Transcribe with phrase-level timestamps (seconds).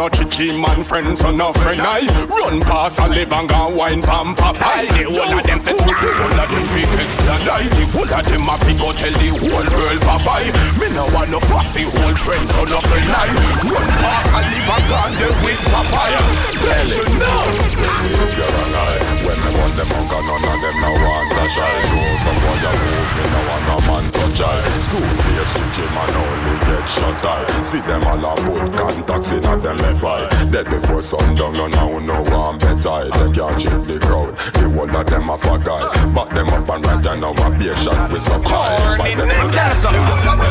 [0.00, 2.00] no chichi man friends or no friend I.
[2.24, 4.88] Run past and live and go wine pam pie.
[4.96, 7.12] The whole of them fi the whole of them fi get
[7.44, 7.68] die.
[7.68, 10.48] The whole of them a fi go tell the whole world bye bye.
[10.80, 13.28] Me no want no fussy old friends or no friend I.
[13.68, 16.22] Run past and live and go there with papaya.
[16.64, 17.44] They should know.
[19.20, 21.84] When me want them hunger, none of them no want a child.
[21.92, 24.64] So some boy a move, me no want no man to child.
[24.80, 25.12] School
[25.54, 27.62] with him and only get shot eye.
[27.62, 30.28] See them all a put contacts in at them left eye.
[30.50, 33.10] Dead before sundown, no now no one better.
[33.10, 34.36] They can't cheat the crowd.
[34.54, 35.82] The whole of them a fuck guy.
[36.14, 38.96] Back them up and right and now a patient with some high.
[38.96, 39.28] Fight them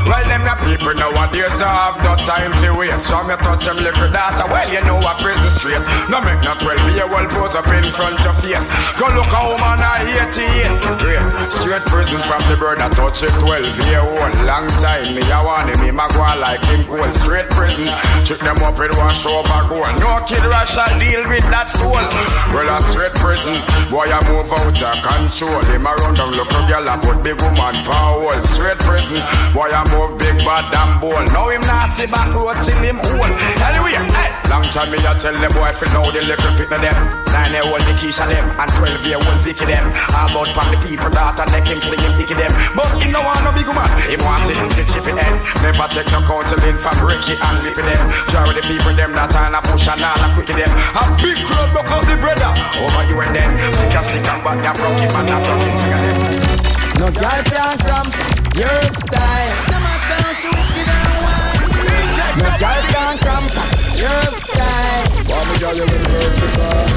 [0.05, 3.09] Well, them the people nowadays don't have no time to waste.
[3.09, 4.45] Show me touch them little data.
[4.49, 5.83] Well, you know what prison straight.
[6.09, 8.67] No make no 12 year old pose up in front of face.
[8.99, 10.03] Go look a woman at
[10.35, 10.99] 88.
[10.99, 11.23] Great.
[11.49, 14.33] Straight prison from the bird touch it 12 year old.
[14.45, 14.88] Long time.
[15.13, 15.79] Me, I want him.
[15.85, 17.13] Him a go like him cold.
[17.15, 17.87] Straight prison.
[18.25, 19.85] Check them up with show a goal.
[20.01, 22.03] No kid rush I deal with that soul.
[22.51, 23.61] Well, a straight prison.
[23.93, 25.61] Boy, I move out of control.
[25.69, 26.89] Him around them look a girl.
[26.89, 28.35] I put big woman power.
[28.51, 29.21] Straight prison.
[29.53, 31.21] Boy, I move big bad damn ball.
[31.31, 33.31] Now him nasty back road till him old.
[33.61, 34.29] Anyway, hey.
[34.49, 37.28] Long time me I tell the boy fi know the little pick of them.
[37.33, 39.85] Nine year old Nikisha them and twelve year old Vicky them.
[40.17, 42.49] All about pan the people that and neck him fling him dicky them.
[42.73, 43.89] But him no want no big man.
[44.09, 45.37] Him want sit in the chip in head.
[45.61, 48.03] Never take no counseling from Ricky and Lippy them.
[48.33, 50.71] Try with the people them that are a push and all a quicky them.
[50.97, 53.49] A big crowd broke out the brother over you and them.
[53.77, 56.17] Stick a stick and back ya broke him and that broke him finger them.
[56.97, 58.09] No girl can cramp
[58.57, 59.53] your style.
[59.69, 61.69] Them a down she wicked and wine.
[62.41, 63.53] No girl can cramp
[63.95, 64.88] your style.
[65.59, 66.87] Girl you versatile?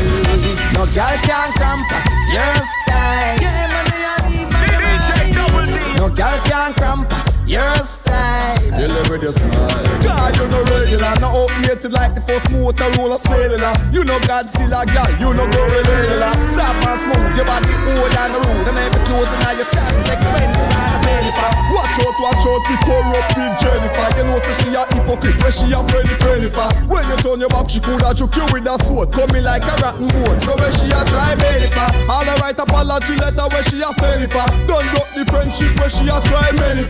[0.74, 1.90] No girl can cramp
[2.32, 3.38] your style.
[3.42, 8.56] Yeah, man, they are No girl can cramp your style.
[8.72, 10.00] Deliver your smile.
[10.00, 13.76] God, you no regular, no outdated like the first motor roller cellular.
[13.92, 16.32] You know Godzilla, girl, you know go regular.
[16.48, 20.72] Soft and smooth, your body old and rude, and every clothes in your closet expensive
[20.72, 21.30] and a penny.
[21.72, 24.08] Watch out, watch out, for corrupted Jennifer.
[24.16, 26.68] You know, say she a hypocrite, where she a friendly friendly for.
[26.88, 29.74] When you turn your back, she coulda choke you with a sword, coming like a
[29.84, 30.40] rotten board.
[30.40, 31.88] So where she a try belly for.
[32.08, 34.44] All the right apology letter where she a send for.
[34.64, 36.84] Don't drop the friendship where she a try many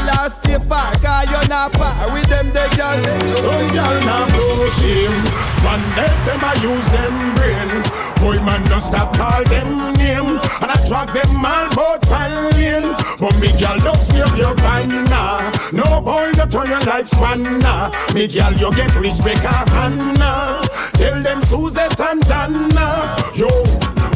[0.00, 3.04] Tell her stay far, cause you're not par with them, they can
[3.36, 5.12] Some girl now blow shame.
[5.60, 7.68] One if them I use them brain.
[8.16, 10.40] Boy man don't stop call them name.
[10.40, 15.52] And I drag them all bout pallion But me girl just wave your banner.
[15.72, 17.92] No boy that turn you like spanner.
[18.14, 20.62] Me girl you get respect a Hannah
[20.94, 23.16] Tell them Suzette and Dana.
[23.36, 23.48] Yo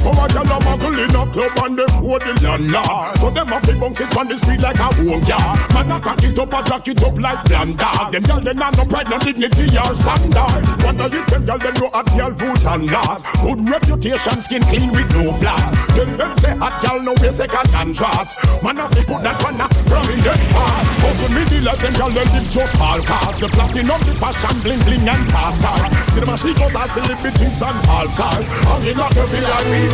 [0.05, 3.49] Oh, a gyal a muggle in a club and them hold the land So them
[3.49, 5.57] a fi bounce it on the street like a home yeah.
[5.73, 8.13] Man a cock it up a jack it up like bland dog.
[8.13, 10.61] Them gyal them not no pride, no dignity or standard.
[10.85, 13.25] Wonder if them gyal them know hot gyal rules and laws.
[13.41, 15.65] Good reputation, skin clean with no flaws.
[15.97, 18.37] Tell them say hot gyal no way second and trust.
[18.61, 19.57] Man a fi put that one
[19.89, 20.85] from in the heart.
[21.09, 23.41] Also me the let them gyal them give just all cars.
[23.41, 25.81] The platinum, the fashion, bling bling and fast car.
[26.13, 28.45] See them a see out all celebrities and all stars.
[28.69, 29.94] Hanging like a villa She likes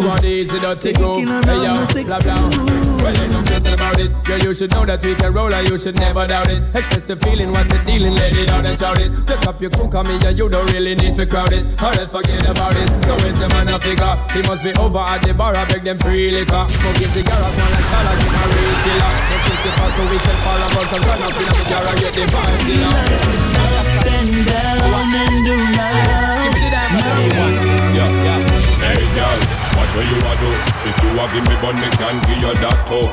[0.00, 1.20] She want easy dirty go.
[1.20, 2.32] Hey yo, the blah blah.
[2.32, 4.08] Well, ain't no stressing about it.
[4.24, 6.64] Girl, you should know that we can roll and you should never doubt it.
[6.72, 9.12] Express the feeling, what the dealing, let it out and shout it.
[9.28, 11.68] Just up your cook on me and you don't really need to crowd it.
[11.84, 12.88] Or else forget about it.
[13.04, 14.16] So it's the man a figure.
[14.32, 16.64] He must be over at the bar, I beg them free liquor.
[16.64, 19.04] Smoking cigarettes, one like color, give a real killer.
[19.04, 21.84] Let's take the fast so we can fall about some run up in the jar
[21.84, 22.88] and get the vibe killer.
[24.16, 25.90] And down and around.
[25.92, 25.99] Give
[29.90, 30.50] watch what you a do.
[30.88, 33.06] If you a give me bun, me can give you that too.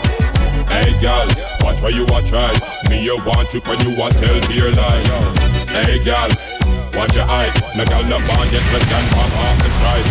[0.70, 1.28] Hey, girl,
[1.66, 2.54] watch what you a try.
[2.90, 5.04] Me you want you when you a tell dear lie.
[5.74, 6.30] Hey, girl,
[6.94, 7.50] watch your eye.
[7.76, 10.08] No girl no bond yet, me can pop off the stride.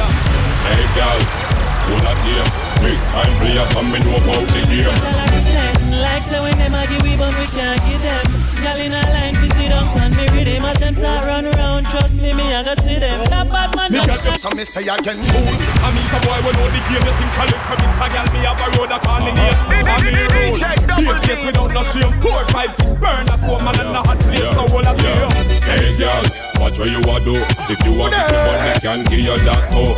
[0.66, 1.56] Hey, girl,
[1.87, 2.44] full of tear.
[2.83, 5.47] Big time player, some me know about the game.
[5.97, 8.27] Like so when them a give we but we can't give them
[8.61, 11.87] Girl in a line to sit down and me rhythm As them start run around,
[11.87, 14.65] trust me, me I go see them That bad man Me get them, so me
[14.69, 15.49] say again Cool
[15.81, 18.06] I mean some boy we know the game You think I look a bit a
[18.12, 21.43] girl Me have a road a call me name And me rule Be a place
[21.49, 24.69] without no shame Four, five, six Burn a smoke man and a hot place So
[24.69, 25.47] all a Yeah.
[25.67, 26.23] Hey girl,
[26.61, 27.35] watch what you a do.
[27.73, 29.91] If you want me one, me can give you that too.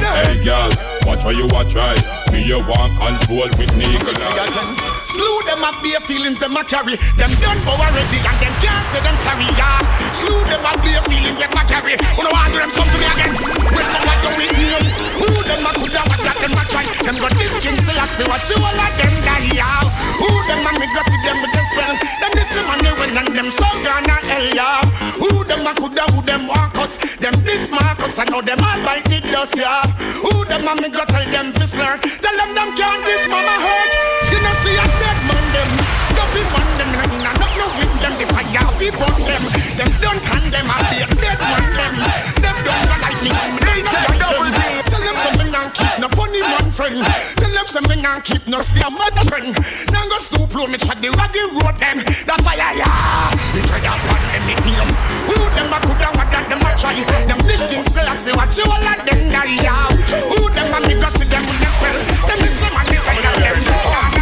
[0.00, 0.70] Hey girl,
[1.06, 1.94] watch what you a try.
[2.32, 3.76] Me you want control with
[4.16, 4.91] again.
[5.12, 6.96] Slew them up bare feelings them a carry.
[7.20, 9.80] Them done for already and them can't say them sorry yeah.
[10.16, 11.96] Slew them up bare feelings them a carry.
[12.16, 13.34] No want them something again?
[13.74, 14.84] Welcome what you with him
[15.20, 16.86] Who them a coulda what that them a try?
[17.02, 19.84] Them got this king still a see what you all of them die yeah.
[20.22, 21.92] Who them a me go see them with them spell?
[22.22, 24.80] Them this money when and them so gonna hell yeah.
[25.18, 26.96] Who them a coulda who them want us?
[27.18, 29.82] Them this Marcus I know them all bite it dust yeah.
[30.24, 33.56] Who them a me go tell them fist flirt Tell them them can't this mama
[33.60, 33.90] hurt.
[34.30, 35.70] You know see a dead man them.
[36.14, 39.42] Don't be man them and not no with them The fire we burn them.
[39.74, 41.94] Them don't condemn a be a dead man them.
[42.38, 43.30] Them don't like me.
[43.58, 44.72] They not like them.
[44.86, 46.98] Tell them some me not keep no funny man friend.
[47.36, 49.50] Tell them some me not keep no fear mother friend.
[49.90, 51.98] Now go stoop low me try the raggy road them.
[51.98, 53.32] The fire yeah.
[53.54, 54.92] Me try that one them me name
[55.28, 56.94] Who them a coulda what that them a try?
[57.26, 59.90] Them this king still a say what you all of them die yeah.
[60.30, 61.98] Who them a me go see them with them spell.
[62.28, 64.21] Them is some money right now them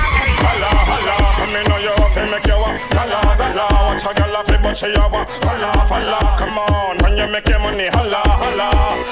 [4.04, 5.28] watch a girl off it, but she a walk.
[5.44, 7.88] Holla, holla, come on, when you make your money.
[7.88, 8.70] Holla, holla,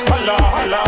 [0.08, 0.82] holla, holla,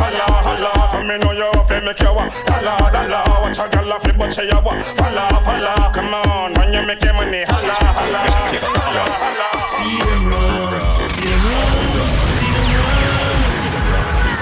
[0.00, 2.30] holla, holla, come in on your up and make you walk.
[2.48, 4.78] Holla, holla, watch a girl off it, but she a walk.
[4.98, 7.44] Holla, holla, come on, when you make your money.
[7.48, 9.62] Holla, holla, holla, holla.
[9.62, 11.92] See them run, see them run,
[12.36, 13.36] see them run.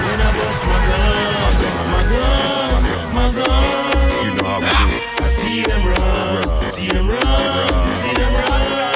[0.01, 1.53] When I bust my gun,
[1.91, 2.81] my gun,
[3.15, 4.25] my gun.
[4.25, 5.23] You know how we do.
[5.23, 8.90] I see them run, see them run, see them run.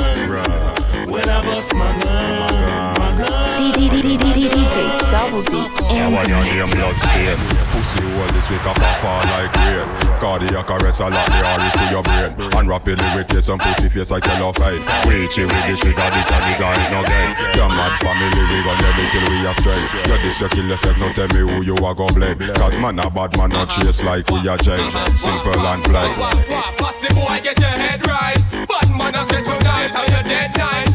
[1.72, 3.56] When I bust my gun, my.
[3.56, 5.56] DJ Double D
[5.90, 6.76] Yeah, in when the you mix.
[6.76, 7.40] blood stain
[7.72, 9.88] Pussy hole this week up and fall like rain
[10.20, 13.90] Cardiac arrest a lot the iris to your brain And rapidly with you some pussy
[13.90, 17.30] face like yellow fine Reach it with the trigger this and the guy no gain
[17.56, 20.68] Your mad family we gon' let it till we are straight You this you kill
[20.68, 23.70] yourself now tell me who you are gon' blame Cause man a bad man not
[23.70, 26.14] chase like we are change Simple and plain
[26.78, 28.38] Fussy boy, get your head right.
[28.68, 30.95] Bad man, I say tonight, are you dead night?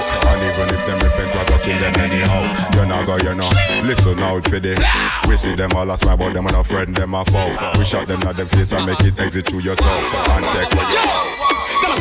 [2.91, 3.49] not go, you know.
[3.87, 4.75] Listen out for the.
[5.27, 7.55] We see them all as my but them and a friend, them a foe.
[7.77, 9.89] We shot them at them face and make it exit through your toe.
[9.89, 11.40] And take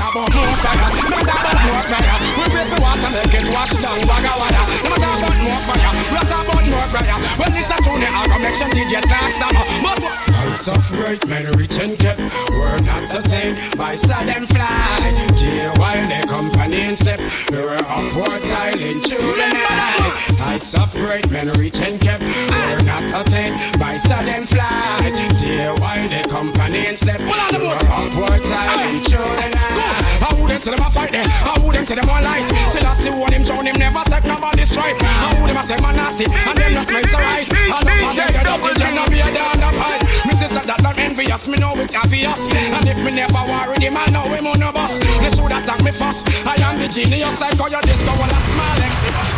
[0.00, 0.88] about more fire.
[1.10, 2.16] Them talk about more fire.
[2.38, 4.62] We pray for water, make it wash down Wagga Wagga.
[4.80, 5.92] Them talk about more fire.
[6.08, 7.18] We talk about more fire.
[7.36, 9.52] When this a tune, I go make some DJ talk some.
[9.84, 12.18] But Heights of great men rich and kept
[12.50, 15.30] were not attained by sudden flight.
[15.36, 20.12] J while the company and step, we were upward tiling through the night.
[20.40, 25.12] Heights of great men rich and kept were not attained by sudden flight.
[25.38, 29.89] J while the company and step, we were upward tiling through the night.
[30.20, 32.46] I wouldn't say them a fight them, I wouldn't say them a light.
[32.68, 34.96] Still I see what him show him never take nobody stripe.
[35.00, 37.46] I would them a say man nasty, and them just make so right.
[37.48, 40.02] And up and make a double gem, no be a down the pipe.
[40.40, 42.48] Sister that not envious, me know it's obvious.
[42.48, 44.96] And if me never worry him, I know him on a bus.
[45.40, 46.26] Show that attack me first.
[46.46, 49.30] I am the genius like how you disco on a small exodus.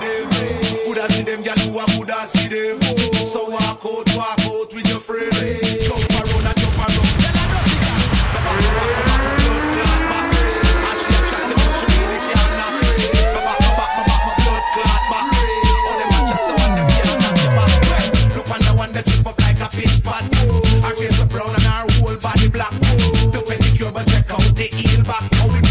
[0.00, 0.28] Them,
[0.84, 2.80] coulda see them, gyal who a coulda see them.
[3.26, 5.69] So walk out, walk out with your friend.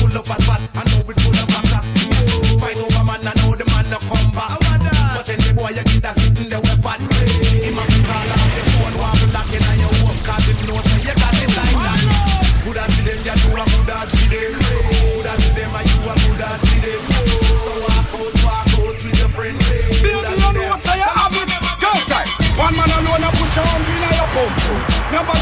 [0.10, 1.86] Pull up a spot and how we pull up a clock.
[2.58, 4.58] Fight over man, I know the man no come back.
[4.58, 6.98] But then the boy you get a sitting there with fat.
[6.98, 10.82] Him a call off the phone, wobble lock in on your home, cause him know
[10.82, 12.02] say you got it like that.
[12.66, 14.50] Coulda see them, ya do a coulda see them.
[15.14, 17.02] Coulda see them, and you a coulda see them.
[17.62, 19.62] So walk out, walk out with your friend.
[19.62, 20.74] Coulda see them.
[21.78, 22.30] Go time.
[22.58, 24.58] One man alone a put your arm in your pump.
[25.14, 25.38] Never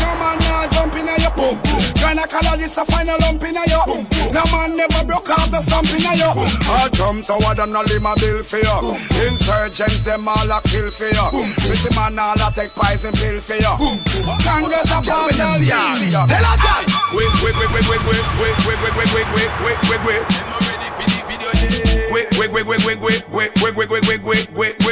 [2.08, 2.20] pump.
[2.20, 4.12] Tryna call this a final lump in your pump.
[4.32, 6.36] No man never broke off the stump in your
[6.72, 8.98] All drums so what them no lima bill for you.
[9.28, 11.28] Insurgents them all a kill for you.
[11.66, 13.74] Pretty man all a take poison pill for you.
[14.44, 15.60] Congress a ball down
[16.28, 16.84] Tell her girl.
[17.14, 20.24] Wait, wait, wait, wait, wait, wait, wait, wait, wait, wait, wait, wait, wait, wait, wait.
[20.28, 22.12] Them not ready for the video yet.
[22.12, 24.87] Wait, wait, wait, wait, wait, wait, wait, wait, wait, wait, wait, wait, wait,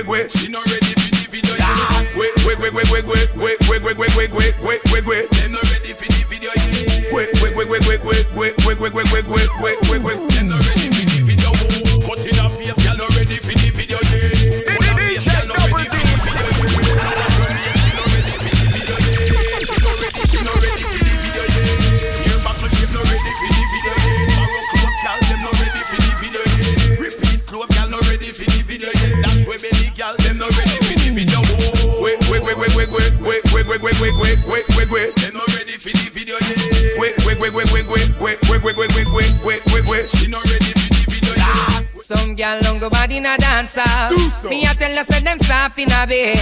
[43.96, 44.50] dancer.
[44.50, 46.38] Me a tell her say them soft in a bed.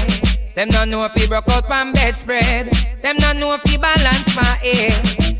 [0.56, 2.72] Them no know if he broke out from bedspread.
[3.02, 4.94] Them no know if he balance my head.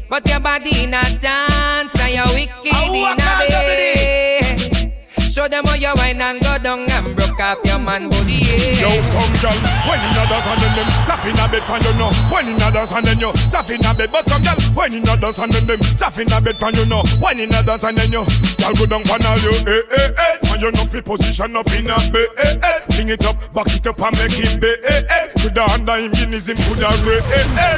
[0.10, 4.94] But your body in a dance and you wicked in a bed.
[5.32, 8.40] Show them how you wine and go down and broke off your man body.
[8.80, 9.58] Yo, some girl,
[9.88, 10.90] when in others and then them
[11.28, 14.10] in a bed for you know When in others and then you in a bed.
[14.12, 17.04] But some girl, when in others and then them in a bed for you know
[17.20, 18.24] When in others and then you
[18.60, 20.52] Girl go down all you Eh, eh, eh.
[20.54, 22.80] And you know fi position up in a bed Eh, eh.
[22.96, 25.28] Bring it up, back it up and make him bed Eh, eh.
[25.40, 27.78] Coulda under him guineas him coulda re Eh, eh.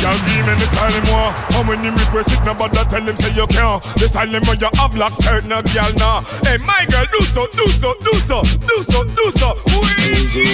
[0.00, 1.36] Girl give me the style him want.
[1.52, 3.82] How when him request it Nobody tell him say you can't.
[4.00, 7.46] The style him when you have like certain girl now Hey my girl do so,
[7.52, 10.44] do so, do so Do so, do so Wheezy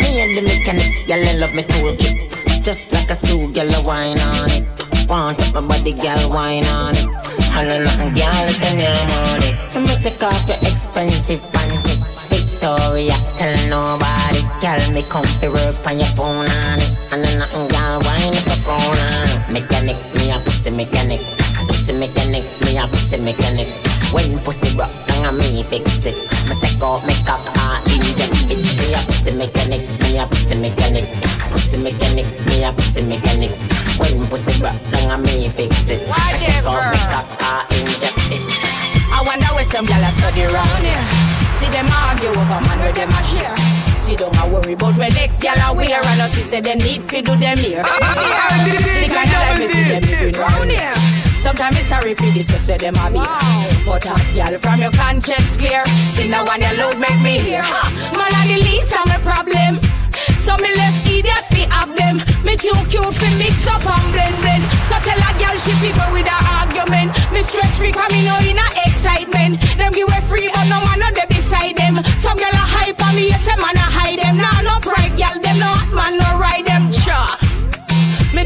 [0.00, 2.62] Me and the mechanic, I love me toolkit.
[2.64, 3.16] Just like a
[3.52, 4.64] girl, I wine on it.
[5.08, 7.06] Want up my body, girl, wine on it.
[7.52, 9.54] Holla nothing, girl, if you on it.
[9.70, 11.94] So me take off your expensive panty.
[12.28, 14.40] Victoria, tell nobody.
[14.60, 16.90] Girl, me come to work on your phone on it.
[17.12, 19.52] And then nothing, girl, wine up up on it.
[19.52, 21.20] Mechanic, me a pussy mechanic.
[21.68, 23.93] Pussy mechanic, me a pussy mechanic.
[24.14, 26.14] When pussy rock, down on me fix it.
[26.46, 28.62] Me take off, make up, ah, inject it.
[28.78, 31.02] Me a pussy mechanic, me a pussy mechanic.
[31.50, 33.50] Pussy mechanic, me a pussy mechanic.
[33.98, 36.06] When pussy rock, down on me fix it.
[36.06, 38.42] Me take off, make up, ah, inject it.
[39.10, 41.04] I wonder where some gyal a study round here.
[41.58, 43.54] See them argue over man where them a share.
[43.98, 47.02] She don't a worry about where next gyal a wear and us say they need
[47.10, 47.82] fi do them here.
[47.82, 51.23] The kind of life we see them living round here.
[51.44, 53.20] Sometimes it's sorry for this where them a be.
[53.84, 55.84] But uh, hot gyal from your conscience clear.
[56.16, 57.60] See now when you load make me hear.
[57.60, 57.84] Ha!
[58.16, 59.76] Man a the least of my problem.
[60.40, 62.16] So me left idiot fi have them.
[62.48, 64.64] Me too cute fi mix up and blend blend.
[64.88, 67.12] So tell a girl she fi go with her argument.
[67.28, 69.60] Me stress free 'cause me know in a excitement.
[69.76, 72.00] Them give away free but no man no dey beside them.
[72.24, 73.83] Some girl a hype on me, yes a man a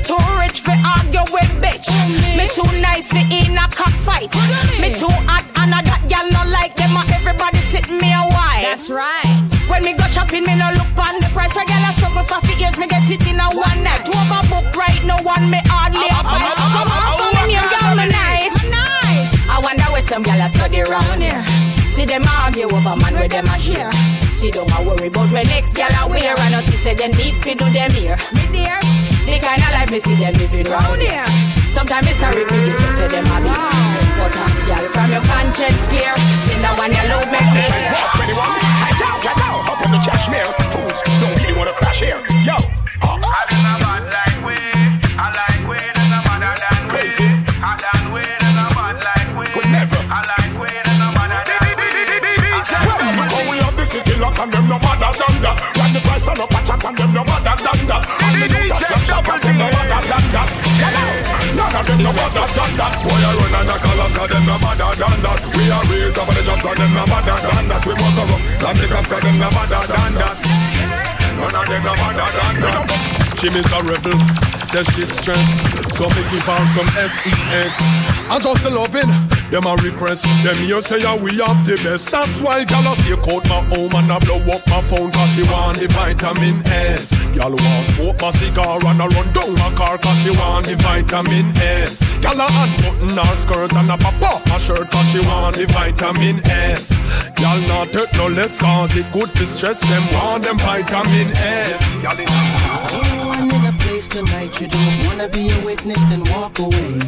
[0.09, 1.89] too rich fi argue with bitch.
[2.33, 4.33] Me too nice fi in a cockfight.
[4.81, 6.97] Me too hot and a that girl no like them.
[6.97, 8.65] A everybody sit me a while.
[8.65, 9.45] That's right.
[9.69, 11.53] When me go shopping, me no look on the price.
[11.53, 14.09] Where girl a struggle for fi years, me get it in a one night.
[14.09, 16.57] Overbook right, no one me hardly advise.
[16.57, 18.57] Come on, come on, you girl me nice.
[18.65, 19.33] Nice.
[19.53, 21.45] I wonder where some girl a study round here.
[21.93, 23.93] See them argue over man where them a share.
[24.41, 26.33] She don't a worry about where next girl a wear.
[26.33, 28.17] And us she say they need fi do them here.
[28.33, 28.81] Me dear.
[29.29, 31.21] The kind of life me see them living round here.
[31.69, 33.53] Sometimes it's sorry for the sex where them a be.
[34.17, 36.17] But I'm girl from your conscience clear.
[36.49, 37.93] Sing the one you love, make me hear.
[38.17, 40.49] Pretty one, I down, I down, up in the Kashmir.
[40.73, 42.17] Fools don't really wanna crash here.
[42.41, 42.57] Yo,
[43.05, 43.21] uh.
[46.89, 47.29] Crazy.
[49.69, 50.09] Never.
[54.41, 55.91] And them no mother than that.
[55.93, 57.91] The price, turn up a chat and them no mother than.
[58.23, 58.88] And the DJ.
[61.79, 62.99] Of them no better than that.
[63.07, 65.41] Boy, I run and I call us, cause them no better than that.
[65.55, 67.87] We are raised up on the jumps and them no than that.
[67.87, 68.35] We must have
[68.99, 69.49] up, cause them no
[69.87, 70.37] than that.
[71.39, 73.28] None of them no than that.
[73.39, 74.19] She miserable,
[74.65, 75.63] says she's stressed.
[75.95, 77.79] So me give her some SEX.
[78.27, 79.09] I just loving
[79.51, 80.25] them a request.
[80.43, 82.11] Them here say yeah, we have the best.
[82.11, 85.43] That's why gal stay out my home and I blow up my phone cause she
[85.45, 87.31] want the vitamin S.
[87.31, 90.75] Gal want smoke my cigar and I run down my car cause she want the
[90.75, 92.19] vitamin S.
[92.19, 95.67] Gal a unbutton her skirt and a pop off my shirt cause she want the
[95.67, 97.31] vitamin S.
[97.37, 101.97] Gal not hurt no less cause it good to stress them want them vitamin S.
[102.03, 103.28] Gal Anyone
[103.99, 106.99] place tonight you don't wanna be a witness then walk away.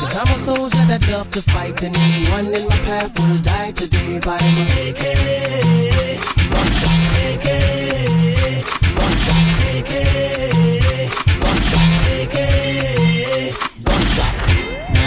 [0.00, 3.72] Cause I'm a soldier that love to fight and anyone in my path will die
[3.72, 5.04] today by my AK.
[6.52, 7.48] Gunshot, AK.
[8.98, 9.92] Gunshot, AK.
[11.42, 12.36] Gunshot, AK.
[13.88, 14.34] Gunshot.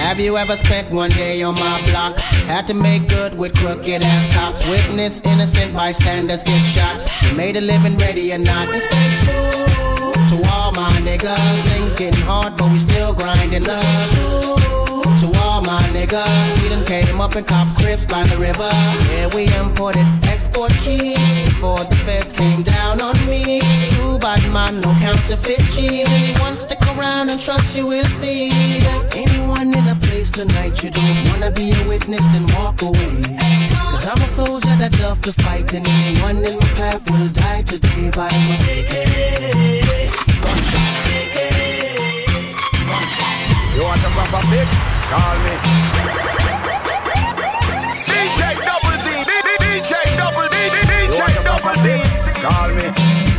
[0.05, 2.17] Have you ever spent one day on my block?
[2.51, 4.67] Had to make good with crooked ass cops.
[4.69, 6.99] Witness innocent bystanders get shot.
[7.35, 8.67] Made a living ready or not.
[8.67, 9.72] Stay true
[10.73, 11.61] my niggas.
[11.69, 14.09] Things getting hard, but we still grinding love.
[15.21, 18.69] To all my niggas, we done came up in cop scripts by the river.
[19.13, 20.05] Yeah, we imported
[20.53, 23.59] export keys before the feds came down on me.
[23.87, 26.07] True bad man, no counterfeit cheese.
[26.07, 28.51] Anyone stick around and trust you will see
[29.15, 33.21] anyone in a place tonight you don't wanna be a witness, then walk away.
[33.91, 37.63] Cause I'm a soldier that love to fight, and anyone in my path will die
[37.63, 38.93] today by my AK.
[40.43, 40.93] Gunshot.
[43.75, 44.69] You want a proper fix?
[45.09, 46.42] Call me.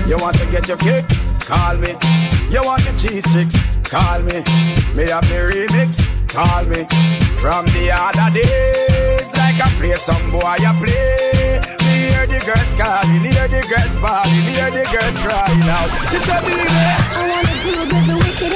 [0.07, 1.25] You want to get your kicks?
[1.47, 1.97] Call me.
[2.51, 3.57] You want your cheese chicks?
[3.88, 4.45] Call me.
[4.93, 5.97] Me have the remix?
[6.29, 6.85] Call me.
[7.40, 11.61] From the other days, like I play some boy, I play.
[11.85, 15.88] Me hear the girls calling, hear the girls bawling, hear the girls crying out.
[16.11, 17.75] She said, "Baby, I wanna do
[18.09, 18.53] the wicked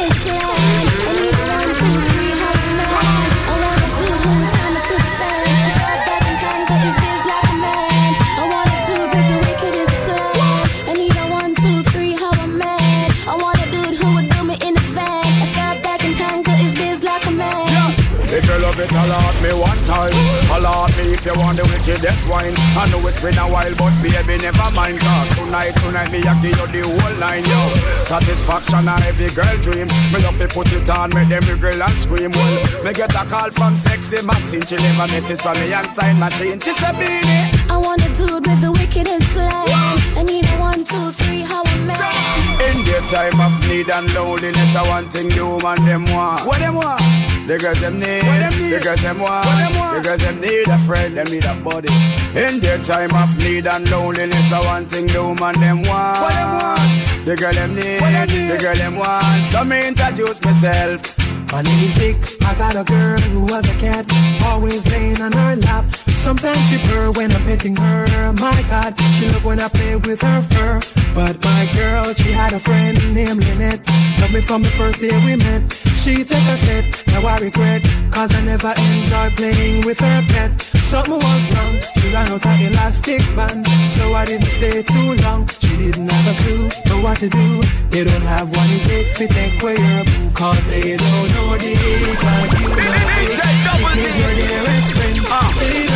[18.88, 20.16] If you love alert me one time.
[20.48, 22.56] Alert me if you want the wickedest wine.
[22.56, 24.96] I know it's been a while, but baby, never mind.
[24.96, 27.60] Cause tonight, tonight, me, I give you the whole line, yo.
[28.08, 29.92] Satisfaction, a every girl dream.
[30.08, 32.32] Me love to put it on, make them wriggle and scream.
[32.32, 34.64] Well, me get a call from sexy Maxine.
[34.64, 36.56] She leave a message from me and sign machine.
[36.64, 37.52] She said, Beenie.
[37.68, 39.68] I wanna do it with the wicked and slide.
[40.16, 42.00] I need a one, two, three, how I'm mad.
[42.72, 46.46] In their time of need and loneliness, I want thing the woman them want.
[46.46, 47.27] What them want?
[47.48, 48.20] The girls them need.
[48.70, 49.48] The girls them want.
[49.48, 51.16] The girls them need a friend.
[51.16, 51.88] Them need a body.
[52.36, 56.20] In their time of need and loneliness, I want thing the woman them want.
[56.20, 57.24] What them want?
[57.24, 58.00] The girl them need.
[58.52, 59.46] The girl them want.
[59.46, 61.00] So me introduce myself.
[61.50, 62.16] My name is Dick.
[62.42, 64.04] I got a girl who was a cat,
[64.44, 65.86] always laying on her lap.
[66.18, 68.32] Sometimes she purr when I'm petting her.
[68.34, 70.80] My God, she love when I play with her fur.
[71.14, 73.86] But my girl, she had a friend named Lynette.
[74.20, 75.62] Love me from the first day we met.
[75.94, 77.82] She take a set, now I regret.
[78.10, 80.60] Cause I never enjoy playing with her pet.
[80.82, 83.66] Something was wrong, she ran out her elastic band.
[83.96, 85.48] So I didn't stay too long.
[85.60, 87.62] She didn't have a clue know what to do.
[87.90, 90.30] They don't have what it takes to take away boo.
[90.34, 91.72] Cause they don't know the
[92.26, 93.38] like you know it.
[93.98, 95.16] Because you're their best friend.
[95.60, 95.87] They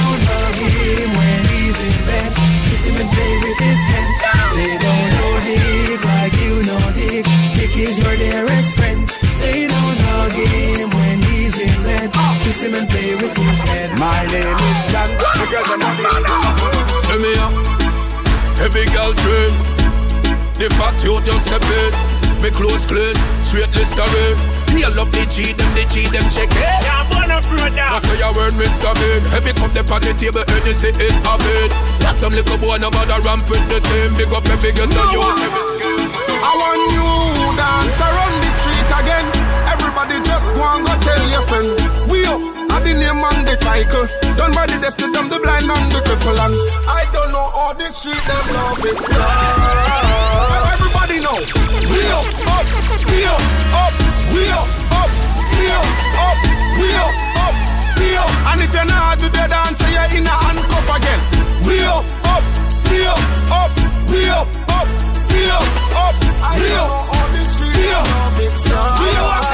[3.03, 4.07] Kiss him and play with his pen.
[4.55, 7.27] They don't know Dick like you know Dick.
[7.59, 9.09] Dick is your dearest friend.
[9.41, 12.13] They don't hug him when he's in bed.
[12.45, 13.91] Kiss him and play with his head.
[13.99, 15.11] My name is John.
[15.19, 16.07] Because I'm not the
[17.03, 17.53] Send me up,
[18.63, 19.51] every girl train.
[20.55, 24.62] The fact you just step in, me clothes clean, straight Listerine.
[24.73, 26.65] Heal up the cheat, them the cheat, them check it.
[26.65, 27.87] Yeah, I'm born a brother.
[27.93, 28.93] I say your word, Mr.
[28.97, 29.23] Bean.
[29.37, 31.73] Every cup they on the table, and you say it have it.
[32.01, 34.17] Got some little boy, no bother ramp with the team.
[34.17, 36.03] Big up every girl, tell you every skill.
[36.41, 37.09] I want you
[37.55, 39.27] dance around the street again.
[39.69, 41.71] Everybody just go and go tell your friend.
[42.09, 42.41] We up,
[42.73, 44.09] I the name and the title.
[44.41, 46.33] Done by the deaf to them, the blind and the cripple.
[46.33, 46.55] And
[46.89, 50.12] I don't know how the street them love it, so
[51.13, 51.37] already know.
[51.93, 52.67] Wheel up,
[53.05, 53.37] feel
[53.77, 53.93] up,
[54.33, 55.11] wheel up,
[55.53, 55.83] feel
[56.17, 56.39] up,
[56.81, 57.55] wheel up,
[57.97, 58.27] feel.
[58.49, 61.21] And if you're not to the dance, you're in a handcuff again.
[61.67, 62.43] Wheel up,
[62.89, 63.17] feel
[63.53, 63.71] up,
[64.09, 64.89] wheel up,
[65.29, 65.61] feel
[66.01, 66.15] up,
[66.57, 67.29] wheel up,
[67.61, 68.03] feel.
[69.01, 69.45] Wheel up,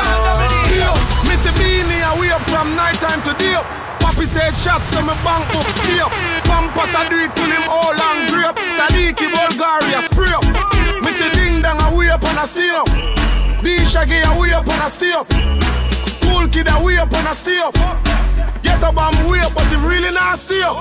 [0.71, 0.95] feel.
[1.27, 3.63] Missy Beenie, I wake from night time to deal.
[3.99, 6.09] Poppy said shots, so me bank book steal.
[6.47, 8.55] Pampas, I do it till him all and grip.
[8.79, 10.98] Sadiki, Bulgaria, spray up.
[11.19, 12.87] See ding dong way up and a stay up.
[13.59, 15.27] D Shaggy way up and a stay up.
[16.23, 17.75] Cool kid way up and a stay up.
[18.63, 20.79] Get a bomb way up, but him really not stay up.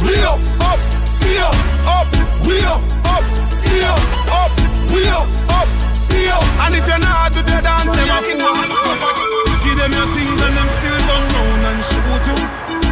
[0.00, 1.52] Way up, up, stay up,
[1.84, 2.08] up,
[2.48, 4.00] way up, up, stay up,
[4.32, 4.52] up,
[4.88, 6.44] way up, up, stay up.
[6.64, 9.36] And if you're not to the dance, them a fool.
[9.60, 12.38] Give them your things and them still don't know and shoot you.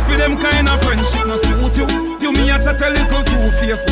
[0.04, 1.86] With them kind of friendship no suit you.
[2.20, 3.84] You me a chat a little two face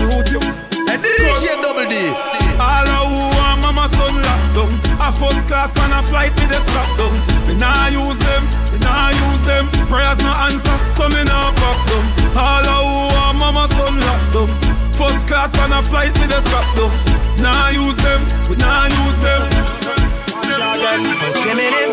[6.12, 7.16] flight with the strap down.
[7.48, 9.64] Me nah use them, me nah use them.
[9.88, 12.04] Prayers no answer, so me nah fuck them.
[12.36, 14.50] All of who are mama son locked down.
[14.92, 16.92] First class man a flight with the strap down.
[17.40, 18.20] Nah use them,
[18.52, 19.40] we nah use them.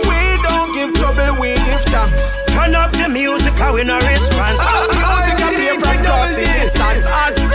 [0.04, 2.36] We don't give trouble, we give thanks.
[2.52, 4.60] Turn up the music, how we no response.
[4.60, 7.08] music a play from across the distance.
[7.08, 7.49] As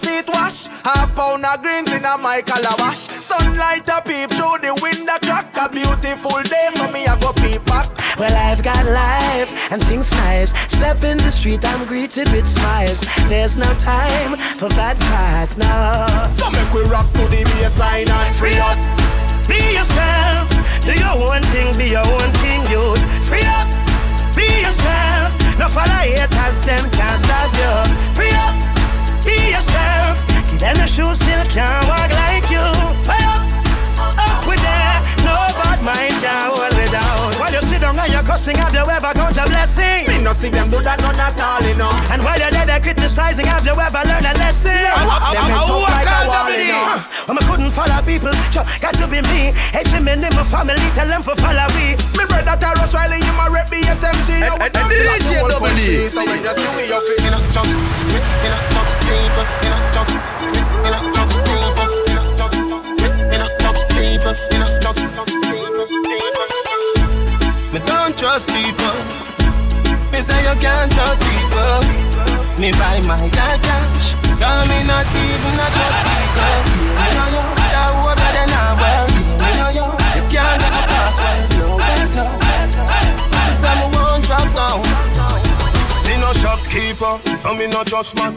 [0.00, 4.72] teeth wash Half pound of greens in a my calabash Sunlight a peep through the
[4.80, 9.72] window crack A beautiful day, so me I go peep back Well, I've got life
[9.72, 10.50] and things nice.
[10.70, 13.00] Step in the street, I'm greeted with smiles.
[13.28, 16.28] There's no time for bad parts, no.
[16.30, 18.76] So make we rock to the baseline and free up
[19.48, 20.52] Be yourself,
[20.84, 23.00] do your own thing, be your own king, youth.
[23.24, 23.68] Free up,
[24.36, 25.32] be yourself.
[25.58, 27.72] No follow haters, them can't stop you.
[28.12, 28.71] Free up,
[29.24, 30.18] be yourself.
[30.58, 32.66] Them the shoes, still can't walk like you.
[33.06, 33.42] Free up,
[34.18, 35.00] up with that.
[35.24, 36.71] No bad mind can't
[38.42, 40.06] down and you're cussing, have you ever count a blessing?
[40.08, 42.66] Me no see them do that, none at all, you know And while you're there,
[42.66, 44.74] they're criticizing, have you ever learned a lesson?
[44.74, 46.98] Them head tough like a wall, you know.
[47.28, 49.54] When I couldn't follow people, sure, got to be me.
[49.70, 51.94] Hey, Jimmy, in my family, tell them for follow me.
[52.18, 56.10] Me brother Tarrus Riley, you my rep BSMG and don't the feel DJ Double D.
[56.10, 59.70] So when you see me, you feel You know, just, you know, just people, you
[59.70, 64.70] know, just, you know, just people, you know, just, you know, just people, you know,
[64.82, 65.51] just, just people, people.
[67.72, 68.96] Me don't trust people.
[70.12, 71.80] Me say you can't trust people.
[72.60, 74.12] Me buy my dad cash.
[74.36, 76.56] Call me not even a trust people.
[77.00, 78.96] Me know you, that would be the number.
[79.40, 81.48] Me know you, you can't get my password.
[81.56, 81.80] No,
[82.12, 82.28] no,
[82.76, 82.84] no.
[83.32, 84.84] Me say me won't drop down.
[86.04, 88.36] Me no shopkeeper, so me no just man.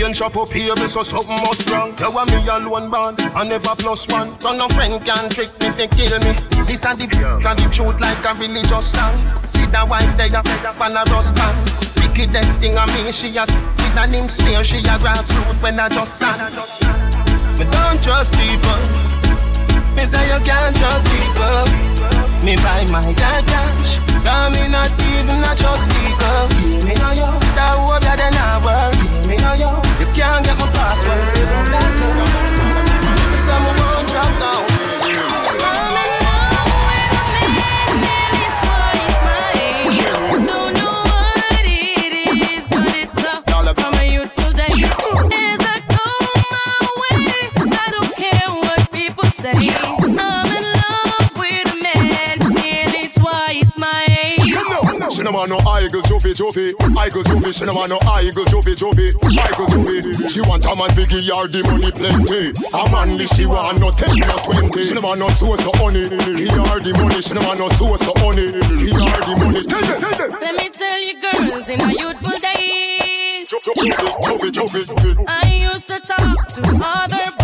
[0.00, 1.92] And shop up here, me so something must wrong.
[2.00, 4.32] You want me alone band, I never plus one.
[4.40, 6.32] So no friend can trick me, fi kill me.
[6.64, 9.12] This and the and the truth like a religious song.
[9.52, 11.56] See the wife there, on a rust band.
[12.00, 15.88] Wickedest thing of me, she has with a name smear, she a grassroot when I
[15.90, 16.40] just sang.
[17.60, 18.80] Me don't trust people.
[19.92, 21.99] Me say you can't trust people.
[22.44, 23.98] Me buy my dad cash.
[24.24, 26.48] Cause me not even a trust people.
[26.56, 27.28] Yeah, me know you.
[27.56, 28.96] That hope you then I work.
[28.96, 29.70] Yeah, me know you.
[30.00, 31.20] You can't get my password.
[31.36, 32.16] You know that love.
[33.30, 35.39] Me say me won't drop down.
[55.20, 57.52] She no want no eagle jovi jovi, eagle jovi.
[57.52, 60.32] She no want no eagle jovi jovi, eagle jovi.
[60.32, 62.56] She want a man fi give her the money plenty.
[62.72, 64.80] A man li she want no ten no twenty.
[64.80, 66.08] She no want no source of honey,
[66.40, 67.20] He her the money.
[67.20, 68.48] She no want no source of honey,
[68.80, 69.60] He her the money.
[69.68, 70.40] Tell them, tell them.
[70.40, 73.52] Let me tell you, girls, in our youthful days,
[75.28, 77.39] I used to talk to other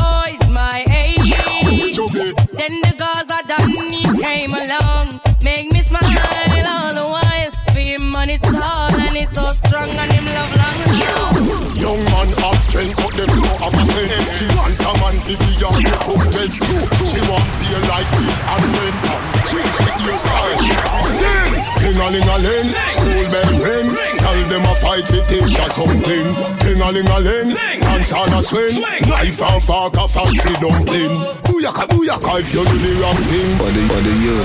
[14.86, 16.80] a man fi be her the footbeds too.
[17.02, 18.94] She want feel like me and when
[19.50, 20.54] Change the hairstyle
[21.18, 21.52] Sing!
[21.82, 26.26] Ding-a-ling-a-ling, school bell ring Tell them a fight fi teach her something.
[26.62, 28.74] Ding-a-ling-a-ling, dance on a swing.
[29.06, 31.14] Knife and fork a fat fi dumpling.
[31.46, 33.56] Booyaka, booyaka if you do the wrong thing.
[33.58, 34.38] Body, body, you.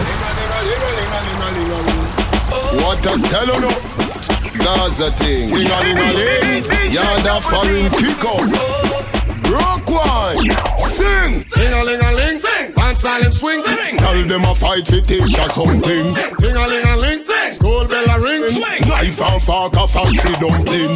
[2.81, 3.71] What I tell you no
[4.61, 5.49] Gaza thing.
[5.49, 8.90] Ding-a-ling-a-ling, yard a foreign kick
[9.91, 10.49] one
[10.79, 12.39] Sing, ding a ling a ling,
[12.95, 13.63] sing, and silent swing.
[13.97, 15.81] Tell them a fight to teach us something.
[15.81, 17.23] Ding a ling a ling,
[17.53, 18.43] school bell a ring.
[18.87, 20.95] Knife and fork a fight for dumpling.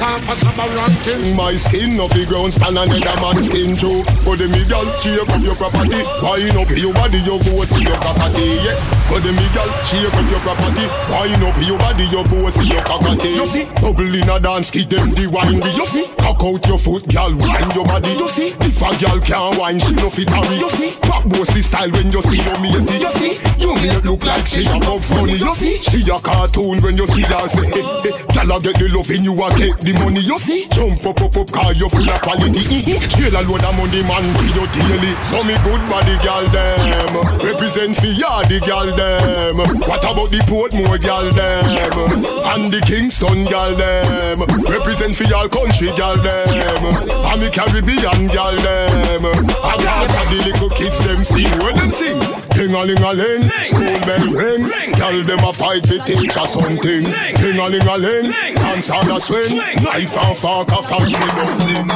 [0.00, 1.36] Time for some ranking.
[1.36, 4.00] My skin of the ground span another man's skin too.
[4.24, 6.00] Go the me girl, shake up your property.
[6.24, 8.56] Wine up your body, you go see your property.
[8.64, 10.88] Yes, go the me girl, shake up your property.
[11.12, 13.28] Wine up your body, you go see your cockatoo.
[13.28, 15.60] You see, bubble in a dance, give them the wine.
[15.76, 18.16] You see, cock out your foot, girl, wine your body.
[18.16, 20.64] You see, if a girl can't wine, she no fit hurry.
[20.64, 22.96] You see, pop bossy style when you see your matey.
[23.00, 25.36] You see, you mate look like she a Bugs Bunny.
[25.36, 28.12] You see, she a cartoon when you see her say, eh, hey, hey.
[28.32, 30.20] Girl a get the love in you a take the money.
[30.24, 32.64] You see, jump up up up car you full of quality.
[33.12, 35.12] Trail a load of money man with your daily.
[35.26, 37.12] So me good body girl them
[37.44, 39.56] represent for ya the girl them.
[39.84, 45.92] What about the Portmore girl them and the Kingston girl them represent for y'all country
[45.98, 49.22] girl them and the Caribbean girl them.
[49.60, 52.18] I got the little kids them sing when them sing.
[52.54, 54.62] Ding a ling a ling, school bell ring.
[54.96, 57.04] Girl them a fight to teach us something.
[57.40, 59.56] Ding a ling a ling, dance on a swing.
[59.82, 61.88] Knife and fork a fight for dumpling.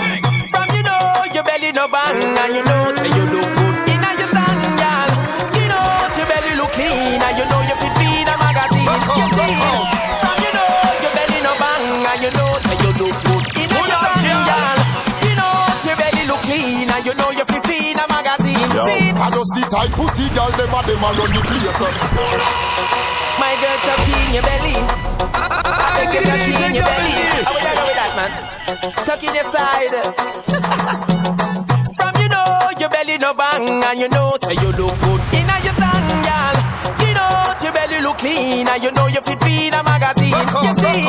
[0.52, 4.10] From you know your belly no bang and you know say you look good inna
[4.20, 5.10] your tongue, girl.
[5.42, 8.88] Skin out your belly look clean and you know you fit feed a magazine.
[9.18, 9.93] You see,
[18.74, 21.78] I just the type pussy girl them a them a run the place.
[23.38, 24.76] my girl tuck in your belly.
[25.30, 27.14] I beg you tuck in your belly.
[27.44, 28.30] How will you go with that, man?
[29.06, 29.94] Tuck in your side.
[31.94, 35.54] From you know your belly no bang and you know say you look good inna
[35.62, 36.56] your tongue, girl.
[36.90, 40.34] Skin out your belly look clean and you know you fit in a magazine.
[40.34, 41.06] You see,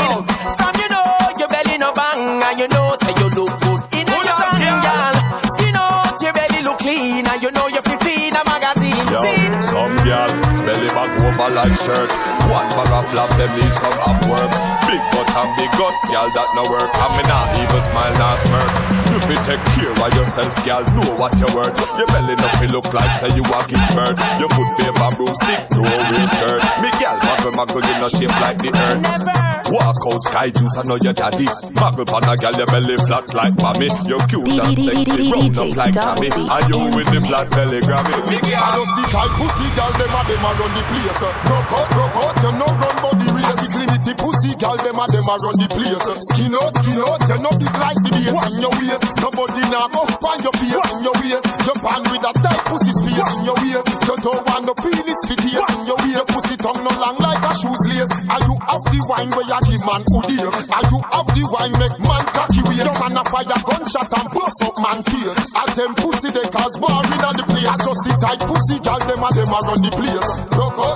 [11.26, 12.12] belly back over like shirt.
[12.52, 14.52] One bag of flap, them need some up work.
[14.86, 16.90] Big butt and big gut, girl that no work.
[16.94, 18.70] And me not even smile, not smirk.
[19.10, 20.84] You fit take care of yourself, girl.
[20.94, 21.78] Know what you're worth.
[21.98, 24.18] Your belly no fi look like say you a give birth.
[24.38, 26.62] Your foot favor broomstick, no real skirt.
[26.82, 29.46] Me girl, muggle muggle, you no shape like the earth.
[29.74, 31.50] Walk out sky juice, I know your daddy.
[31.82, 33.90] Muggle pan a girl, your belly flat like mommy.
[34.06, 36.30] You're cute and sexy, round up like Tammy.
[36.30, 38.14] And you with the flat belly Grammy.
[38.30, 41.15] Me I just the type pussy girl them a them a run the place.
[41.16, 43.56] Rock out, rock out, you no run body race.
[43.64, 46.04] Big limity pussy girl them a them a run the place.
[46.28, 49.08] Skin out, skin out, you no big like the bass in your waist.
[49.24, 51.48] Nobody now go find your face in your waist.
[51.64, 53.88] Your pan with a tight pussy space in your waist.
[54.12, 56.20] You don't want no peel its fit in your waist.
[56.20, 58.12] Your pussy tongue no long like a shoes lace.
[58.28, 60.52] Are you have the wine where you give man who dear?
[60.52, 62.92] Are you have the wine make man cocky weird?
[62.92, 65.44] Your man a fire gunshot and bust up man face.
[65.56, 67.72] At them pussy they cause war in the place.
[67.88, 70.30] Just the tight pussy girl them a them a run the place.
[70.60, 70.95] Rock out,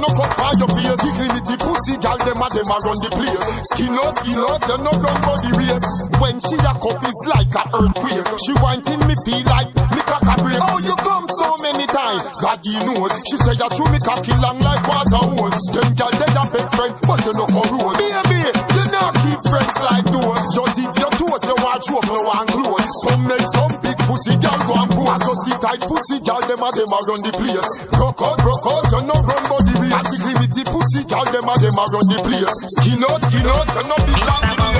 [0.00, 0.96] no come by your face.
[1.04, 3.44] Big limity pussy girl them a them a run the place.
[3.76, 5.88] Skin out, skin out, you no run body race.
[6.18, 8.28] When she a cup is like a earthquake.
[8.42, 10.58] She whining me feel like me cock a break.
[10.60, 13.12] Oh you come so many times, God he knows.
[13.28, 15.60] She say you true me cocky long like water hose.
[15.76, 18.00] Them girl they a big friend, but you no come rose.
[18.00, 20.44] Baby, you not keep friends like those.
[20.56, 22.88] You did your toes, you watch up, no one close.
[23.04, 25.06] Some make some big pussy girl go and pose.
[25.06, 27.70] I just the tight pussy girl them a them a run the place.
[27.94, 29.94] Rock out, rock out, you no run body race.
[29.94, 32.50] I think limity pussy girl them a them a run the place.
[32.82, 34.70] Skin out, skin out, you no big long the.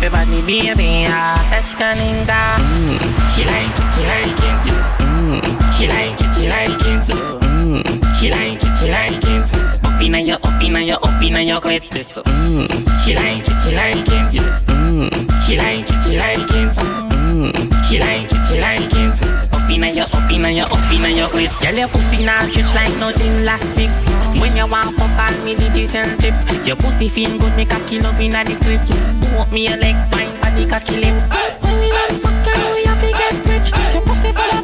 [0.00, 2.56] Everybody baby, ah, Eshkaninda.
[2.56, 2.96] Mm,
[3.32, 4.58] she like it, she like it.
[5.04, 5.44] Mm,
[5.76, 7.00] she like it, she like it.
[7.44, 7.84] Mm,
[8.16, 9.69] she like it, she like it.
[10.00, 11.84] Up inna your, up your, up inna your clit.
[11.92, 12.64] Mm,
[13.04, 14.32] she like it, she like it.
[14.72, 15.12] Mm,
[15.44, 16.72] she like it, she like it.
[17.20, 17.52] Mm,
[17.84, 19.12] she like it, she like it.
[19.52, 21.52] Up up inna your, up inna your clit.
[21.60, 23.92] Girl, your pussy now stretch like no elastic.
[24.40, 26.32] When you want pump on me, the decent tip.
[26.66, 28.80] Your pussy feel good, make a kill up inna the clip.
[29.36, 31.12] Walk me a leg, fine, body cocky lip.
[31.60, 33.68] When we want fuck we have to get rich.
[33.92, 34.59] Your pussy full of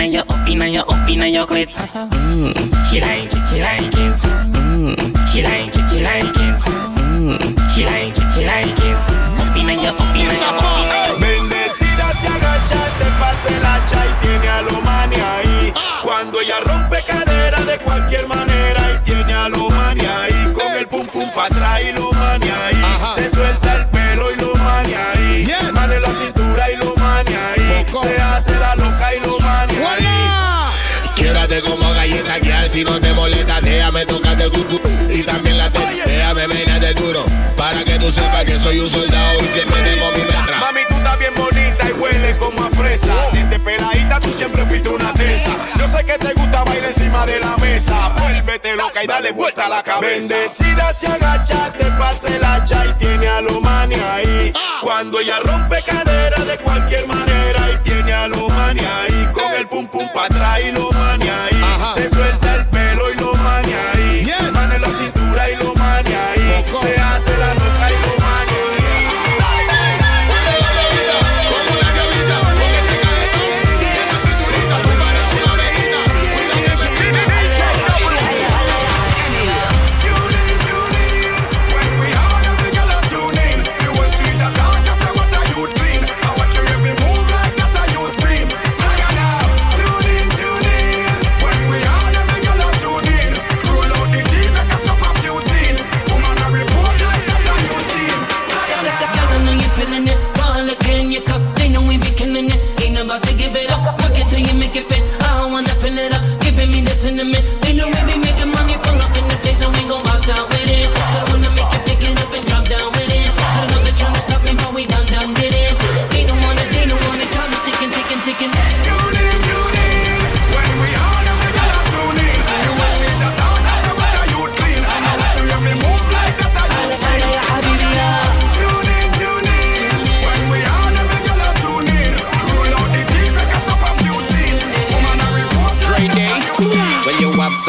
[0.00, 1.68] opina, yo opina, yo opina, yo clip.
[1.94, 2.52] Mmm,
[2.88, 4.08] chilanqui, chilanqui.
[4.56, 4.96] Mmm,
[5.30, 6.46] chilanqui, chilanqui.
[7.04, 7.38] Mmm,
[7.74, 8.92] chilanqui.
[9.42, 11.18] Opina, yo opina, yo.
[11.18, 15.72] Bendecida se agacha, te pasa el hacha y tiene a lo mani ahí.
[16.02, 20.52] Cuando ella rompe cadera de cualquier manera y tiene a lo mani ahí.
[20.54, 22.49] Con el pum pum pa' atrás lo mani
[32.70, 37.24] si no te molesta, déjame tocarte el cucu y también la te, déjame de duro
[37.56, 40.60] para que tú sepas que soy un soldado y siempre tengo mi metra.
[40.60, 43.12] Mami, tú estás bien bonita y hueles como a fresa.
[43.32, 45.50] Desde peladita tú siempre fuiste una tesa.
[45.76, 48.12] Yo sé que te gusta bailar encima de la mesa.
[48.18, 50.36] Vuélvete loca y dale vuelta a la cabeza.
[50.36, 54.52] Bendecida se agacha, te pase la hacha y tiene a lo mania ahí.
[54.80, 59.28] Cuando ella rompe cadera de cualquier manera y tiene a lo mania ahí.
[59.32, 61.49] Con el pum pum pa' atrás y lo mania ahí.
[62.00, 62.49] Se suelta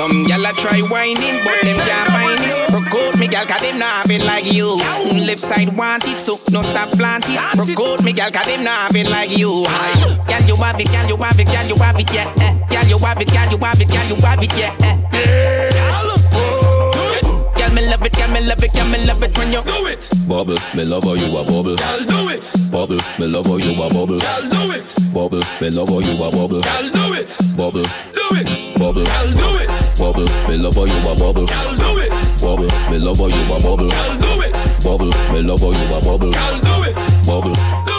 [0.02, 2.54] some gal a try whining, but them can't find it.
[2.74, 4.78] Broke out me gal, cause them not have it like you.
[4.82, 7.38] Mm, Left side want it, so no stop plant it.
[7.54, 9.64] Broke out me gal, cause them not have it like you.
[9.68, 9.94] Hi.
[10.26, 12.34] Gal, you have it, gal, you have it, gal, you have it, yeah.
[12.42, 12.54] eh.
[12.70, 14.74] Gal, you have it, gal, you have it, gal, you have it, yeah.
[14.82, 15.70] eh.
[17.56, 19.86] Gal, me love it, gal, me love it, gal, me love it when you do
[19.86, 20.10] it.
[20.28, 21.76] Bubble, me love how you a bubble.
[21.76, 22.50] Gal, do it.
[22.72, 24.18] Bubble, me love how you a bubble.
[24.18, 24.90] Gal, do it.
[25.14, 26.62] Bubble, me love how you a bubble.
[26.62, 27.38] Gal, do it.
[27.56, 27.84] Bubble,
[28.18, 28.80] Do it.
[28.80, 29.81] bubble, Gal, do it.
[30.02, 31.46] Bubble, me love how you a wobble.
[31.46, 32.10] Gotta do it.
[32.42, 33.88] Bubble, me love how you a wobble.
[33.88, 34.52] Gotta do it.
[34.84, 36.32] Bubble, me love how you a wobble.
[36.32, 36.96] Gotta do it.
[37.28, 37.91] Bubble.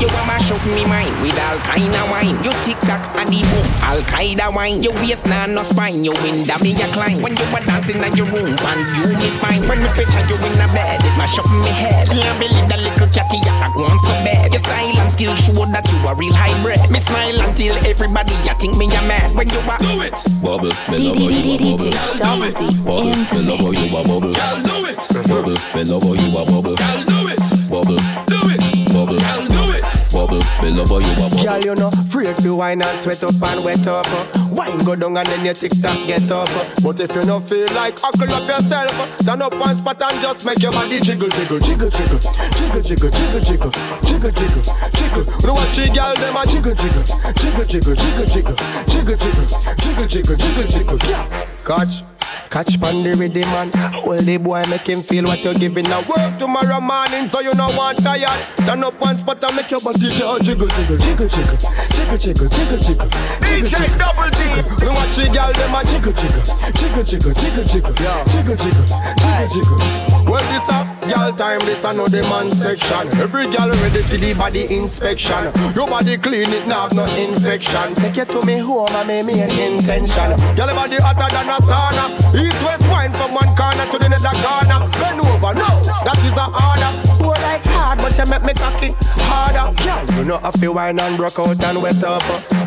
[0.00, 2.36] You want mash up me mind with all kind of wine.
[2.42, 4.82] You tick tock and the boom, all kind of wine.
[4.82, 7.22] You waist nah no spine, you window me a climb.
[7.22, 9.62] When you were dancing in your room, and you me spine.
[9.70, 12.08] When me picture you in a bed, it mash up me head.
[12.10, 14.50] Can't believe that little catty I go on so bad.
[14.52, 16.82] Your style and skill show that you a real hybrid.
[16.90, 19.30] Me smile until everybody ya think me a mad.
[19.38, 21.90] When you a do it, bubble, me love how you a bubble.
[22.18, 24.34] Double D Bubble, me love how you a bubble.
[24.34, 24.98] do it.
[25.30, 26.74] Bubble, me love how you a bubble.
[26.74, 27.40] do it.
[27.70, 28.60] Bubble, Do it.
[28.92, 29.53] bubble,
[30.40, 31.42] do me love how you a bubble.
[31.42, 34.06] Girl, you know, afraid to wine and sweat up and wet up.
[34.50, 36.48] Wine go down and then your tick tock get up.
[36.82, 38.90] But if you don't feel like huckle up yourself,
[39.22, 42.20] stand up one spot and just make your body jiggle, jiggle, jiggle, jiggle,
[42.58, 43.70] jiggle, jiggle, jiggle, jiggle,
[44.02, 44.64] jiggle, jiggle,
[44.94, 45.24] jiggle.
[45.24, 47.04] You know what you girl them a jiggle, jiggle,
[47.38, 48.56] jiggle, jiggle, jiggle, jiggle,
[48.90, 49.46] jiggle, jiggle,
[49.78, 50.98] jiggle, jiggle, jiggle, jiggle.
[51.10, 52.13] Yeah, catch.
[52.54, 53.66] Catch pan the rhythm man
[53.98, 57.50] Hold the boy make him feel what you're giving Now work tomorrow morning so you
[57.58, 58.30] know want tired
[58.62, 61.58] Stand up one spot and make your body jiggle Jiggle, jiggle, jiggle, jiggle
[61.98, 63.10] Jiggle, jiggle, jiggle, jiggle
[63.42, 64.38] DJ Double D
[64.86, 66.46] You watch the girl them a jiggle, jiggle
[66.78, 67.94] Jiggle, jiggle, jiggle, jiggle
[68.30, 68.86] Jiggle, jiggle,
[69.18, 69.78] jiggle, jiggle
[70.30, 70.78] Well this a
[71.10, 75.50] girl time This a know the man section Every girl ready for the body inspection
[75.74, 79.26] Your body clean it now have no infection Take you to me home and make
[79.26, 82.06] me an intention Girl body hotter than a sauna
[82.44, 84.78] East west wine from one corner to the other corner.
[84.98, 85.68] Bend over, no,
[86.04, 86.92] that is a order.
[87.20, 88.90] Pour like hard, but you make me cocky
[89.28, 89.72] harder.
[89.84, 92.22] Girl, you know if you wine and broke out and wet up.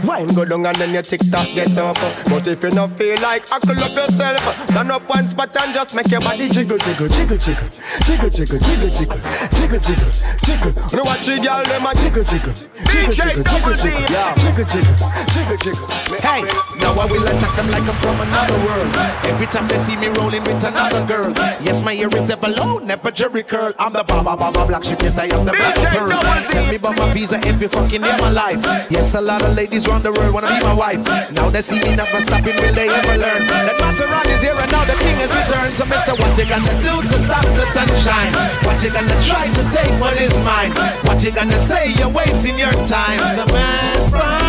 [0.05, 1.97] Wine go down and then your tick tock get up.
[2.29, 5.95] But if you not feel like huckle up yourself, stand up one spot and just
[5.95, 7.69] make your body jiggle, jiggle, jiggle, jiggle,
[8.05, 9.19] jiggle, jiggle, jiggle, jiggle,
[9.57, 10.11] jiggle, jiggle,
[10.45, 10.73] jiggle.
[10.91, 14.97] You know what you girl them a jiggle, jiggle, jiggle, jiggle, jiggle, jiggle, jiggle, jiggle,
[15.33, 15.87] jiggle, jiggle.
[16.21, 16.41] Hey,
[16.81, 18.89] now I will attack them like I'm from another world.
[19.27, 21.31] Every time they see me rolling with another girl.
[21.63, 23.71] Yes, my ear is ever low, never jerry curl.
[23.79, 26.11] I'm the baba baba black sheep, yes, I am the black pearl.
[26.51, 28.59] Tell me about my visa if you fucking in my life.
[28.91, 30.99] Yes, a lot of ladies round the world wanna be my wife.
[31.31, 33.47] Now they see me never stopping, will they ever learn?
[33.47, 35.71] That Maserati is here and now the king has returned.
[35.71, 38.31] So, Mister, what you gonna do to stop the sunshine?
[38.67, 40.71] What you gonna try to take what is mine?
[41.07, 41.95] What you gonna say?
[41.95, 43.19] You're wasting your time.
[43.39, 44.46] The man from Mars is here.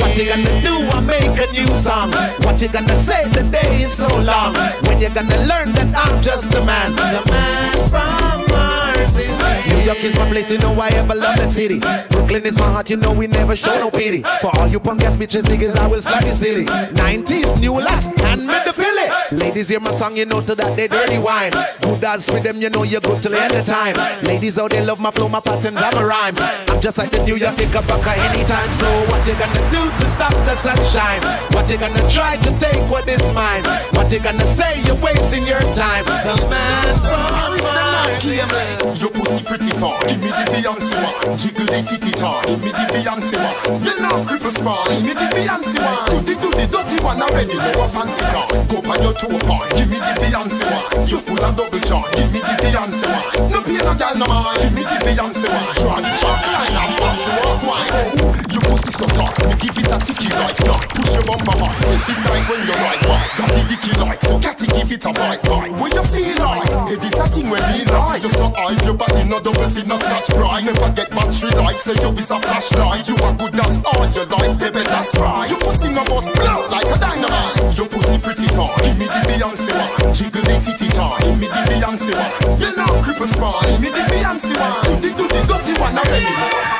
[0.00, 0.74] What you gonna do?
[0.90, 2.10] I make a new song.
[2.44, 3.28] What you gonna say?
[3.28, 4.54] The day is so long.
[4.86, 9.82] When you gonna learn that I'm just a man, the man from Mars is New
[9.84, 11.80] York is my place, you know I ever love the city.
[12.10, 14.22] Brooklyn is my heart, you know we never show no pity.
[14.40, 16.64] For all you punk ass bitches, niggas, I will slap you silly.
[16.64, 19.08] 90s, new lads, and made the Philly.
[19.32, 21.52] Ladies hear my song, you know to that they dirty wine.
[21.84, 23.94] Who dance with them, you know you're good till the end of time.
[24.24, 26.34] Ladies out they love my flow, my patterns, I'm a rhyme.
[26.68, 28.70] I'm just like the New York Knickerbocker anytime.
[28.70, 31.22] So what you gonna do to stop the sunshine?
[31.54, 33.62] What you gonna try to take what is mine?
[33.92, 34.82] What you gonna say?
[34.82, 36.04] You're wasting your time.
[36.04, 39.00] The man from Mars.
[39.00, 41.36] Your pussy pretty far, give me the Beyonce one.
[41.36, 43.84] Jiggle the titty tar, give me the Beyonce one.
[43.84, 46.04] You know cripple spar, give me the Beyonce one.
[46.08, 48.46] Do the do the dirty one already, no a fancy car.
[48.70, 51.08] Go by your toe part, give me the Beyonce one.
[51.08, 53.50] You full and double charge, give me the Beyonce one.
[53.50, 55.74] No pay no gal no mind, give me the Beyonce one.
[55.74, 58.55] Try the chalk line and bust the walk wine.
[58.66, 60.82] Pussy so tight, give it a ticky like that.
[60.90, 63.00] Push your bumper hard, set it like when you're right.
[63.38, 65.72] Got the dicky like, so catty give it a bite bite.
[65.78, 66.66] What you feel like?
[66.90, 68.18] Hey, this a thing when me lie.
[68.18, 70.64] You so high, your body no double fit, no scratch bright.
[70.64, 73.06] Never get battery life, say you is a flashlight.
[73.08, 75.46] You are good, that's all your life, baby, that's right.
[75.48, 77.78] Your pussy no bust blow like a dynamite.
[77.78, 80.10] Your pussy pretty far, give me the Beyonce one.
[80.10, 82.60] Jiggle the titty tar, give me the Beyonce one.
[82.60, 85.00] You know cripple spine, give me the Beyonce one.
[85.00, 86.75] Do the do the dirty one already.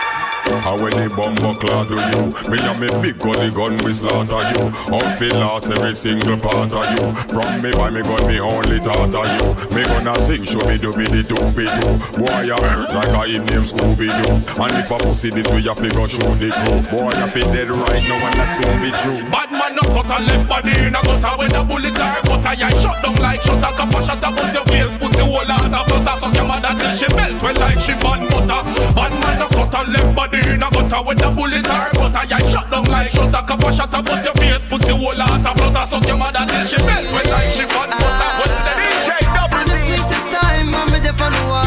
[0.47, 2.31] And when the bumper clad do you?
[2.47, 4.71] Me and me big gully gun we slaughter you.
[4.95, 7.07] Outfit lost every single part of you.
[7.35, 9.47] From me by me gun me only thought of you.
[9.75, 13.23] Me gonna sing show me do be the doopy doo Boy I hurt like a
[13.27, 16.79] him name Scooby Doo And if a pussy this way you figure show the crew.
[16.95, 19.21] Boy I feel dead right now and that soon be true.
[19.35, 21.35] Bad man no cut a left body in a gutter.
[21.37, 24.29] When the bullet are a yeah shut down like shut a cup a shot a
[24.31, 27.57] bust your face Pussy whole heart a flutter Suck your mother till she melt well
[27.59, 28.63] like she bun butter.
[28.95, 32.23] Bad man no cut a left body in a gutter When the bullet cut a
[32.27, 35.15] yeah shut down like shut a cup a shot a bust your face Pussy whole
[35.15, 35.87] heart a flutter.
[35.87, 38.31] Suck your mother till she melt well like she bun butter.
[38.41, 41.66] When the DJ double And the sweetest time, I'm me deaf on the wall.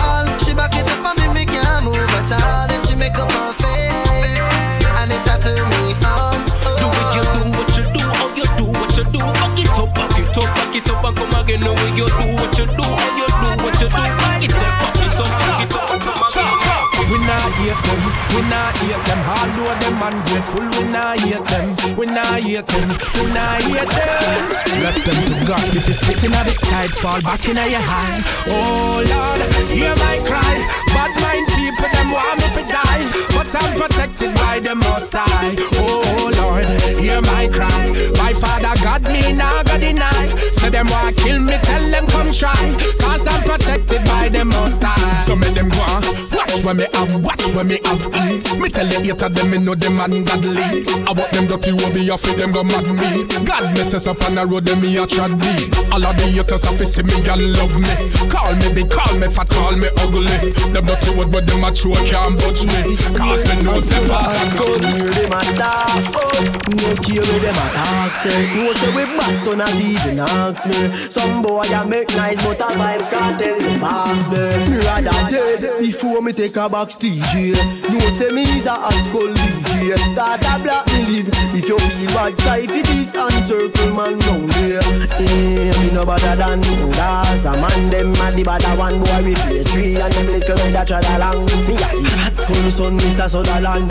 [17.60, 18.02] Hate them,
[18.36, 19.20] we not hate them.
[19.60, 21.98] Of them ungrateful, we not hate them.
[21.98, 22.90] We not hate them,
[23.20, 24.40] we not hate them.
[24.82, 25.68] Left them to God.
[25.76, 28.24] If you're spitting at the sky, fall back in your eye.
[28.48, 30.56] Oh Lord, hear my cry.
[30.96, 33.04] Bad mind people, them want me to die.
[33.36, 35.56] But I'm protected by the Most High.
[35.76, 36.66] Oh Lord,
[36.98, 37.92] hear my cry.
[38.16, 40.34] My Father God, me now God deny.
[40.56, 42.64] Say them want kill me, tell them come try.
[43.00, 45.20] Cause I'm protected by the Most High.
[45.20, 45.84] So make them go.
[46.32, 48.02] Watch when me have, watch when me have.
[48.12, 48.62] Mm.
[48.62, 50.86] Me tell you hater them, me know them ungodly.
[51.06, 53.26] I want them dirty will be off them go mad me.
[53.46, 55.54] God messes up on the road, them me a trad me.
[55.92, 57.94] All of the haters have to see me and love me.
[58.30, 60.30] Call me big, call me fat, call me ugly.
[60.74, 62.98] Them dirty word, but them a true can't budge me.
[63.18, 66.30] Cause me know say fast Go near them and talk.
[66.70, 70.68] No care where them a talk say No say we bad so not even ask
[70.68, 74.78] me Some boy a make nice but a vibes can't tell the boss me Me
[74.78, 79.32] rather dead before me take a box DJ No say me is a hot skull
[79.32, 83.96] DJ Cause a black me live If you feel bad try fi this and circle
[83.96, 84.84] man down there.
[85.24, 86.60] Eh, me no better than
[86.92, 90.56] That's a man them a the better one boy we play three And them little
[90.58, 93.30] red a trot along Me a hot skull son Mr.
[93.30, 93.88] Sutherland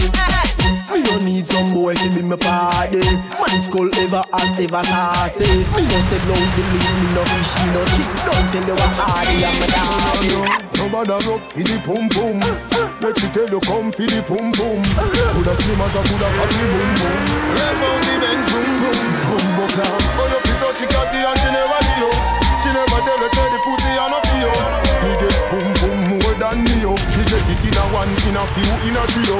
[0.92, 3.02] me no need some boy to be my party
[3.38, 7.52] Man skull ever hot, ever saucy Me no say loud the lead, me no fish,
[7.60, 11.76] me no cheat Don't tell you what hardy I'm a daddy Nobody rock for the
[11.82, 12.38] pum pum.
[13.02, 14.78] Let me tell you, come for the pum pum.
[15.34, 17.18] Coulda slim as a coulda fatty boom boom.
[17.58, 19.04] Rev on the Benz boom boom.
[19.26, 19.90] Bumbo car.
[19.90, 22.10] Oh, you fit touch the catty and she never do you.
[22.62, 24.27] She never tell you say the pussy and a
[27.50, 29.36] it in a one, in a few, in a trio.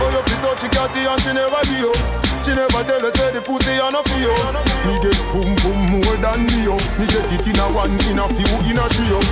[0.00, 2.29] Oh, you fit touch the catty and she never you.
[2.50, 4.34] She never tell you say the pussy and a feel.
[4.82, 6.74] Me get pum pum more than me yo.
[6.98, 9.22] Me get it in a one, in a few, in a trio.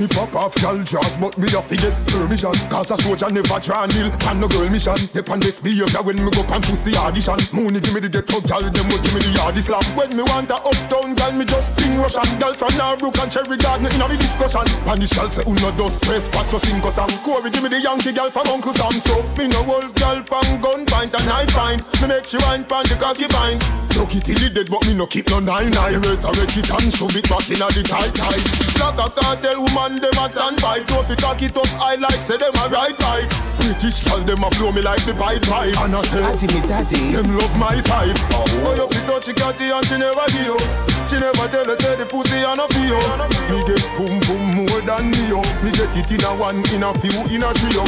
[0.00, 2.56] Me pop off gal jaws, but me a get permission.
[2.72, 4.96] Cause a soldier never try nil on no girl mission.
[5.12, 7.36] Dep on this behavior when me go pan pussy audition.
[7.52, 9.84] Mooney give me the ghetto gal, them would give me the yard slam.
[9.92, 12.24] When me want a uptown gal, me just sing Russian.
[12.40, 14.64] Gal from Norbrook and Cherry Garden inna the discussion.
[14.80, 17.12] Spanish gal say uno dos tres cuatro cinco song.
[17.20, 18.96] Corey give me the Yankee gal from Uncle Sam.
[19.04, 21.84] So me no wolf gal pan gun and knife pint.
[22.00, 23.58] Me make she wine pan the cocky pint.
[23.98, 26.90] Look it till it dead, but me no keep no nine a red it and
[26.94, 28.42] shove it back inna the tight tight.
[28.78, 30.78] Like a cartel woman man them a stand by.
[30.86, 33.26] Don't be cock it up, I like say them a right right.
[33.58, 35.74] British girl them a blow me like the pipe pipe.
[35.82, 37.02] And I say, Daddy me daddy.
[37.10, 38.18] them love my type.
[38.38, 38.46] Oh,
[38.78, 40.62] you fit touch your catty and she never give.
[41.10, 43.02] She never tell her say the pussy and a feel.
[43.50, 45.42] Me get boom boom more than me yo.
[45.66, 47.82] Me get it in a one, in a few, in a trio.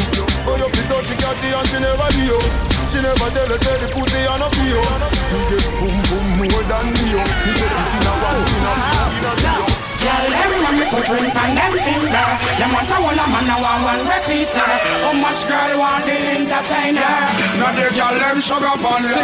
[0.47, 2.76] Oh, you fit touch your catty and she never give.
[2.97, 4.81] She never tell her say the pussy and a feel.
[5.29, 7.13] Me get boom boom more than me.
[7.13, 9.76] Me get it in a one, in a in a.
[10.07, 12.27] Girl, them want me put ring on them finger.
[12.63, 14.63] Them want a whole a man, a one one repeat uh.
[15.03, 17.11] How much girl want the entertainer?
[17.59, 19.19] Now the girl them sugar on you.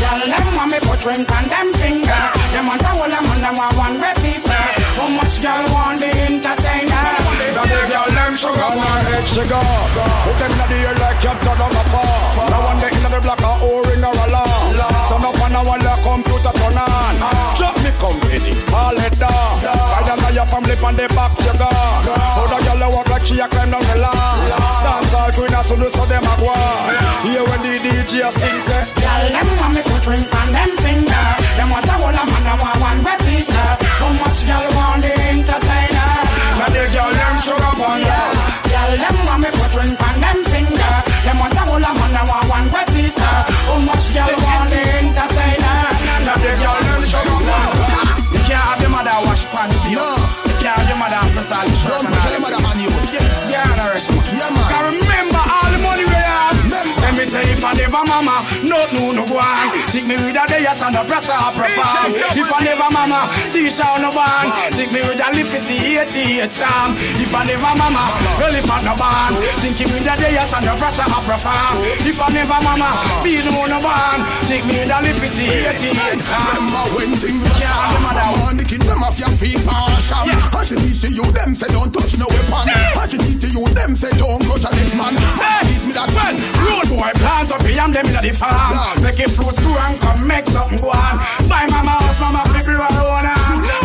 [0.00, 2.22] Girl, them want me put ring on them finger.
[2.56, 4.40] Them want a whole a man, a one one repeat
[4.96, 7.04] How much girl want the entertainer?
[7.52, 9.68] Now the girl them sugar on her head sugar.
[10.24, 12.48] Put them in the air like captain of a far.
[12.48, 14.80] Now one day in the black or or in a alarm.
[15.04, 17.20] Son up on a wall the computer turn on.
[17.52, 19.62] Drop me company, call it down.
[19.62, 22.02] Spider man your family on the box you got.
[22.02, 24.42] How the girl walk like she a climb down the lawn.
[24.82, 26.50] Dance all queen as soon as them a go.
[27.22, 28.82] Here when the DJ a sing say.
[28.98, 31.14] Girl, them want me put ring on them finger.
[31.14, 31.54] Uh.
[31.54, 33.78] Them want a whole a man, a one one repeat uh.
[34.02, 36.10] How much girl want the entertainer?
[36.58, 38.22] Now the girl them sugar on you.
[38.66, 40.90] Girl, them want me put ring on them finger.
[40.90, 41.22] Uh.
[41.22, 44.82] Them want a whole a man, a one one repeat How much girl want the
[45.06, 45.78] entertainer?
[46.26, 47.81] Now the girl them sugar on
[49.62, 49.98] wash pants for you.
[49.98, 51.74] You can't your mother press all the.
[51.88, 52.90] Don't put your mother on you.
[53.50, 54.10] Yeah, no rest.
[54.32, 55.11] Yeah, man.
[57.22, 59.38] Me say if I never mama, no no no go
[59.94, 62.10] Take me with a day yes and a press up perform.
[62.34, 64.50] If I never mama, this shall no ban.
[64.74, 66.98] Take me with a lift see 88 storm.
[67.22, 68.10] If I never mama,
[68.42, 69.38] well if I no ban.
[69.62, 71.78] Think me with a day yes and a press up perform.
[72.02, 72.90] If I never mama,
[73.22, 74.18] be no no ban.
[74.50, 76.42] Take me with a lift see 88 storm.
[76.58, 78.02] Remember when things are sharp
[78.48, 81.70] On the kids them off your feet partial And she teach to you them say
[81.70, 84.96] don't touch no weapon And she teach to you them say don't touch a next
[84.96, 85.14] man
[85.68, 86.34] Teach me that Well,
[86.66, 88.76] road boy plant up and them in the farm.
[89.02, 91.18] Make it fruits grow and come make something go on.
[91.48, 93.26] Buy mama house, mama flip it around.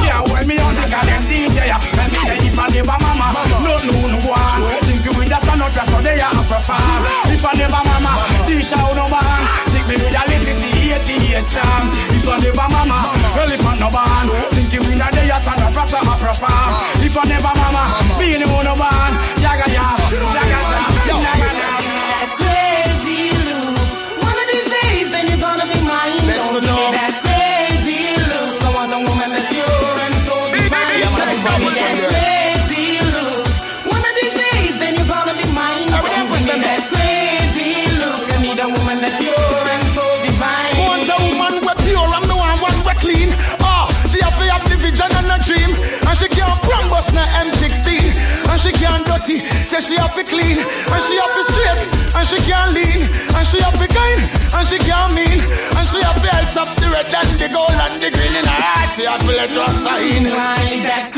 [0.03, 1.71] Yeah, hold me on the goddamn DJ.
[1.97, 3.27] Let me say if I never mama,
[3.63, 4.59] no no no go on.
[4.85, 7.01] Think you with sun out so they are perform.
[7.31, 8.11] If I never mama,
[8.75, 9.43] out no man.
[9.71, 11.93] Think me with a little see 88 stamp.
[12.11, 12.99] If I never mama,
[13.35, 14.27] well if I no ban.
[14.51, 16.73] Think you with a day a sun out so I perform.
[17.03, 17.83] If I never mama,
[18.19, 19.11] be no no ban.
[19.39, 20.46] Yaga yaga, yaga yaga,
[49.17, 51.81] dirty, say she have to clean And she have to straight,
[52.15, 53.01] and she can't lean
[53.35, 54.21] And she have to kind,
[54.53, 55.39] and she can't mean
[55.77, 58.45] And she have to health up the red and the gold and the green In
[58.45, 61.16] her heart, she have to let us sign Like that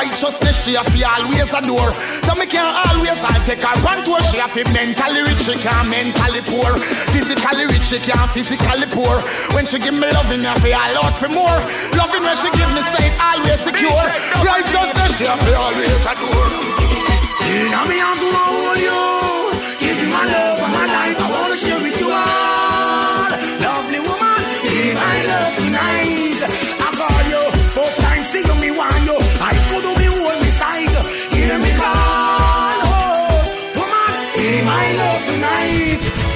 [0.00, 1.92] Righteousness she have to always adore
[2.24, 5.52] So me can't always I'll take her one tour She have to mentally rich, she
[5.60, 6.72] can't mentally poor.
[7.12, 9.20] Physically rich, she can't physically poor.
[9.52, 11.60] When she give me loving, I feel a lot for more.
[12.00, 14.04] Loving when she give me say it always secure.
[14.40, 16.48] Righteousness she have to always adore
[17.44, 19.04] Inna me arms wanna hold you.
[19.84, 21.20] Give you my love my life.
[21.20, 22.39] I wanna share with you all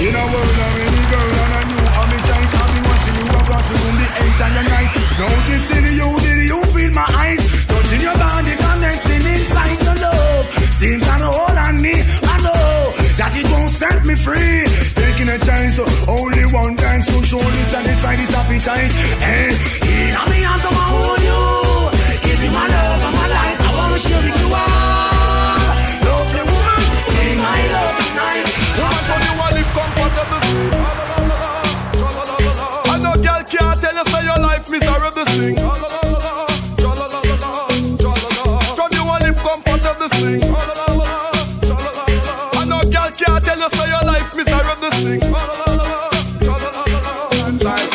[0.05, 3.25] In a world of any girl and a me choice I've been watching you?
[3.25, 4.91] The room the entire night.
[5.17, 7.41] Noticing you, did you feel my eyes?
[7.65, 10.45] Touching your body, connecting inside your love.
[10.77, 14.69] Seems an hold on me, I know That it won't set me free.
[14.93, 18.93] Taking a chance, so only one dance to surely satisfy this appetite.
[19.25, 19.57] Hey,
[40.09, 40.43] comfortable sing.
[42.55, 45.21] I know girl can't tell you say your life miserable sing.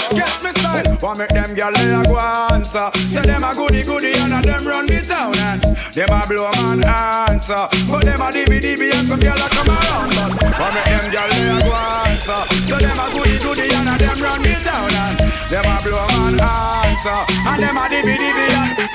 [0.10, 2.90] Get me style, want make them gyal they a go answer.
[3.10, 5.62] Say them a goody goody and a them run the town and
[5.94, 7.68] them a blow man answer.
[7.90, 10.12] But them a dibby dibby and some gyal a come around.
[10.40, 11.74] Come make them gyal they a go
[12.10, 12.42] answer.
[12.66, 15.18] So them a goody goody and a them run the town and
[15.50, 17.20] them a blow man answer.
[17.46, 18.90] And them a dibby dibby and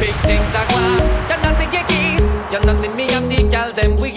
[0.00, 1.49] Big things are gone,
[2.52, 4.10] you see you keys You know see me and the girl them we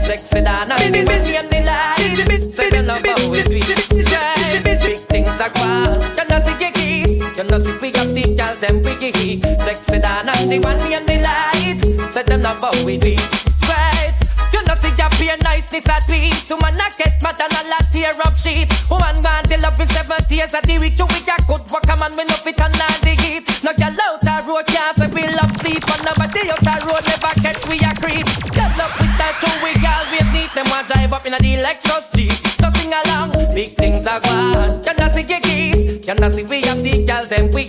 [0.00, 5.28] Sexy and the money and the light Say love how we do it Big things
[5.28, 8.82] are gone, you know see you keys You know see we have the girl them
[8.82, 8.94] we
[9.64, 13.68] Sexy down and the money and the light Say them love how we do it
[13.68, 14.14] Right
[14.52, 16.50] you know see your pure niceness at peace.
[16.50, 19.88] Woman a get mad and a lot tear up sheet Woman want the love in
[19.88, 20.98] seven tears of the week.
[20.98, 23.46] You week a good work a man we know fit and all the heat.
[23.62, 25.84] No girl out the road can't say we love sleep.
[25.86, 27.09] And nobody out the road
[31.30, 32.32] in a the Lexus Jeep.
[32.60, 36.62] So sing along, big things are gone You know see your keys You see we
[36.62, 37.66] have the girl them we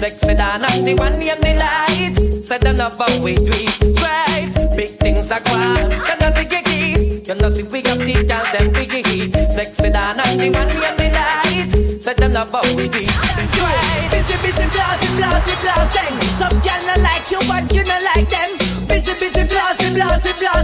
[0.00, 2.46] Sexy down and the one name the light.
[2.46, 4.00] Say them love how we it.
[4.00, 8.14] Right, big things are gone You know see your keys You see we have the
[8.24, 8.86] girl them we
[9.52, 12.02] Sexy down and the one name the light.
[12.02, 13.96] Say them love how we do Right.
[14.10, 16.16] Busy, busy, blasty, blasty, blasting.
[16.40, 18.50] Some girl not like you, but you not like them.
[18.88, 20.55] Busy, busy, blasty, blasty, blasta,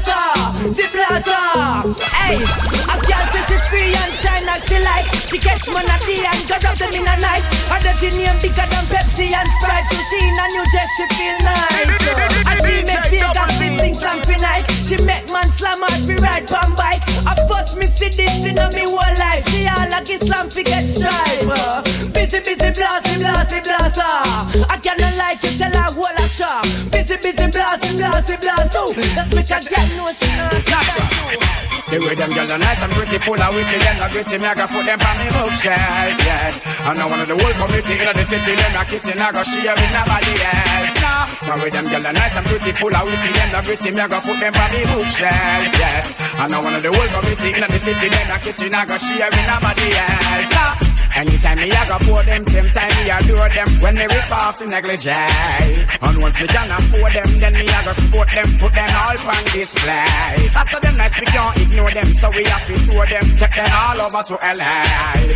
[0.72, 1.84] si blasta.
[2.16, 5.06] Hey, a girl say she free and shine as she like.
[5.28, 7.44] She catch man at the end, go rub them in a night.
[7.68, 9.88] Her dirty name bigger than Pepsi and Sprite.
[9.92, 11.88] So she in a new dress, she feel nice.
[12.08, 14.64] Uh, and she make Vegas sing song for night.
[14.80, 17.04] She make man slam hard fi ride pan bike.
[17.28, 19.44] At first me see this in a me whole life.
[19.52, 21.48] She all like Islam fi get stripe.
[21.48, 21.84] Uh,
[22.16, 24.08] busy, busy, blasty, blasty, blasta.
[24.72, 24.76] I
[26.32, 26.64] a shop.
[26.90, 28.56] Busy, busy, blasty, blasty, blasta.
[28.56, 29.36] That's oh.
[29.36, 29.58] make a
[29.96, 30.52] know she not.
[31.92, 34.48] The way them girls are nice and pretty, full of witty, them not gritty, me
[34.48, 36.64] I go put them on me bookshelf, yes.
[36.88, 39.44] And now one of the whole community in the city, them not kitchen, I go
[39.44, 40.94] share with nobody else.
[41.04, 43.90] Nah, the way them girls are nice and pretty, full of witty, them not gritty,
[43.92, 46.16] me I go put them on me bookshelf, yes.
[46.40, 48.96] And now one of the whole community in the city, them not kitchen, I go
[48.96, 50.48] share with nobody else.
[50.56, 50.91] Nah.
[51.12, 53.68] Anytime me I go pour them, same time me adore them.
[53.84, 57.84] When me rip off the negligee And once me can afford them, then me I
[57.84, 60.32] go support them Put them all on display.
[60.56, 63.68] After them nice, we can't ignore them So we have to tour them, take them
[63.76, 64.72] all over to LA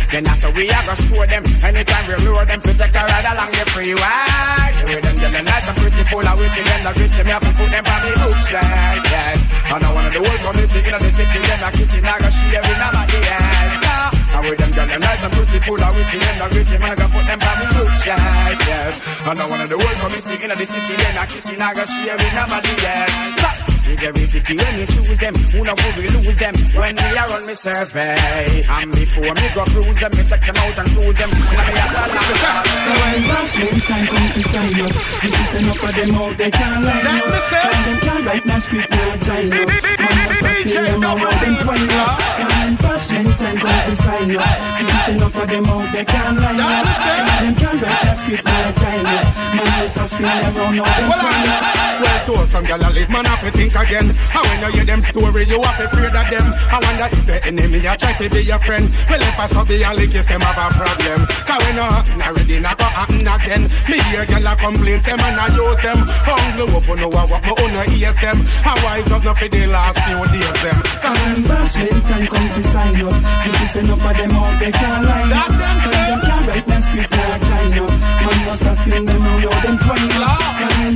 [0.09, 3.27] Then after we I go score them Anytime we lure them, to take a ride
[3.29, 4.57] along the freeway.
[4.81, 7.31] The way them get them nice and pretty, full of witty Them not gritty, me
[7.37, 9.37] have to put them on the bookshelf, yes
[9.69, 12.65] And I of the whole community in the city Them not kitchen, I go share
[12.65, 14.17] with nobody else nah.
[14.37, 16.91] And with them girl, them nice and pretty, full of witty Them not gritty, man,
[16.91, 18.95] I go put them on the bookshelf, yes
[19.27, 22.15] And I of the whole community in the city Them not kitchen, I go share
[22.15, 23.76] with nobody else Stop.
[23.87, 25.31] We very picky when you choose them.
[25.55, 28.19] Who know who we lose them when we are on me survey.
[28.67, 31.31] And before me go cruise them, me take them out and cruise them.
[31.31, 32.27] And me a tell them.
[32.27, 34.91] So when wrestling time come to sign up,
[35.23, 37.31] this is enough of them out they can't line up.
[37.31, 39.69] And them can't write no script no giant up.
[39.71, 42.19] Man must have feel them out of up.
[42.43, 46.03] And when wrestling time come to sign up, this is enough of them out they
[46.03, 46.83] can't line up.
[46.83, 49.25] And them can't write no script no giant up.
[49.55, 51.66] Man must have feel them out them twine up.
[51.97, 54.07] Well, told some gyal a live, man have to think again.
[54.09, 56.47] And when you hear them story, you have to afraid of them.
[56.69, 58.85] I wonder if the enemy a try to be your friend.
[59.09, 61.19] Well, if I saw be a lick, them have a problem.
[61.25, 63.63] Cause when you happen already, not go happen again.
[63.89, 65.99] Me hear gyal a complain, them and I use them.
[66.21, 68.37] Hungry up, oh, no I walk, no no ears them.
[68.61, 70.77] I wise up, no for the last few days them.
[71.01, 74.71] And when wrestling time come to sign up, this is enough of them out they
[74.71, 75.49] can't line up.
[75.49, 77.93] And them can't write no script giant up.
[78.21, 80.57] Man must have spin them out of them twine up.
[80.61, 80.95] And when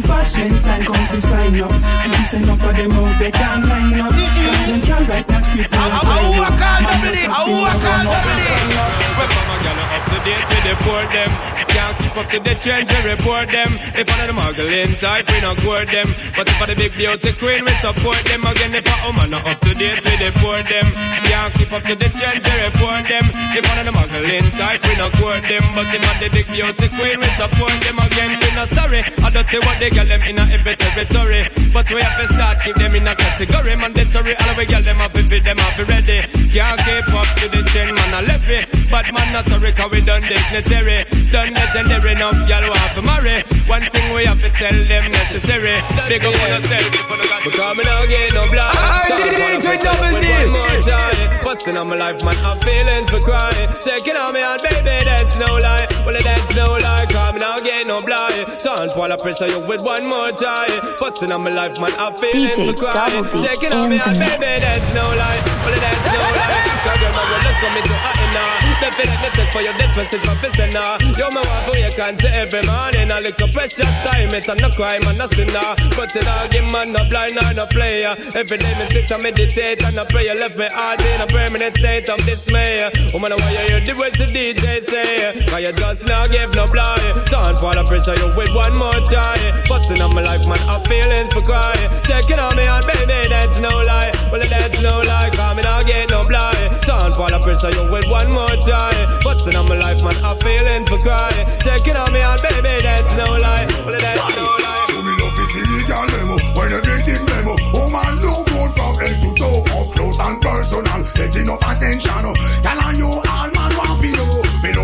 [0.71, 1.71] wrestling time come to sign up,
[2.03, 4.11] this is enough of them out they can't line up.
[4.11, 6.59] And them can't write no script no giant up.
[6.81, 9.11] Man must have spin them out of them twine up.
[9.35, 11.61] Mama gal are up to date, we deport them.
[11.71, 13.71] Can't keep up to the trends, we report them.
[13.95, 16.03] If one of them muggling type, we not court them.
[16.35, 18.43] But if for the big beauty queen, we support them.
[18.43, 20.83] Again, if a woman not up to date, we deport them.
[21.31, 23.23] Can't keep up to the trends, we report them.
[23.55, 25.63] If one of them muggling type, we not court them.
[25.71, 27.95] But if for the big beauty queen, we support them.
[28.03, 29.01] Again, we not sorry.
[29.23, 31.41] I don't see what they get them in a every territory.
[31.73, 33.75] But we have to start keep them in a category.
[33.75, 36.21] Mandatory, all we get them up if them up ready.
[36.53, 38.69] Can't keep up to the chain, man, I left it.
[38.91, 41.05] But man, not sorry, cause we done dignitary.
[41.33, 43.41] Done legendary enough, y'all want to marry.
[43.65, 45.81] One thing we have to tell them necessary.
[46.07, 47.21] Big up on yourself.
[47.41, 48.75] Because me not get no blood.
[48.77, 50.27] I DJ Double D.
[50.29, 51.43] One more time.
[51.43, 53.69] Busting on my life, man, I'm feeling for crying.
[53.81, 55.90] Taking on me out, baby, that's no lie.
[56.05, 58.59] Well, that's no lie, cause me not get no blind.
[58.59, 60.71] Sound while I pressure you with one more time.
[60.99, 63.23] Busting on my life, man, I'm feeling DJ for crying.
[63.29, 65.41] Taking on me baby, that's no lie.
[65.63, 66.71] Well, that's no lie.
[66.81, 68.61] Cause girl, my girl, let's come into hot now.
[68.81, 70.97] Definitely take for your dispensing professional.
[71.13, 73.11] You me want for you can say every morning.
[73.11, 75.77] A precious time, it's a no crime and no sinner.
[75.93, 78.17] But you know, give man no blind or no player.
[78.33, 80.25] Every day me sit and meditate and I pray.
[80.25, 82.89] You left me heart in a permanent state of dismay.
[83.13, 85.45] Woman, why you hear the words the DJ say?
[85.45, 87.03] Cause you just now give no play.
[87.27, 89.35] Don't fall the pressure you with one more try.
[89.67, 91.75] Busting on my life, man, I'm feeling for cry.
[92.07, 94.11] Checking on me on baby, that's no lie.
[94.31, 96.71] Well, that's no lie, cause me not get no blind.
[96.87, 98.95] Don't fall the pressure you with one more try.
[99.23, 101.31] Busting on my life, man, I'm feeling for cry.
[101.59, 103.67] Checking on me on baby, that's no lie.
[103.83, 104.71] Well, that's no lie.
[104.87, 109.13] Show me love is illegal demo When everything demo Oh man, no good from head
[109.21, 112.33] to toe Up close and personal Get enough attention oh.
[112.65, 113.49] Tell on you all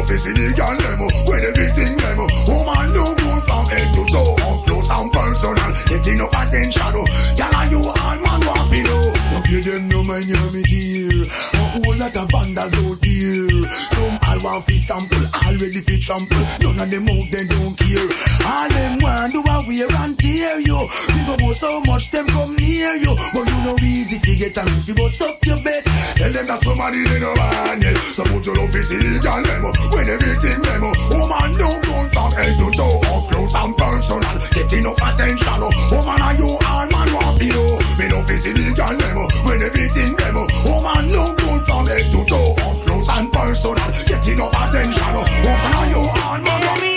[0.07, 4.05] Me love is illegal demo When everything demo Oh man, no good from head to
[4.11, 4.35] toe.
[4.39, 6.93] Up close and personal Get enough attention
[7.35, 8.39] Tell on you all man?
[8.45, 9.13] Want know?
[9.31, 13.01] No give them no man hear me dear A whole lot of vandals out
[13.91, 13.96] Some
[14.37, 16.37] all want fi sample Already fi trample.
[16.61, 18.07] None of them out they don't care.
[18.45, 20.77] All them want do a wear and tear you
[21.09, 24.69] Think about so much them come near you But you know easy fi get and
[24.83, 25.83] fi bust up your bed.
[26.15, 29.69] Tell them that somebody they no want it So put your love is illegal demo
[29.93, 34.35] When everything demo Woman don't go from head to toe Up close and personal.
[34.53, 35.71] Get enough attention oh.
[35.91, 37.79] Woman are you all man want fi know?
[37.97, 42.46] Me love is illegal demo When everything demo Woman don't go from head to toe
[43.09, 46.87] Up close and personal Get enough attention oh Woman are you all man want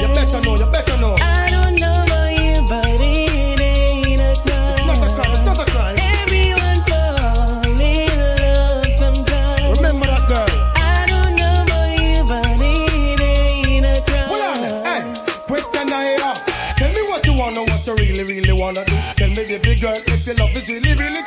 [0.00, 1.16] You better know, you better know.
[1.20, 4.72] I don't know about you, but it ain't a crime.
[4.72, 5.96] It's not a crime, it's not a crime.
[5.98, 8.08] Everyone fall in
[8.40, 9.76] love sometimes.
[9.76, 10.50] Remember that girl.
[10.76, 14.28] I don't know about you, but it ain't a crime.
[14.28, 15.02] Hold on, hey,
[15.46, 16.48] question I ask.
[16.76, 18.96] Tell me what you wanna, what you really, really wanna do.
[19.16, 21.25] Tell me, baby girl, if your love is really, really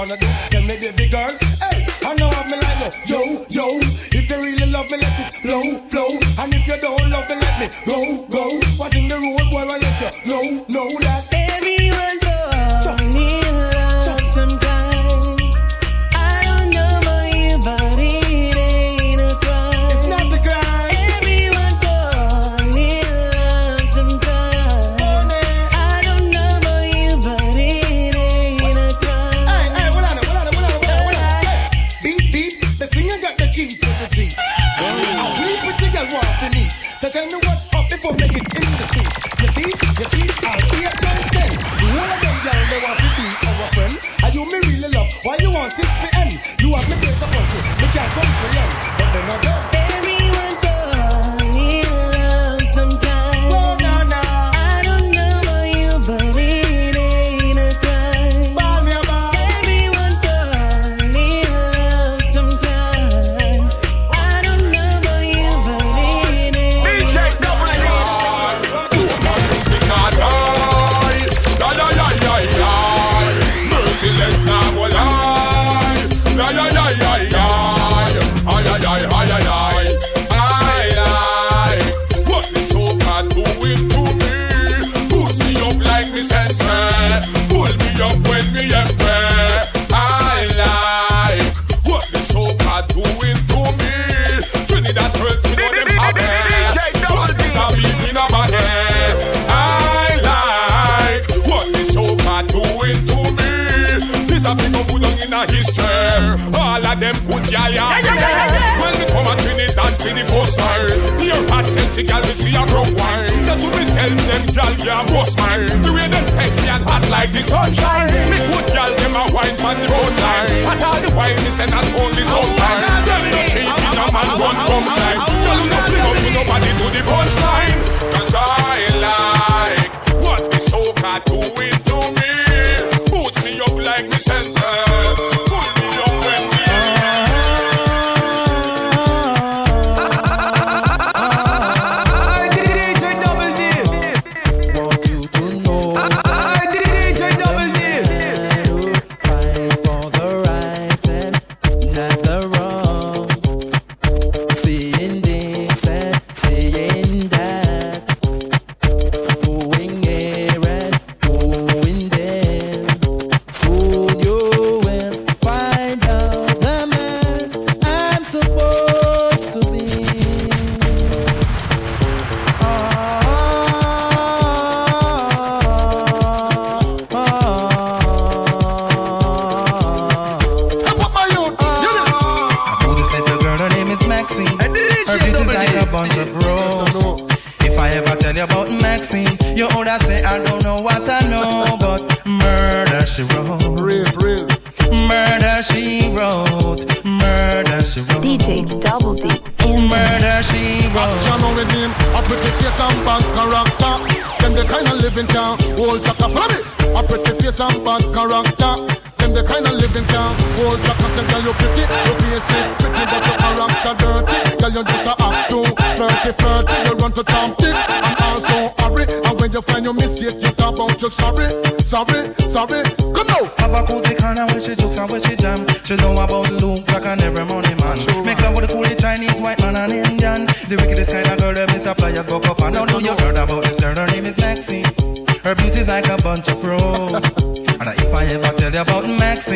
[0.00, 0.26] wanna do.
[0.50, 3.20] Tell me, baby girl, hey, I know I'm like, no, yo,
[3.50, 3.66] yo.
[4.16, 5.60] If you really love me, let it flow,
[5.92, 6.08] flow.
[6.40, 8.24] And if you don't love me, let me go,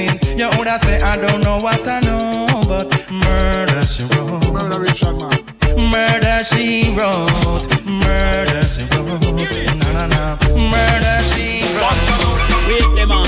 [0.07, 4.53] about Maxine, you would say I don't know what I know, but murder she wrote.
[4.53, 5.91] Murder Richard man.
[5.91, 7.67] Murder she wrote.
[7.85, 9.21] Murder she wrote.
[9.79, 10.37] Na na na.
[10.55, 12.05] Murder she wrote.
[12.67, 13.27] Wait the man,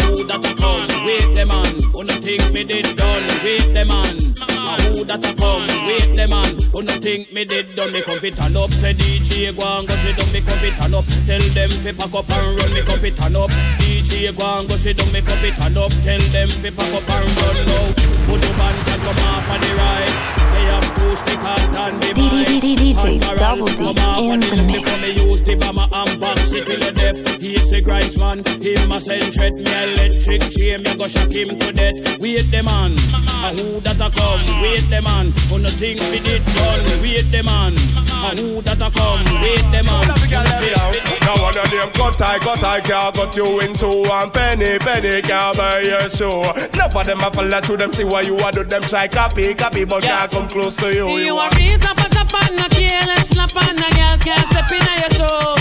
[0.00, 0.88] who that a come?
[1.04, 3.24] Wait the man, who no think me did done?
[3.42, 5.66] Wait the man, a who that a come?
[5.86, 7.92] Wait the man, who no think me did done?
[7.92, 10.32] Me come fit turn up, say DJ go and go sit down.
[10.32, 12.70] Me come fit turn up, tell them fi pack up and run.
[12.74, 15.12] Me come fit turn up, DJ go and go sit down.
[15.12, 17.86] Me come fit turn up, tell them fi pack up and run now.
[18.26, 20.43] Put the band and come off on the right.
[20.64, 22.48] They have two stick out and the mic.
[22.48, 23.84] DJ Double D
[24.32, 24.88] in the mix.
[24.96, 27.42] Me use the bomber and box it till death.
[27.42, 31.52] He's the grinds man, him a send threat me electric chain, me go shock him
[31.60, 32.16] to death.
[32.16, 32.96] Wait the man,
[33.44, 34.40] a who that a come?
[34.64, 36.80] Wait the man, who no think we did done?
[37.04, 37.76] Wait the man,
[38.24, 39.20] a who that a come?
[39.44, 42.64] Wait the man, who no think we did Now one of them cut I cut
[42.64, 46.48] I can't got you into one penny penny can't buy your show.
[46.94, 49.84] Of them a follow through them see why you a do them try copy copy
[49.84, 51.08] but can't come close to you.
[51.18, 54.70] You a real top a top and a careless slap and a girl can't step
[54.70, 55.58] in a your show.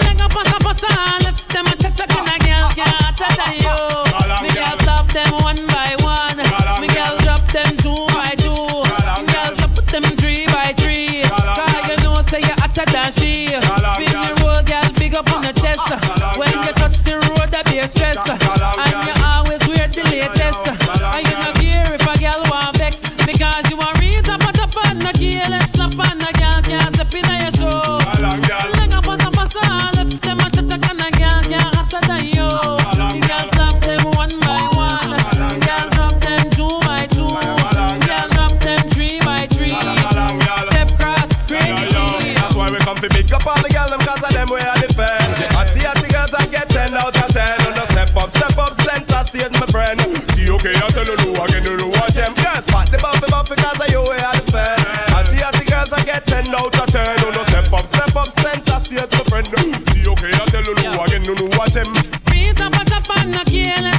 [0.00, 3.16] Leg up a stop a star, left them a check check and a girl can't
[3.20, 3.76] touch on you.
[4.40, 6.40] Me girl stop them one by one.
[6.80, 8.56] Me girl drop them two by two.
[9.20, 11.20] Me girl drop them three by three.
[11.28, 13.52] Cause you know say you hotter than she.
[13.52, 15.84] Spin the road, girl, big up on the chest.
[16.40, 18.16] When you touch the road, that be a stress.
[18.24, 20.73] And you always wear the latest.
[43.04, 45.36] To big up all the girls them cause of them we are defend.
[45.52, 47.68] Hatty hatty girls I get 10 out of 10.
[47.68, 50.00] On the step up, step up, center stage my friend.
[50.32, 52.32] See okay, I tell you no again, you know watch them.
[52.32, 54.80] Girls spot the buffy buffy cause of you we are defend.
[55.12, 57.28] Hatty hatty girls I get 10 out of 10.
[57.28, 59.52] On the step up, step up, center stage my friend.
[59.52, 61.92] See okay, I tell you no again, you know watch them.
[62.32, 63.93] Beat up a top and a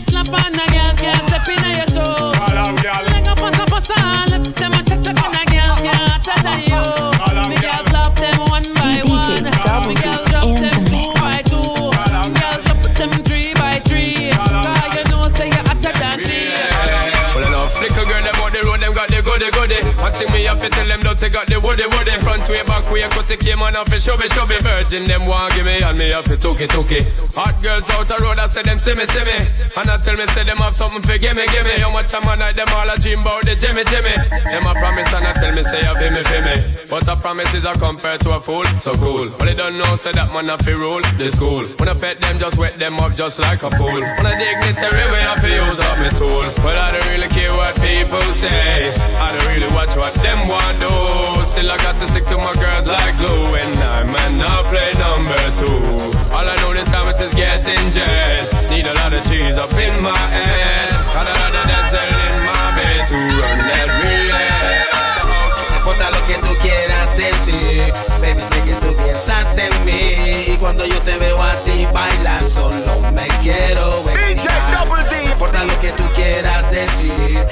[20.20, 20.35] goody.
[20.66, 22.18] Me to tell them, don't got the woody woody.
[22.26, 24.66] Front way, back way, cut the came on off and shove it, shove it.
[24.66, 27.06] Virgin, them want give me, and me have to took it, took it.
[27.38, 29.38] Hot girls out the road, I say them see me, see me.
[29.78, 31.78] And I tell me, say them have something for give me, give me.
[31.78, 34.18] How much man like them all a dream about the Jimmy, Jimmy.
[34.18, 36.56] Them a promise and I tell me, say you feel me, me.
[36.90, 39.30] But a promise is a compared to a fool, so cool.
[39.38, 41.62] But they don't know, say that man a fi rule the school.
[41.78, 44.02] When I pet them, just wet them up just like a pool.
[44.02, 46.50] When I dignitary way, I fi use up my tool.
[46.66, 48.90] But I don't really care what people say.
[49.22, 51.46] I don't really watch what them want do.
[51.46, 53.56] Still I got to stick to my girls like glue.
[53.56, 55.80] And I man not play number two.
[56.34, 58.44] All I know this time it is getting jet.
[58.70, 60.90] Need a lot of cheese up in my head.
[61.14, 64.86] Got a lot of dancing in my bed to run that relay.
[65.86, 67.94] importa lo que tú quieras decir.
[68.22, 70.54] Baby, sé que tú piensas en mí.
[70.54, 74.04] Y cuando yo te veo a ti bailar, solo me quiero.
[74.04, 75.32] DJ Double D.
[75.32, 77.46] Importa lo que tú quieras decir.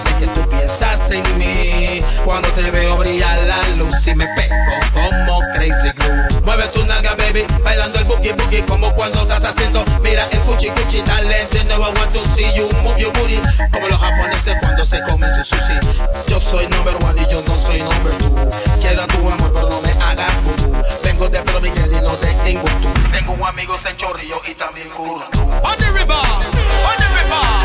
[0.00, 2.02] Sé que tú piensas en mí.
[2.24, 4.54] Cuando te veo brillar la luz y me pego
[4.92, 6.40] como crazy glue.
[6.42, 9.84] Mueve tu nalga, baby, bailando el boogie boogie como cuando estás haciendo.
[10.02, 11.58] Mira el cuchi cuchi talento.
[11.64, 13.38] No I want to see you move your booty.
[13.72, 15.78] Como los japoneses cuando se comen su sushi.
[16.28, 18.34] Yo soy number one y yo no soy number two.
[18.80, 20.72] Quiero tu amor, pero no me hagas vudú.
[21.02, 22.88] Vengo de Pedro Miguel y no de Timbuktu.
[23.12, 25.40] Tengo un amigo en Chorrillo y también Curundú.
[25.62, 27.63] On the river, on the river,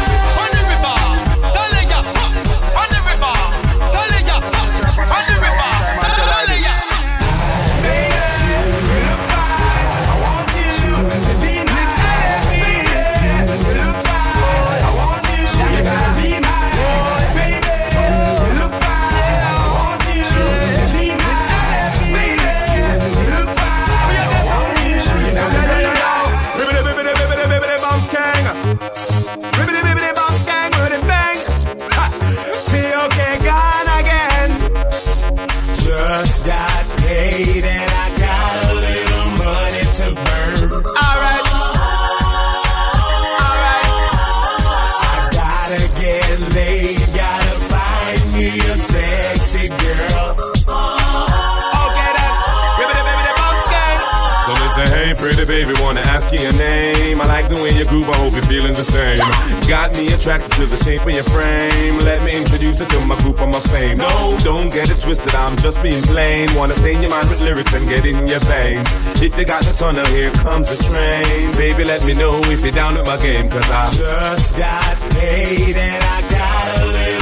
[55.50, 57.20] baby, wanna ask you your name.
[57.20, 59.18] I like the way you groove, I hope you're feeling the same.
[59.66, 61.98] Got me attracted to the shape of your frame.
[62.06, 63.98] Let me introduce you to my group of my fame.
[63.98, 66.48] No, don't get it twisted, I'm just being plain.
[66.54, 68.88] Wanna stain your mind with lyrics and get in your veins.
[69.26, 71.26] If you got the tunnel, here comes the train.
[71.58, 75.76] Baby, let me know if you're down with my game, cause I just got paid
[75.76, 77.19] and I got a little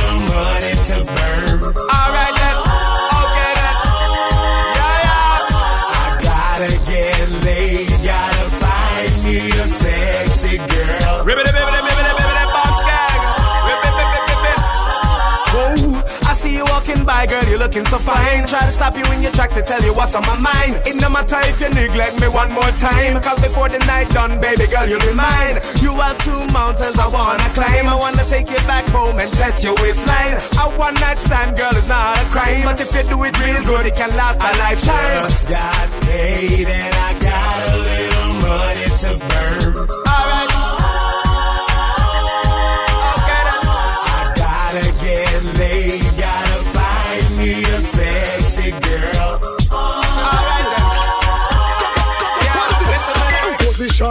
[17.68, 18.48] looking so fine.
[18.48, 20.80] Try to stop you in your tracks to tell you what's on my mind.
[20.88, 23.20] It no matter if you neglect me one more time.
[23.20, 25.60] Cause before the night done, baby girl, you'll be mine.
[25.84, 27.92] You have two mountains I wanna climb.
[27.92, 30.40] I wanna take you back home and test your waistline.
[30.64, 32.64] A one night stand, girl, is not a crime.
[32.64, 35.28] But if you do it real good, it can last a lifetime.
[35.28, 39.90] Just got paid and I got a little money to burn.
[40.08, 40.37] Alright.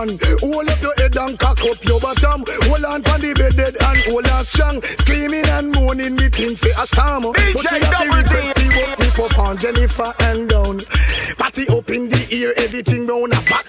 [0.07, 2.45] Position, hold up your head and cock up your bottom.
[2.67, 4.83] Hold on pon the bed dead and hold on strong.
[4.83, 7.23] Screaming and moaning, me think say a storm.
[7.35, 8.23] DJ But you have to Double
[8.55, 8.69] D.
[8.69, 10.81] me up, on Jennifer and down.
[11.39, 13.66] Party up in the ear, everything round a back.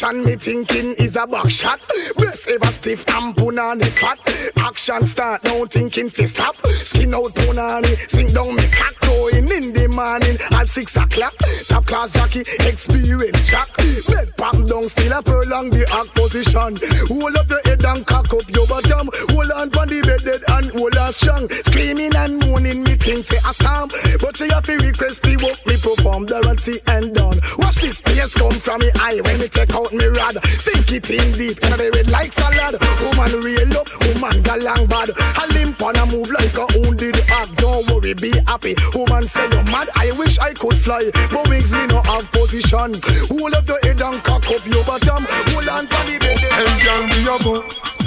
[0.00, 1.78] Position me thinking is a back shot.
[2.16, 4.18] Best ever stiff and punani fat.
[4.56, 6.56] Action start now thinking fi stop.
[6.64, 11.34] Skin out punani, sink down me cock going in the morning at six o'clock.
[11.68, 13.68] Top class jockey, experience shock.
[14.08, 16.80] Bed palm down, still a prolong the act position.
[17.12, 19.04] Hold up your head and cock up your bottom.
[19.36, 21.44] Hold on pon the bed dead and hold on strong.
[21.68, 23.92] Screaming and moaning, me think say a storm.
[24.16, 27.36] But you have to request the work me perform, Dorothy and done.
[27.60, 30.36] Watch this tears come from me eye when me take out me rod.
[30.44, 32.78] Sink it in deep, and they red like salad.
[33.02, 35.10] Woman real up, woman galang bad.
[35.10, 37.48] A limp on a move like a wounded hog.
[37.56, 38.74] Don't worry, be happy.
[38.94, 39.88] Woman say you're mad.
[39.96, 42.94] I wish I could fly, but wings me no have position.
[43.30, 45.26] Hold up your head and cock up your bottom.
[45.52, 46.38] Hold on for the bed.
[46.38, 47.54] Hey, girl, me a go.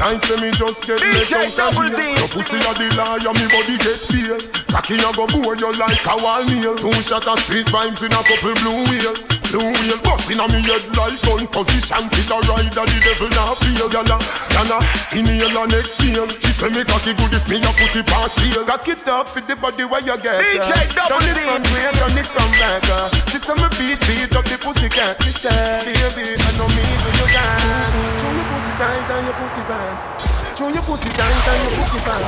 [0.02, 2.18] Night say me just get let DJ out Double of here.
[2.18, 4.40] Your pussy a the liar, me body get feel.
[4.74, 6.74] Cocky a go bore you like a wall nail.
[6.76, 9.43] Two shot of street vibes in a couple blue wheel.
[9.54, 12.01] Blue wheel busting on me head like gun position.
[12.01, 13.86] A rider, the devil not feel.
[13.86, 14.18] Gala,
[14.49, 14.82] gala,
[15.14, 16.26] inhale and exhale.
[16.26, 18.66] She say me cocky good if me a put it past heel.
[18.66, 20.41] Cock it up for the body where you get.
[20.41, 21.06] DJ uh.
[21.06, 21.45] Double Turn it D.
[21.45, 22.82] from way, turn it from back.
[23.30, 25.22] She say me beat, beat up the pussy cat.
[25.22, 25.54] Me say,
[25.86, 27.93] baby, I know me do you dance.
[27.93, 30.18] Show your pussy tight and your pussy fat.
[30.58, 32.26] Show your pussy tight and your pussy fat.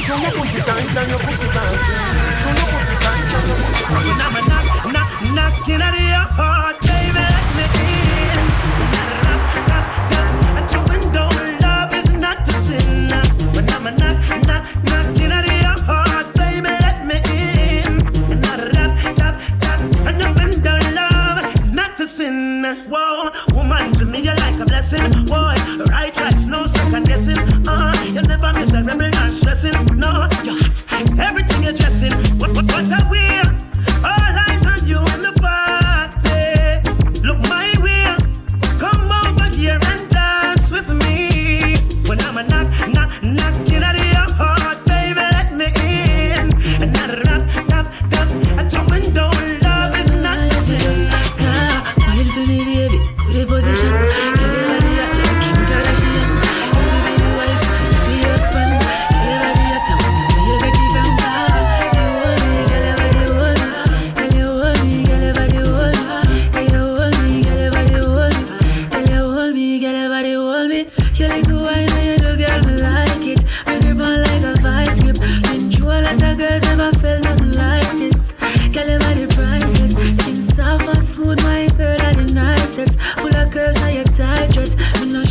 [0.00, 1.76] Show your pussy tight and your pussy fat.
[2.40, 3.84] Show your pussy tight and your pussy.
[4.16, 4.64] Now me knock,
[4.96, 6.53] knock, knocking at your heart,
[29.94, 30.56] No, you're
[30.88, 31.18] hot.
[31.18, 32.12] Everything you're dressing.
[32.38, 33.43] What, what, what a wear.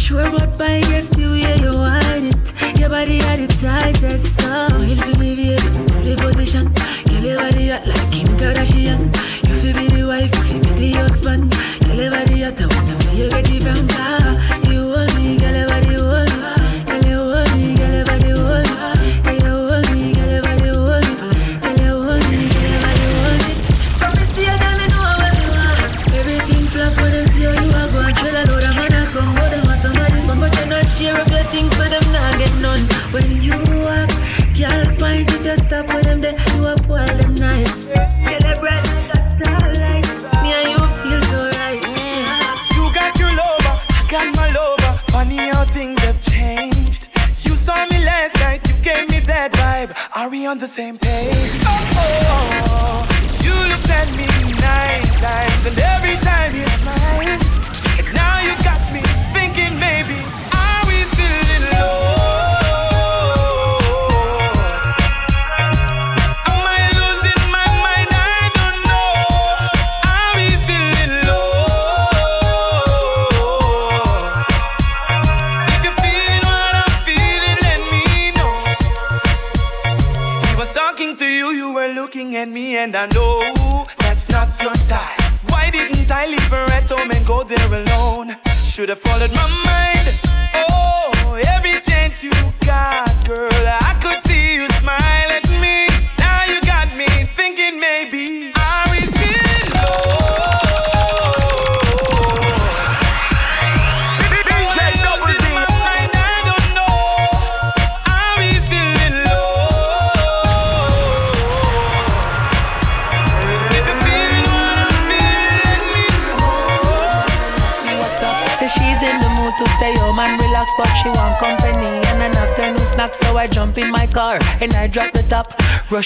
[0.04, 2.80] Sure, but by guess the way you whine it.
[2.80, 4.36] Your body are the tightest.
[4.38, 5.56] So, feel for me, baby.
[6.04, 6.66] The position.
[7.08, 9.02] Girl, your body hot like Kim Kardashian.
[9.48, 11.52] You feel be the wife, you feel be the husband.
[11.86, 13.88] Girl, your body I wonder where you get it from.
[13.92, 14.53] Ah.
[50.74, 51.13] Same page?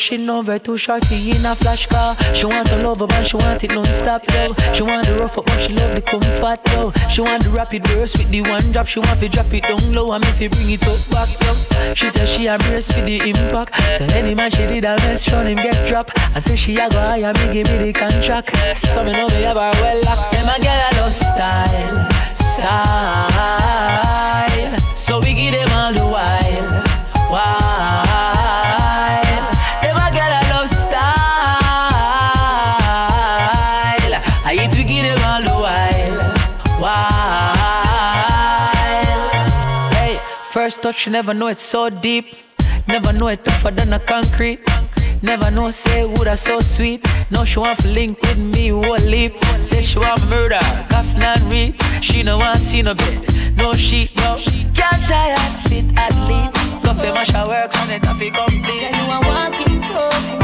[0.07, 2.15] Rushing over to Shorty in a flash car.
[2.33, 4.53] She wants a love but she want it non-stop, yo.
[4.73, 6.91] She want the rough up, but she love the comfort, yo.
[7.09, 8.87] She want the rapid burst with the one drop.
[8.87, 11.93] She want to drop it down low and if you bring it up back, yo.
[11.93, 13.75] She said she embrace with the impact.
[13.97, 16.09] So any man she did a mess, show him get drop.
[16.15, 18.55] I say she a go higher, me give me the contract.
[18.77, 20.31] So me know me have her well locked.
[20.31, 22.07] Them a girl a love style
[22.55, 23.27] style.
[24.95, 26.46] So we give them all the while.
[40.77, 42.35] First touch you never know it's so deep.
[42.87, 44.59] Never know it tougher than a concrete.
[45.21, 47.05] Never know say woulda so sweet.
[47.31, 49.31] No, she want to link with me, whole leap.
[49.59, 50.59] Say she want murder,
[50.89, 51.75] coffin and read.
[52.01, 54.37] She no want see no bed, no sheet, no.
[54.75, 56.53] Can't tie and fit at least.
[56.83, 58.81] Coffee mash her works on it, coffee complete.
[58.81, 60.35] Girl, you a walking trophy.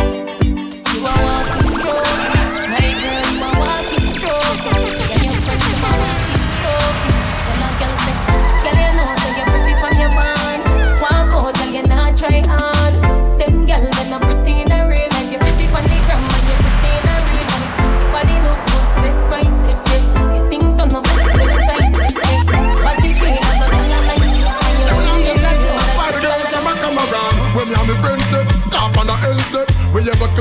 [0.94, 2.33] You a walking trophy.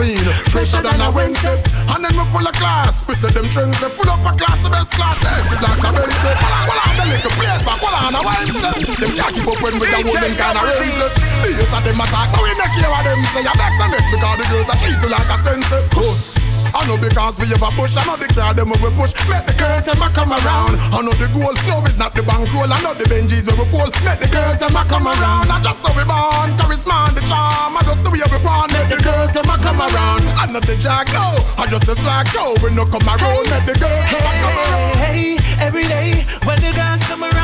[0.02, 1.62] Clean Fresher than a Wednesday.
[1.94, 3.06] And then we full of class.
[3.06, 5.16] We say them trends they full up a class The best class.
[5.22, 6.34] The S is like the Wednesday.
[6.42, 7.78] Well on the little plate back.
[7.78, 8.74] Well on a Wednesday.
[8.98, 11.10] Them can't keep up when we the wooden kind of Wednesday
[11.46, 13.20] These are them attack But we not care what them.
[13.30, 16.41] Say I vex them Because the girls are treat you like a sensei.
[16.72, 19.12] I know because we have a push, I know the crowd them we push.
[19.28, 20.80] Make the girls them come around.
[20.88, 22.68] I know the goal, no it's not the bankroll.
[22.68, 23.92] I know the Benjis we we fall.
[24.04, 25.52] Make the girls them come around.
[25.52, 27.76] I just so we born, charisma and the charm.
[27.76, 28.72] I just the way we want.
[28.72, 30.22] Make the girls them come around.
[30.40, 32.56] I know the jack, no, I just a swag show.
[32.64, 33.44] We no come around.
[33.52, 34.96] Make the girls them come around.
[34.96, 37.41] Hey, every day when the girls come around,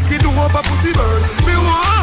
[0.00, 1.22] skin do up a pussy burn?
[1.46, 1.99] Me want.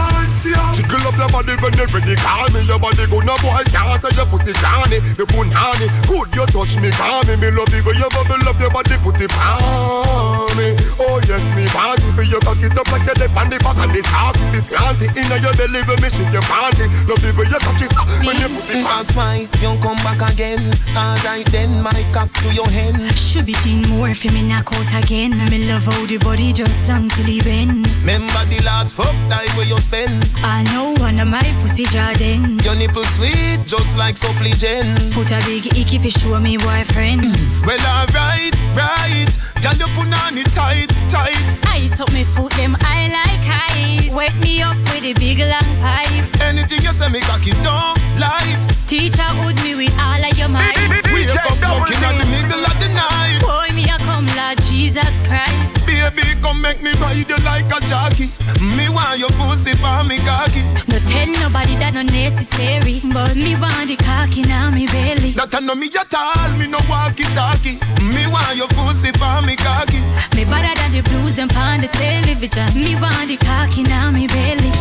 [0.77, 2.13] Jiggle up your body when you're ready.
[2.21, 3.25] Call me your body good.
[3.25, 5.01] No boy can't say your pussy canny.
[5.17, 5.89] You punani.
[6.05, 7.33] Good you touch me, call me.
[7.41, 8.93] Me love it when you bubble up your body.
[9.01, 10.77] Put it on me.
[11.01, 12.13] Oh yes, me want it.
[12.13, 14.37] When you cock it up like you're the on the back of this heart.
[14.37, 15.09] It is slanty.
[15.17, 16.85] Inna your belly when me shake your panty.
[17.09, 18.85] Love it when you touch it so when you put it on.
[18.85, 20.69] Pass my, you come back again.
[20.93, 23.09] Alright then, my cock to your hen.
[23.17, 25.33] Should be teen more for me knock out again.
[25.49, 27.89] Me love how the body just long till he bend.
[28.05, 30.21] Remember the last fuck time where you spend.
[30.45, 32.60] I know one of my pussy Jordan.
[32.60, 35.14] Your nipple sweet, just like Suppligen.
[35.14, 37.22] Put a big icky fi show me boyfriend.
[37.22, 37.65] Mm.
[37.65, 39.31] Well, alright, right.
[39.61, 41.39] Girl, you put on it tight, tight.
[41.76, 44.14] Ice up me foot, them I like high.
[44.14, 46.26] Wet me up with a big long pipe.
[46.41, 48.64] Anything you say me cocky don't light.
[48.88, 50.76] Teacher would me with all of your might.
[51.14, 53.39] Wake up fucking in the middle of the night.
[53.41, 55.76] Boy, me a come Lord Jesus Christ.
[55.88, 58.27] Baby, come make me ride you like a jockey.
[58.59, 60.61] Me want your pussy for me cocky.
[60.91, 65.31] No tell nobody that no necessary, but me want the cocky now me belly.
[65.39, 67.80] That I know me at all, me no walkie talkie.
[68.03, 70.03] Me want your pussy for me cocky.
[70.35, 72.68] Me better than the blues and on the television.
[72.76, 74.72] Me want the cocky now me belly.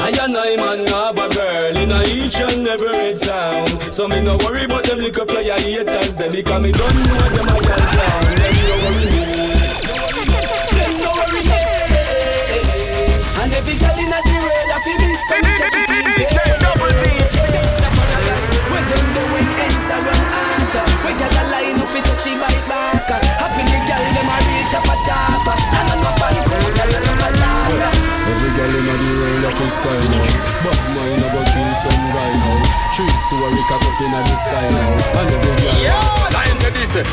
[0.00, 3.92] I and I man have a girl in a each and every town.
[3.92, 7.48] So me no worry about them little player haters, them because me don't know them
[7.48, 8.24] a girl down.
[8.36, 9.19] Them no worry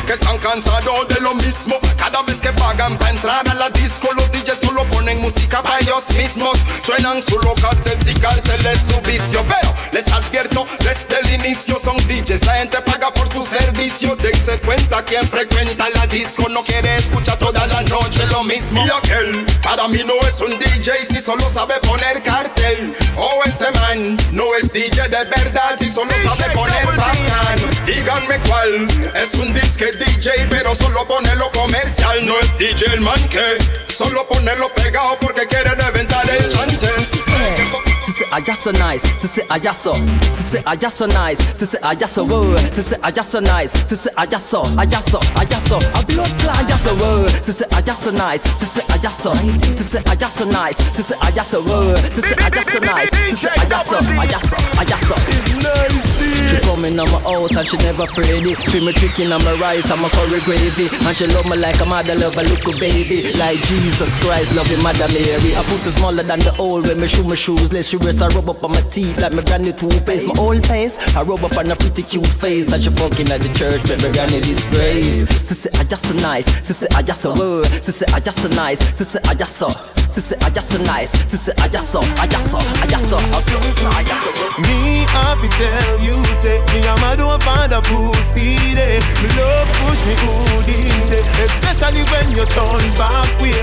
[0.06, 1.76] que están cansados de lo mismo.
[1.96, 4.27] Cada vez que pagan para entrar a la disco, DJs
[4.58, 6.58] solo ponen música para ellos mismos.
[6.84, 9.44] Suenan solo carteles y carteles su vicio.
[9.46, 12.44] Pero les advierto desde el inicio, son DJs.
[12.44, 14.16] La gente paga por su servicio.
[14.16, 18.84] Dense cuenta quien frecuenta la disco no quiere escuchar toda la noche lo mismo.
[18.84, 22.94] Y aquel, para mí no es un DJ si solo sabe poner cartel.
[23.16, 27.58] O este man no es DJ de verdad si solo sabe poner bacán.
[27.86, 32.24] Díganme cuál es un disque DJ, pero solo pone lo comercial.
[32.26, 33.58] No es DJ el man que
[33.92, 37.87] solo pone lo pegado porque quiere reventar el chante.
[38.30, 41.78] I so nice, to say I just so, to say I so nice, to say
[41.82, 44.86] I just so good, to say I so nice, to say I just so, I
[44.86, 48.10] just so, I just so, a blood clot, I so good, to say I so
[48.10, 51.50] nice, to say I just so, to say I so nice, to say I just
[51.50, 54.84] so good, to say I so nice, to say I just so, I so, I
[54.84, 56.17] so.
[56.48, 58.54] She coming on my house and she never ready.
[58.72, 61.80] Feel me tricking on my rice and my curry gravy, and she love me like
[61.80, 65.52] a mother love a little baby, like Jesus Christ loving Mother Mary.
[65.52, 68.28] A pussy smaller than the old when me shoe my shoes, let she rest I
[68.28, 70.26] rub up on my teeth like my granny toothpaste.
[70.26, 73.40] My old face, I rub up on a pretty cute face, and she fucking at
[73.40, 75.28] the church, but my granny disgrace.
[75.46, 78.48] She say I just so nice, she say I just so she I just so
[78.48, 79.68] nice, she say I just so.
[80.12, 82.86] She say I just so nice, she say I just so, I just so, I
[82.88, 84.60] just so, I just so.
[84.64, 89.00] Me have to tell you, say me and my don't find a pussy there.
[89.20, 93.60] Me love push me good in there, especially when you turn back way.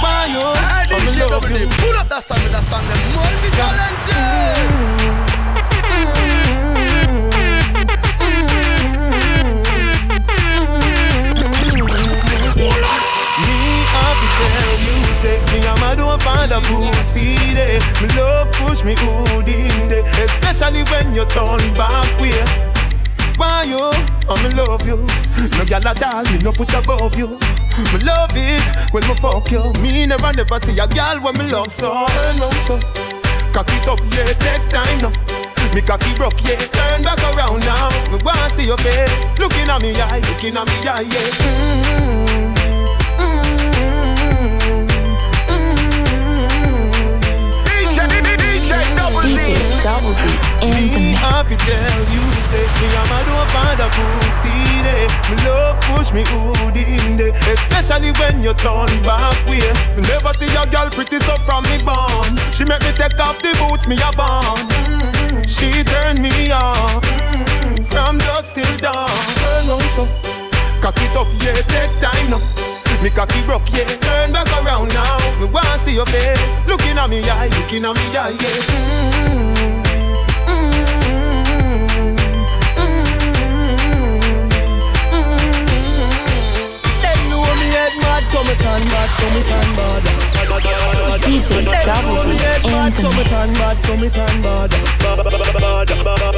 [0.00, 0.40] Why you?
[0.40, 1.68] I'm DJ Double D, you.
[1.82, 4.70] pull up that song that song, them multi-talented.
[5.26, 5.29] Me
[16.00, 17.80] don't find a pussy there.
[18.00, 22.32] Me love push me good in there, especially when you turn back way.
[23.36, 23.78] Why you?
[23.78, 23.92] Oh,
[24.28, 25.04] I'm in love you.
[25.56, 27.38] No girl at all, me no put above you.
[27.92, 29.72] Me love it when me fuck you.
[29.82, 32.06] Me never never see a girl when me love so.
[32.06, 32.80] Turn round so,
[33.52, 35.12] cock it up, yeah, take time now.
[35.74, 37.88] Me cocky broke, yeah, turn back around now.
[38.10, 42.20] Me wanna see your face, looking at me eye, looking at me eye, yeah.
[42.20, 42.29] DJ,
[49.82, 50.28] Double D
[50.60, 51.48] in the mix.
[51.48, 52.20] to tell you,
[52.52, 54.52] say me and my don't find a pussy
[54.84, 55.08] there.
[55.32, 59.64] Me love push me good in there, especially when you turn back way.
[59.96, 62.36] Me never see a girl pretty so from me born.
[62.52, 64.68] She make me take off the boots me a born.
[65.48, 67.00] She turn me on
[67.88, 69.08] from dusk till dawn.
[69.08, 70.04] Turn on so,
[70.84, 72.44] cock it up, yeah, take time now.
[73.02, 75.40] Me cocky broke, yeah, turn back around now.
[75.40, 79.40] Me wanna see your face, looking at me eye, looking at me eye, yeah.
[79.40, 79.49] Them
[88.20, 90.02] head mad, so me turn bad, so me turn bad.
[91.22, 93.30] DJ Double D in the so me mix.
[93.30, 94.72] turn bad, so me turn bad.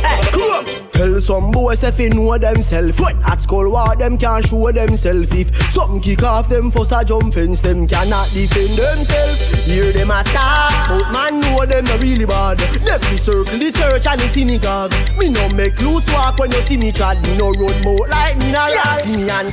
[0.05, 0.82] Hey, come on.
[0.93, 3.01] Tell some boys if they know themself.
[3.01, 5.33] When at school, what them can't show themself.
[5.33, 9.65] If something kick off them, first a jump fence, them cannot defend themselves.
[9.65, 12.59] Hear them attack, but man know them not really bad.
[12.59, 14.93] Them be circle the church and the synagogue.
[15.19, 17.23] Me no make loose walk when you see me trad.
[17.23, 19.03] Me no road boat like me no ride.
[19.03, 19.49] See me and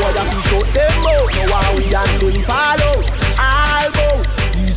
[0.00, 1.28] what have to shut them out.
[1.34, 3.23] Now how we and them follow.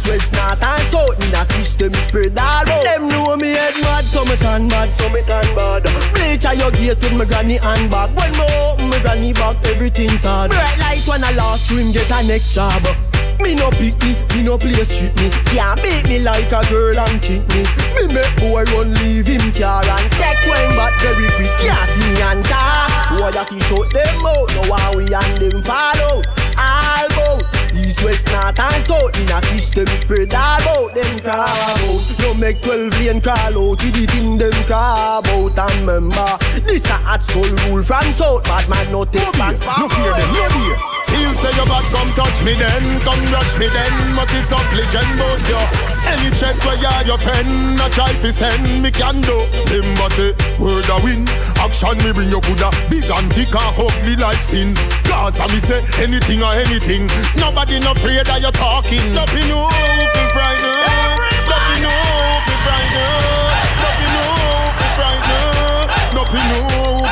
[0.07, 3.75] West, north and south In a fish them spread all out Them know me head
[3.83, 5.83] mad So me turn bad So me turn bad.
[6.15, 9.57] Bleach a your gate with my granny and back When me open my granny back
[9.67, 10.51] Everything's hard.
[10.51, 12.81] Bright light when I last swim Get a next job
[13.39, 15.29] me no pick me, me no play street me.
[15.45, 17.63] Can't beat me like a girl and kick me.
[17.93, 21.53] Me make boy run leave him car and take when back very quick.
[21.61, 24.49] Can't see me and talk Boy a fish out them out.
[24.55, 26.46] Know how we and them fall out
[27.97, 29.19] east, west, north and south.
[29.19, 32.19] In a fish them spread about them crab out.
[32.21, 33.83] No make 12 lane crawl out.
[33.83, 35.57] With the thing them crab out.
[35.57, 38.43] And remember, this a hot school rule from south.
[38.43, 39.79] Bad man no take pass back.
[39.79, 40.77] No fear them, no fear.
[41.07, 42.83] Feel say you bad, come touch me then.
[43.01, 43.93] Come rush me then.
[44.15, 45.66] Must be supplicant, both your
[46.07, 49.37] any chest where you your friend, a try fi send me can do.
[49.71, 51.27] Remember say word a win,
[51.59, 54.75] action me bring you coulda big and thick and ugly like sin.
[55.03, 57.07] Cause I me say anything or anything.
[57.35, 59.03] Nobody no afraid that you're talking.
[59.11, 60.79] Nothing no fi frightened.
[61.47, 61.93] Nothing no
[62.45, 63.57] fi frightened.
[63.83, 64.25] Nothing no
[64.77, 65.87] fi frightened.
[66.15, 66.59] Nothing no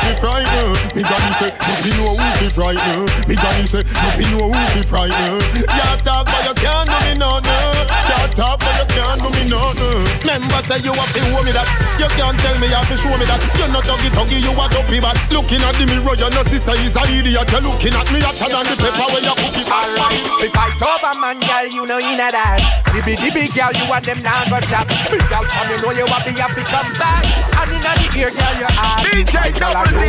[0.00, 0.76] fi frightened.
[0.96, 3.08] Me granny say nothing no who fi frightened.
[3.28, 5.44] Me granny say nothing no who fi frightened.
[5.56, 7.12] You talk but you can't do me.
[7.16, 7.95] You
[8.36, 10.04] talk but you can't do me nothing.
[10.28, 11.66] Member say you have to show me that.
[11.96, 13.40] You can't tell me you have to show me that.
[13.56, 15.16] You're not doggy doggy, you are dopey bad.
[15.32, 17.48] Looking at the mirror, you know sister is a idiot.
[17.48, 19.66] You're looking at me hotter than the pepper when you cook it.
[19.66, 22.60] Alright, we fight over man, girl, you know you know that.
[22.92, 24.84] Dibby dibby, girl, you want them now go shop.
[25.08, 27.24] Big girl, come you oh, know you want the happy come back.
[27.56, 29.00] And in the ear, girl, you are.
[29.04, 30.04] DJ Double D.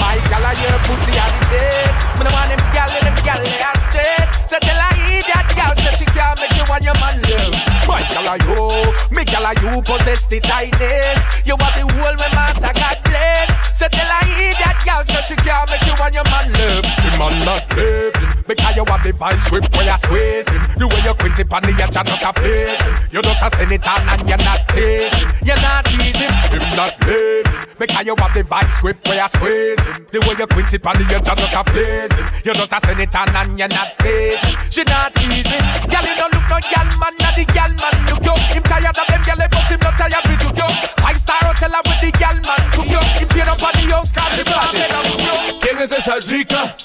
[0.00, 2.00] My girl, I your pussy at the base.
[2.16, 4.28] Me no want them girl, and them girl, they are stress.
[4.48, 7.52] So tell her eat that girl, so she can't make you want your man love.
[7.86, 11.20] My girl, I you, me girl, I you possess the tightness.
[11.44, 13.49] You want the whole when master God bless.
[13.80, 16.84] So tell her eat that girl, so she can't make you want your man love.
[16.84, 18.28] The man not living.
[18.44, 20.60] Because you have the vice grip where you're squeezing.
[20.76, 22.96] The way you quit it on the edge and just a blazing.
[23.08, 26.92] You just a send it on and you're not tasting You're not teasing, him not
[27.08, 27.48] living
[27.80, 29.96] Because you have the vice grip where you're squeezing.
[30.12, 32.28] The way you quit it on the edge and just a blazing.
[32.44, 36.16] You just a send it on and you're not tasting She not teasing Girl, you
[36.20, 39.24] don't look no girl man, not the girl man look you Him tired of them
[39.24, 40.68] girl, but him not tired with you
[40.99, 40.99] Five
[41.30, 42.62] star hotel with the girl man.
[42.74, 46.76] Took you Him up on the house, cause the man ¿Quién es esa rica?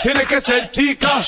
[0.00, 1.20] Tiene que ser tica.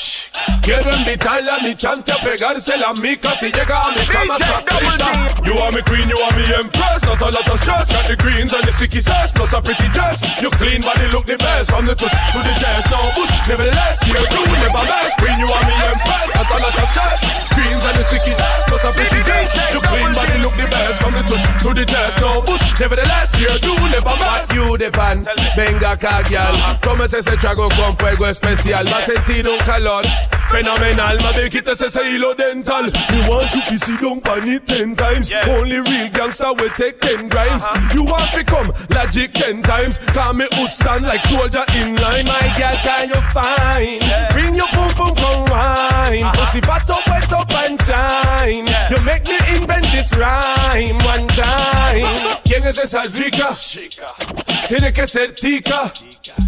[0.61, 5.43] Quiero invitarla a mi chante a pegarse la mica si llega a mi cama está.
[5.43, 7.03] You are me queen, you are me empress.
[7.03, 7.91] Not a lot of stress.
[7.91, 10.21] Got the greens and the sticky sass, plus a pretty dress.
[10.41, 12.87] You clean body look the best from the tush to the chest.
[12.89, 15.11] No bush, nevertheless, you do never mess.
[15.19, 16.27] Queen, you are me empress.
[16.33, 17.19] Not a lot of stress.
[17.53, 19.51] Greens and the sticky sass, plus a pretty dress.
[19.73, 22.19] You clean body look the best from the tush to the chest.
[22.23, 24.47] No bush, nevertheless, you do never mess.
[24.55, 25.97] You the pan, venga
[27.05, 28.87] es ese trago con fuego especial?
[28.87, 30.05] Va a sentir un calor
[30.53, 31.17] fenomenal.
[31.17, 32.85] Mami, quítese ese hilo dental.
[32.85, 35.31] You want to kiss it down pan it ten times.
[35.49, 37.65] Only real gangster will take ten grinds.
[37.93, 39.97] You want to come logic ten times.
[40.13, 42.25] Call me stand like soldier in line.
[42.25, 44.01] My girl, can you fine?
[44.33, 46.25] Bring your boom boom come wine.
[46.37, 48.67] Pussy fat up, wet up and shine.
[48.91, 52.37] You make me invent this rhyme one time.
[52.45, 53.49] ¿Quién es esa rica?
[54.67, 55.91] Tiene que ser tica.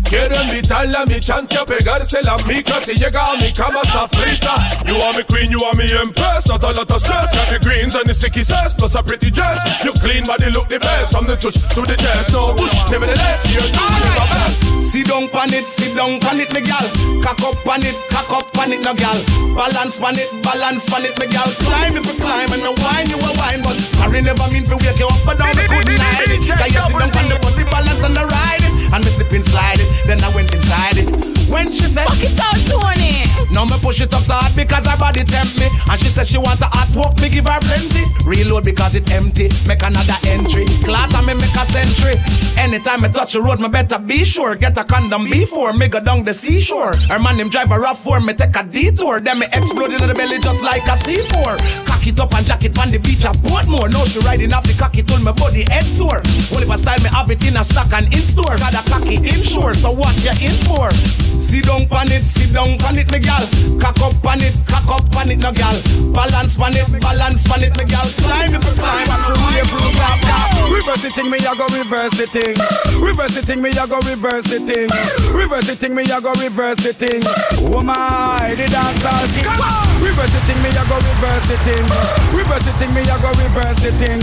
[0.07, 4.07] Quiero invitarla a mi chante a pegarse la mica Si llega a mi cama está
[4.09, 4.55] frita
[4.85, 7.59] You are me queen, you are me empress Not a lot of stress Got the
[7.59, 11.11] greens and the sticky sass Plus a pretty dress You clean body look the best
[11.11, 14.55] From the tush to the chest No bush, nevertheless You're doing my best
[14.85, 16.85] Sit down pan it, sit down pan it, me gal.
[17.19, 19.17] Cock up pan it, cock up pan it, no gal.
[19.57, 21.47] Balance pan it, balance pan it, me gal.
[21.65, 24.77] Climb if you climb and no wine you a wine, but sorry never mean for
[24.85, 26.37] wake you up but down the good night.
[26.37, 29.31] Cause you sit down pan the body balance and the ride it, and me slip
[29.33, 29.89] and slide it.
[30.05, 31.34] Then I went inside it.
[31.49, 33.25] When she said, Fuck it out, Tony.
[33.53, 35.67] now me push it up so hard because her body tempt me.
[35.89, 38.03] And she said she want a hot walk, me give her plenty.
[38.25, 40.65] Reload because it empty, make another entry.
[40.83, 42.15] Clatter me make a century.
[42.57, 44.55] Anytime I touch the road, me better be sure.
[44.55, 46.95] Get a condom before me go down the seashore.
[47.09, 49.19] Her man him drive a rough for me take a detour.
[49.19, 52.63] Then me explode in the belly just like a C4 Cock it up and jack
[52.63, 55.31] it on the beach a boat more Now she riding off the cocky till my
[55.31, 56.21] body head sore.
[56.51, 58.57] Well if I style me have it in a stock and in store.
[58.57, 60.89] Got a cocky inshore, so what you in for?
[61.39, 63.43] Sit down pan it, sit down pan it, me gal.
[63.79, 65.75] Cock up pan it, cock up pan it, no gal.
[66.13, 68.07] Balance pan it, balance pan it, me gal.
[68.23, 70.25] Climb if you climb, and through the blue glass
[70.69, 72.55] Reverse the thing, me I go reverse the thing.
[73.01, 74.87] Reverse the thing, me I go reverse the thing.
[75.33, 77.21] Reverse the thing, me I go reverse the thing.
[77.67, 79.49] Oh my, the dancehall king.
[80.01, 81.85] Reverse the thing, me I go reverse the thing.
[82.37, 84.19] Reverse the thing, me I go reverse the thing.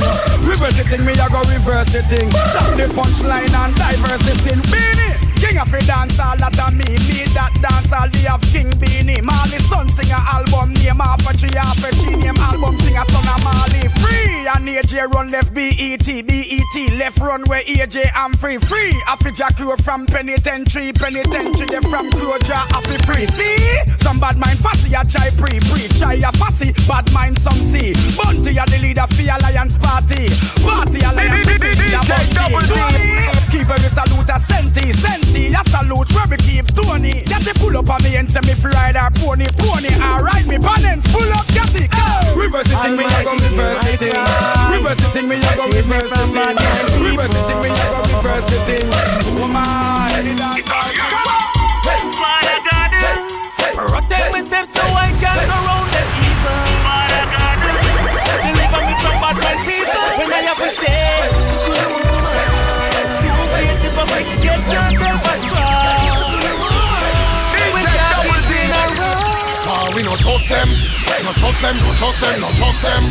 [0.48, 2.28] Reverse the thing, me I go reverse the thing.
[2.54, 4.60] Chop the punchline and diverse the sin.
[4.70, 5.31] Beenie.
[5.42, 7.90] King of the dancehall that a me Lead that dance.
[7.90, 11.82] All they have King Beenie Marley son sing a album name half a tree half
[11.82, 13.90] a tree name album sing a son of Marley.
[13.98, 18.62] Free and AJ run left BET BET left run where AJ I'm free.
[18.62, 23.26] Free After Jack crew from penitentiary Penitentiary they from Croja After free.
[23.26, 27.58] See some bad mind fussy a try pre pre Try a fussy bad mind some
[27.58, 27.90] see.
[28.14, 30.30] Bounty a the leader for Alliance Party.
[30.62, 33.42] Party Alliance the leader Bounty.
[33.50, 35.31] People we salute a senti, senti.
[35.32, 37.24] A salute where we keep Tony.
[37.24, 39.88] Get the pull up on me and send me free ride a pony, pony.
[39.96, 41.88] I ride me balance, pull up, get it.
[41.96, 42.36] Oh.
[42.36, 44.12] Reverse thing, me I go reverse the thing.
[44.72, 47.00] Reverse thing, me I go reverse first thing.
[47.00, 48.84] Reverse the thing, me I go reverse the thing.
[49.40, 51.52] Woman, come on.
[53.72, 55.81] Rotate my steps so I can go round
[70.22, 70.68] trust them.
[71.26, 73.02] No trust them, no trust them, no trust them.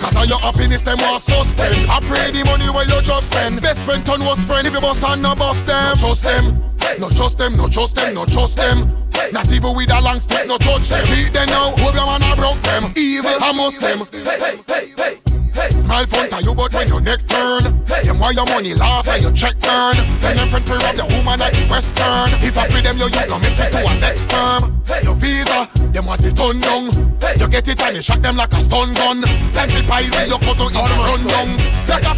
[0.00, 1.90] Cause all your happiness them was suspend.
[1.90, 3.60] I pray the money where you just spend.
[3.60, 5.96] Best friend turn was friend if you boss and no bust them.
[5.96, 6.60] Trust them.
[6.98, 8.88] No trust them, no trust them, no trust them.
[9.32, 11.04] Not even with a long stick, no touch them.
[11.06, 12.92] See them now, hope your man I broke them.
[12.96, 15.33] Evil, I must them.
[15.70, 19.22] Smile front of you, but when your neck turn, them why your money lost and
[19.22, 19.94] your check turn.
[20.18, 22.32] Send them print for rob your woman at the western.
[22.42, 24.82] If I free them, you you make it to a next term.
[25.02, 27.14] Your visa, them want it turned down.
[27.40, 29.22] You get it and you shot them like a stun gun.
[29.52, 31.48] Plenty pies in your cousin in the run down.
[31.88, 32.14] Like a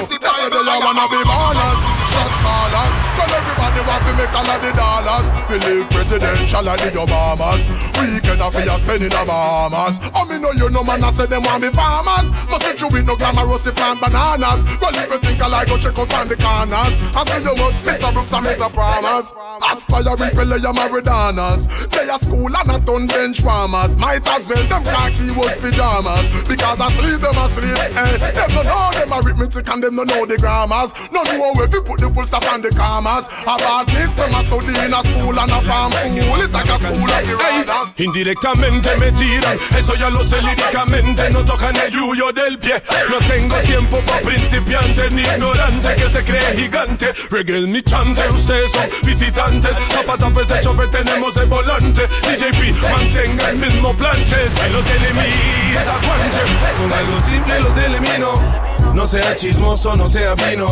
[0.00, 1.80] if the time they wanna be ballers,
[2.12, 2.94] shot callers.
[3.16, 5.26] Well everybody want to make all of the dollars.
[5.48, 7.62] Feel live presidential like the Obamas.
[8.00, 9.98] Weekend of your spending the Bahamas.
[10.00, 12.32] I oh, mean know you no man I say them want be farmers.
[12.48, 14.64] Must you with no glamorous plant bananas.
[14.80, 16.94] Well if you think I like go check out on the corners.
[17.14, 18.12] I see you much Mr.
[18.12, 18.72] Brooks and Mr.
[18.72, 19.34] Promise.
[19.62, 21.66] Aspiring pele your Maradonas.
[21.90, 23.96] They are school and a ton bench farmers.
[23.96, 26.28] Might as well them khaki was pajamas.
[26.48, 27.76] Because I sleep them asleep.
[27.76, 28.16] Eh.
[28.18, 30.92] Them no know them arithmetic and them no know the grammars.
[31.10, 33.28] No know if you put the full stop on the commas.
[33.42, 36.42] About this them a study in a school and a farm school.
[36.42, 37.92] It's like a school of piratas.
[37.96, 42.75] Indirectamente me tiran, eso ya lo sé líricamente, no tocan el yuyo del pie.
[43.10, 47.12] No tengo tiempo pa' principiante ni ignorante que se cree gigante.
[47.30, 49.76] Reggae mi chante, ustedes son visitantes.
[49.88, 52.02] Tapa ese chofer, tenemos el volante.
[52.22, 54.36] DJP, mantenga el mismo plante.
[54.36, 56.58] Que los enemigos aguanten.
[56.78, 58.66] Con algo simple los elimino.
[58.94, 60.66] No sea chismoso, no sea vino.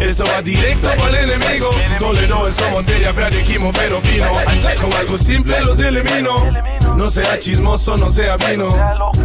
[0.00, 1.70] Esto va directo para el enemigo.
[1.98, 4.26] Toledo es como terapia de quimo, pero fino.
[4.80, 6.36] Con algo simple los elimino.
[6.96, 8.66] No sea chismoso, no sea vino.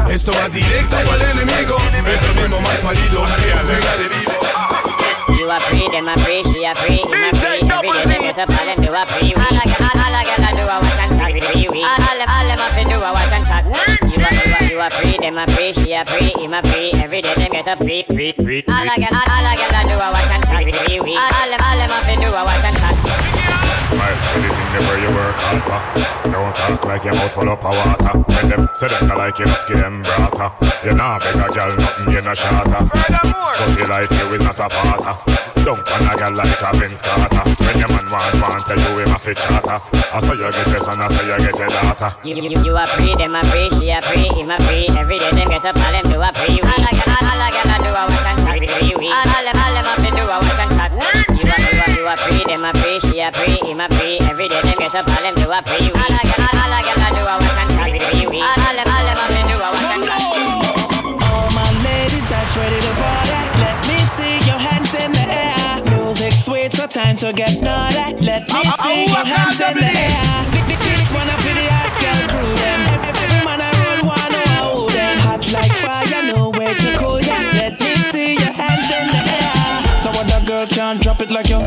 [0.09, 1.77] Esto va directo para el enemigo.
[2.11, 4.31] Es mismo mal parido que alberga de vivo.
[5.39, 7.63] You are free, them a free, she a free, him a free.
[7.71, 9.33] Every day they get up, all them do a free.
[9.33, 11.31] All I get, all I get, I do a watch and chat.
[11.31, 13.63] All all them, all them a fi do a watch and chat.
[13.65, 16.61] You are, you are, you are free, them a free, she a free, him a
[16.61, 16.91] free.
[16.93, 18.63] Every day them get up, free, free, free.
[18.67, 20.67] All I get, all, all I get, do a watch and chat.
[20.67, 23.30] All all them, all them a fi do a watch and chat.
[24.01, 26.31] Smile, anything them where you work hard for.
[26.31, 28.17] Don't talk like your mouth full up of water.
[28.33, 30.49] When them say that I like you must give them brata.
[30.81, 32.81] You nah beg a girl nothing, you no shatter.
[32.81, 35.13] But your life you is not a parter.
[35.61, 37.45] Don't want a girl like a Vince Carter.
[37.61, 39.77] When your man want, want tell you him a fit charter.
[39.77, 42.09] I saw you get this and I saw you get a daughter.
[42.25, 44.89] You, you, you a free, them a free, she a free, him a free.
[44.97, 46.57] Every day them get up, all them do a free.
[46.57, 49.13] All I get, all, all I get, I do a watch and chat with free.
[49.13, 50.89] All, all them, all them a fi do a watch and chat.
[51.37, 53.87] You a, you a, you a free, them a free, she a free, him a
[53.97, 54.17] free.
[54.29, 55.91] Every day them get up, all them do a free.
[55.91, 57.87] All I get, all, all I get, I do a watch and chat.
[57.87, 60.21] All, all them, all them a fi do a watch and chat.
[61.27, 65.83] All my ladies that's ready to party, let me see your hands in the air.
[65.91, 68.15] Music sweet, so time to get naughty.
[68.23, 70.45] Let me see your hands in the air.
[70.81, 72.81] This one up for the hot girl crew, them.
[73.09, 75.17] Every man I roll one, I hold them.
[75.25, 77.37] Hot like fire, no way to cool ya.
[77.53, 79.83] Let me see your hands in the air.
[80.05, 81.59] No other girl can drop it like you,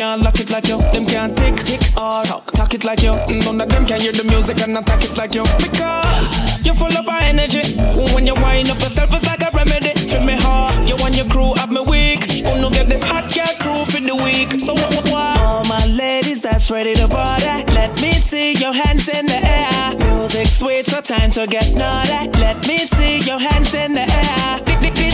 [0.00, 0.78] other girl can lock it like you.
[0.92, 3.12] Them can't tick, tick or talk, talk it like you.
[3.12, 5.44] Mm, none of them can hear the music and attack it like you.
[5.58, 6.30] Because
[6.64, 7.76] you're full of energy.
[8.14, 10.76] When you wind up yourself, it's like a remedy for me heart.
[10.88, 12.32] You and your crew have me weak.
[12.32, 14.60] You no get the hot girl crew for the week.
[14.60, 15.40] So what, what, what?
[15.40, 19.96] All my ladies that's ready to party, let me see your hands in the air.
[20.14, 22.30] Music sweet, so time to get naughty.
[22.38, 24.68] Let me see your hands in the air.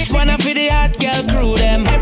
[0.04, 1.93] This one for the hot girl crew, them.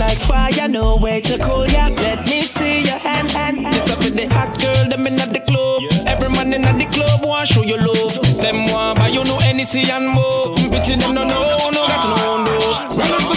[0.00, 1.88] Like fire, no way to cool ya.
[1.88, 3.74] Let me see your hand, hand, hand.
[3.74, 5.82] This up for the hot girl, them in at the club.
[6.06, 8.14] Every man in at the club want show you love.
[8.40, 10.54] Them want buy you know NEC and more.
[10.72, 13.29] Between them no no no got no no.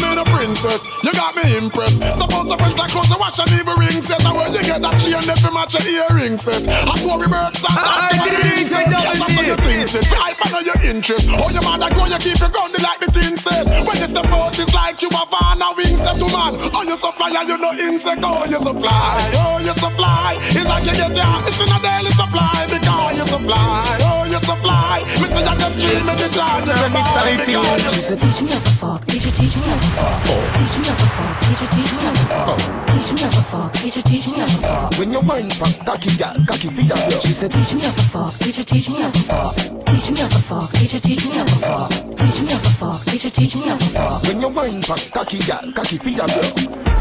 [0.54, 1.98] Princess, you got me impressed.
[1.98, 4.22] Step out so fresh like clothes, you wash and even ring set.
[4.22, 6.62] And where you get that chain, if you match your earring set.
[6.70, 8.86] I told me birds and that's the ring set.
[8.86, 10.06] Yes, that's how you think it.
[10.14, 11.26] I find your interest.
[11.42, 13.66] Oh, your man that grow, you keep it grounded like the tin set.
[13.86, 16.54] When you step out, it's like you have on a wing set to man.
[16.74, 18.22] Oh, you so fly and you know insect.
[18.22, 19.18] Oh, you so fly.
[19.42, 20.38] Oh, you so fly.
[20.54, 23.98] It's like you get your it's in a daily supply because you so fly.
[24.06, 25.02] Oh, you so fly.
[25.18, 26.70] Me say that you just drill me the garden.
[26.70, 27.90] Let me tight in.
[27.94, 29.06] She said, teach me how to fuck.
[29.06, 30.43] Teacher, teach me how to fuck.
[30.58, 31.34] Teach me how to fuck.
[31.44, 32.58] Teacher, teach me how to fuck.
[32.88, 33.74] Teach me how to fuck.
[33.74, 35.00] Teacher, teach me how to fuck.
[35.00, 37.12] When you wine back, cocky gal, cocky feet up.
[37.22, 38.34] She said, teach me how to fuck.
[38.34, 39.56] Teacher, teach me how to fuck.
[39.86, 40.70] Teach me how to fuck.
[40.72, 41.90] Teacher, teach me how to fuck.
[42.18, 43.06] Teach me how to fuck.
[43.06, 44.24] Teacher, teach me how to fuck.
[44.24, 46.30] When you wine back, cocky gal, cocky feet up.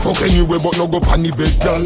[0.01, 1.83] Fuck anyway, but no go pan the bed, gal.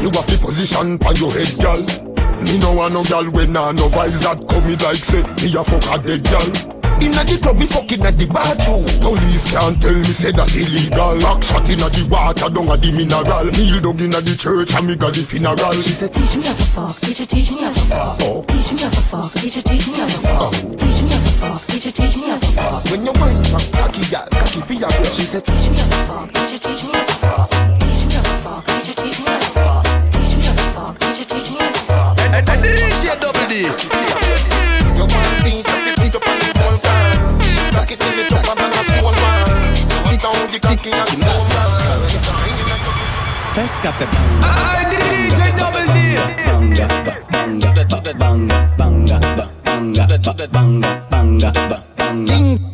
[0.00, 2.08] You have the position pan your head, gal.
[2.42, 5.58] Me no want no gal when nah no vibes that come me like say me
[5.58, 6.77] a fuck a dead gal.
[6.98, 8.84] Inna the club, me fucking at the bathroom.
[8.98, 11.18] Police can't tell me say that illegal.
[11.22, 13.46] Back shot inna the water, down at the mineral.
[13.54, 15.72] Kneel down inna the church and me got the funeral.
[15.78, 16.94] She said, teach me how to fuck.
[16.98, 18.46] Teacher, teach me how to fuck.
[18.50, 19.30] Teach me how to fuck.
[19.38, 20.52] Teacher, teach me how to fuck.
[20.74, 21.58] Teach me how to fuck.
[21.70, 22.84] Teacher, teach me how to fuck.
[22.90, 25.12] When you wine back, cocky gal, cocky for your girl.
[25.14, 26.26] She said, teach me how to fuck.
[26.34, 27.48] Teacher, teach me how to fuck.
[27.78, 28.62] Teach me how to fuck.
[28.66, 29.82] Teacher, teach me how to fuck.
[30.10, 30.94] Teach me how to fuck.
[30.98, 32.18] Teacher, teach me how to fuck.
[32.20, 34.67] And, and, and DJ Double D.
[37.98, 39.46] Stack it in the top and a small man.
[40.06, 41.32] Hunt down the cocky and the
[43.54, 44.46] Fes café banga.
[44.46, 45.98] Ah, DJ Double D.
[46.46, 46.86] Banga,
[47.32, 47.70] banga,
[48.14, 49.18] banga, banga,
[49.64, 51.50] banga, banga, banga, banga,
[51.96, 52.26] banga.
[52.26, 52.67] Ding, ding, ding,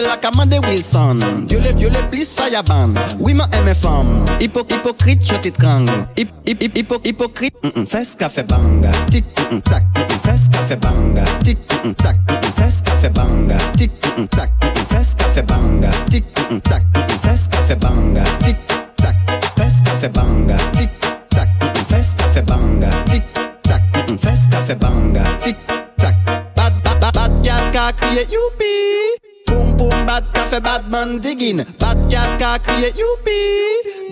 [0.00, 1.46] People like Amanda Wilson.
[1.46, 2.94] Dieu les, Dieu les please fire ban.
[3.18, 4.24] Oui, ma femme.
[4.40, 6.06] Hypo, hypocrite, je t'étrangle.
[6.16, 7.54] Hip, hip, hip, hypo, hypocrite.
[7.62, 8.90] Mm, mm, fes café banga.
[9.10, 11.24] Tic, mm, mm, tac, mm, mm, fes café banga.
[11.44, 13.56] Tic, mm, mm, tac, mm, mm, fes café banga.
[13.76, 15.90] Tic, mm, mm, tac, mm, mm, café banga.
[16.08, 18.22] Tic, mm, mm, tac, mm, mm, café banga.
[18.42, 18.56] Tic,
[18.96, 19.16] tac,
[19.56, 20.56] fes café banga.
[20.72, 20.90] Tic,
[21.28, 22.88] tac, mm, mm, café banga.
[23.04, 23.22] Tic,
[23.62, 25.38] tac, mm, mm, banga.
[25.42, 25.56] Tic,
[25.98, 26.14] tac.
[26.56, 29.19] Bad, bad, bad, bad gal ka crier youpi.
[29.50, 33.42] Boum boum bat café Batman diggin Bat cat ka crié youpi.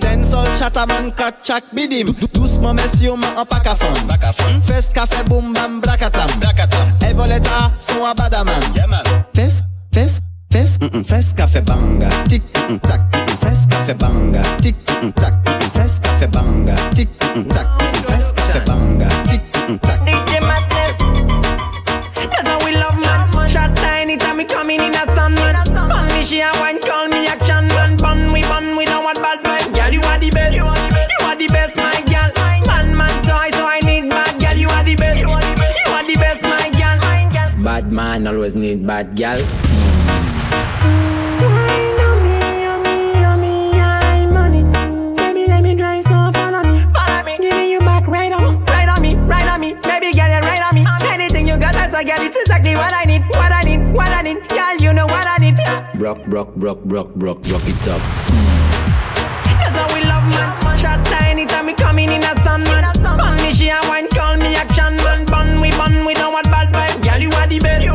[0.02, 2.12] Den sol chataman kat chak bidim.
[2.34, 3.94] Doucement messieurs ma en pack à fond
[4.66, 6.28] Fes café boum bam blakatam
[7.08, 8.60] Evoleta son abadaman
[9.34, 9.62] Fes,
[9.94, 10.20] fes,
[10.52, 12.08] fes, mm, mm, fes café banga.
[12.28, 13.00] Tic, mm, tac,
[13.40, 14.42] fes café banga.
[14.60, 14.74] Tic,
[15.14, 15.34] tac,
[15.72, 16.74] fes café banga.
[16.94, 17.08] Tic,
[17.48, 17.68] tac,
[18.08, 18.77] fes café banga.
[51.10, 54.10] Anything you got, that's why, girl, it's exactly what I need, what I need, what
[54.12, 54.38] I need.
[54.48, 55.56] Girl, you know what I need.
[55.98, 58.00] Brock, brock, brock, brock, brock, brock it up.
[59.58, 60.78] That's how we love, man.
[60.78, 62.92] Shot tiny time me coming in a sun, man.
[63.02, 65.24] Bun me, she a wine, call me action, man.
[65.26, 67.02] Bun we, bun we, don't want bad vibe.
[67.02, 67.87] Girl, you are the best.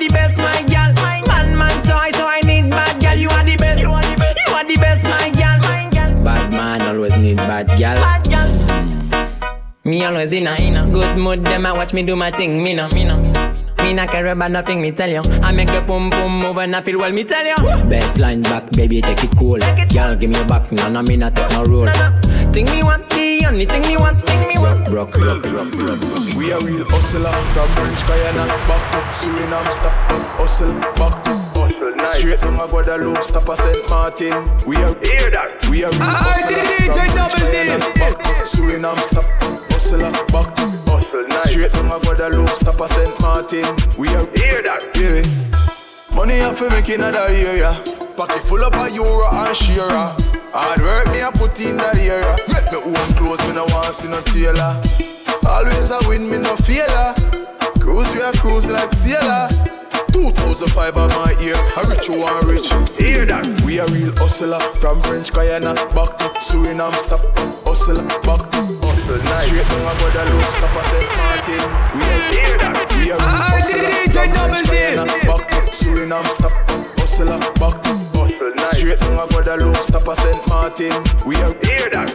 [0.00, 0.94] You are the best, my girl.
[1.28, 3.16] Man, man, so I, so I need bad girl.
[3.16, 3.80] You are the best.
[3.82, 6.24] You are the best, my girl.
[6.24, 7.98] Bad man always need bad gal.
[7.98, 9.84] Mm.
[9.84, 12.62] Me always in a, in a good mood, them a watch me do my thing,
[12.62, 13.18] me no, me no.
[13.82, 15.20] Me not care about nothing, me tell you.
[15.42, 17.56] I make the pum pum move and I feel well, me tell you.
[17.90, 19.58] Best line back, baby, take it cool.
[19.58, 21.88] Girl, give me your back, no, no, me not take no rule.
[22.52, 24.49] Think me want the only thing me want, think
[24.90, 25.12] me want.
[25.12, 26.36] Brock, brock, brock, brock, brock.
[26.36, 29.92] We are real hustler from French Guyana back to Suriname, stop
[30.36, 31.40] hustle back to
[32.04, 34.32] Straight from Guadeloupe, stop at Saint Martin.
[34.66, 35.66] We are hear that.
[35.70, 39.24] We are real hustler from French Guyana back to Suriname, stop
[39.70, 43.64] hustler back to Straight from Guadeloupe, stop at Saint Martin.
[43.96, 44.90] We are hear that.
[44.96, 45.49] Yeah.
[46.14, 47.72] Money I fi make in other area.
[48.16, 49.88] Pocket full up a euro and share.
[50.52, 52.36] Hard work me I put in that area.
[52.50, 54.76] Make me own clothes, me no want to see no tailor.
[55.46, 57.14] Always a win, me no failure.
[57.80, 59.48] Cruise we a cruise like sailor.
[60.12, 62.68] 2005 on my ear, a rich who want rich.
[62.98, 63.46] Hear that?
[63.64, 66.92] We a real hustler from French Guyana back to Suriname.
[66.98, 67.22] Stop
[67.64, 69.46] hustler back to hustle night.
[69.46, 71.62] Straight from a Guadeloupe, stop at Saint Martin.
[71.94, 72.68] We a?
[72.98, 76.26] We a real ah, hustler from French Guyana back to Suriname.
[76.36, 76.52] Stop
[77.00, 78.76] hustler back to hustle night.
[78.76, 80.92] Straight from a Guadeloupe, stop at Saint Martin.
[81.24, 82.12] We a hear that?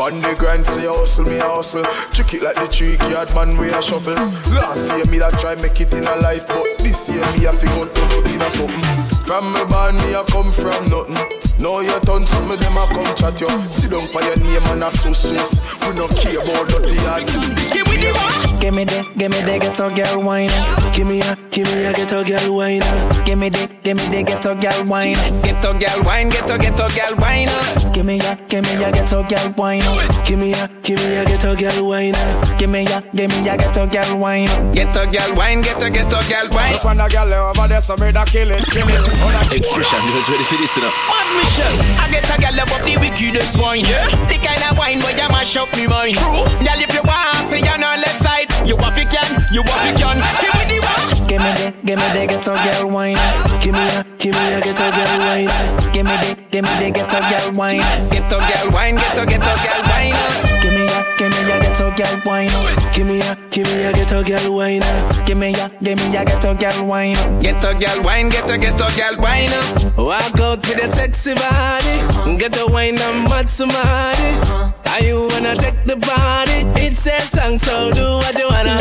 [0.00, 1.84] On the grind, say hustle, me a hustle.
[2.16, 4.16] Trick it like the trick yard man, we a shuffle.
[4.56, 7.52] Last year me that try make it in a life, but this year me a
[7.52, 8.80] figure to do in a something.
[9.28, 11.20] From me born, me a come from nothing.
[11.60, 13.52] Now you turn something, them a come chat you.
[13.68, 15.60] Sit down for your name and a so sauce.
[15.84, 17.28] We no care about dirty and
[17.68, 18.49] Give me the rock.
[18.60, 20.48] Que Give me the, give me the ghetto girl wine.
[20.94, 22.86] Give me a, give me a ghetto girl wine.
[23.26, 25.18] Give me the, give me the ghetto girl wine.
[25.42, 27.50] Ghetto girl wine, ghetto ghetto girl wine.
[27.90, 29.82] Give me a, give me a ghetto girl wine.
[30.22, 32.14] Give me a, give me a ghetto girl wine.
[32.62, 34.46] Give me a, give me a ghetto girl wine.
[34.70, 36.70] Ghetto girl wine, ghetto ghetto girl wine.
[36.70, 39.02] Look on the girl over there, so me da kill it, kill it.
[39.50, 40.94] Expression, you was ready for this, you know.
[41.10, 43.82] Mad Michelle, I get a girl up the wickedest wine.
[43.82, 44.06] Yeah.
[44.30, 46.14] The kind of wine where you mash up me mind.
[46.14, 46.46] True.
[46.62, 48.49] Girl, if you want, say you're on left side.
[48.66, 50.16] You want you can, you want you can.
[50.40, 51.26] Give me the one.
[51.30, 53.18] Give me the, give me the ghetto girl wine.
[53.62, 55.50] Give me a, give me a ghetto girl wine.
[55.94, 57.82] Give me the, give me the ghetto girl wine.
[58.10, 60.14] Ghetto girl wine, ghetto ghetto girl wine.
[60.62, 62.50] Give me a, give me a ghetto girl wine.
[62.94, 64.82] Give me a, give me a ghetto girl wine.
[65.26, 67.16] Give me a, give me a ghetto girl wine.
[67.42, 69.50] Ghetto girl wine, ghetto ghetto girl wine.
[69.96, 72.38] Walk out with a sexy body.
[72.38, 74.74] Get a wine and mad somebody.
[74.90, 76.84] Are you wanna take the body?
[76.84, 78.78] It's a song, so do what you wanna.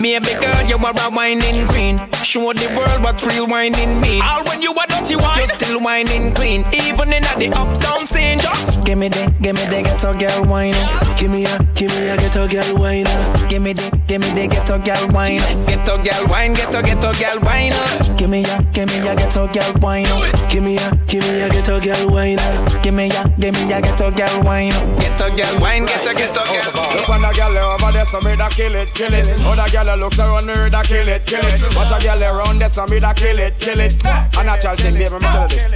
[0.00, 2.17] Me a big girl, you are a whining queen.
[2.28, 4.20] Show the world what real whining mean.
[4.20, 6.60] All when you are dirty wine, you still whining clean.
[6.76, 10.76] Even in the uptown scene, just give me the, give me the ghetto girl wine.
[11.16, 13.08] Give me a, give me a ghetto girl wine.
[13.48, 15.40] Give me the, give me the ghetto girl wine.
[15.72, 17.72] Ghetto girl wine, ghetto ghetto girl wine.
[18.20, 20.04] Give me a, give me a ghetto girl wine.
[20.52, 22.36] Give me a, give me a ghetto girl wine.
[22.84, 24.76] Give me a, give me a ghetto girl wine.
[25.00, 26.92] Ghetto girl wine, ghetto ghetto girl.
[26.92, 29.24] Look on the girl over there, so me da kill it, kill it.
[29.48, 31.56] Other girl looks around me, da kill it, kill it.
[31.72, 33.94] Watch a girl around there, so me da kill it, kill it.
[34.04, 35.70] A natural thing, baby, me tell you this.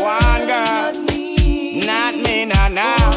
[0.00, 0.92] One girl,
[1.86, 3.12] not me, nah, nah.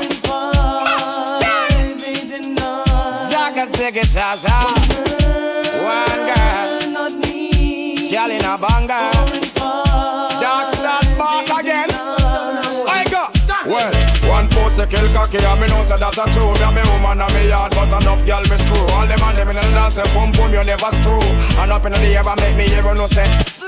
[3.80, 4.79] Ziggy, zaza.
[14.80, 16.54] Pussy kill cocky and me know say that a true.
[16.56, 18.80] Me and me woman and me yard but enough girl me screw.
[18.96, 21.20] All them and them in the dance say boom boom you never screw.
[21.60, 23.68] And up in the air make me even know say Slow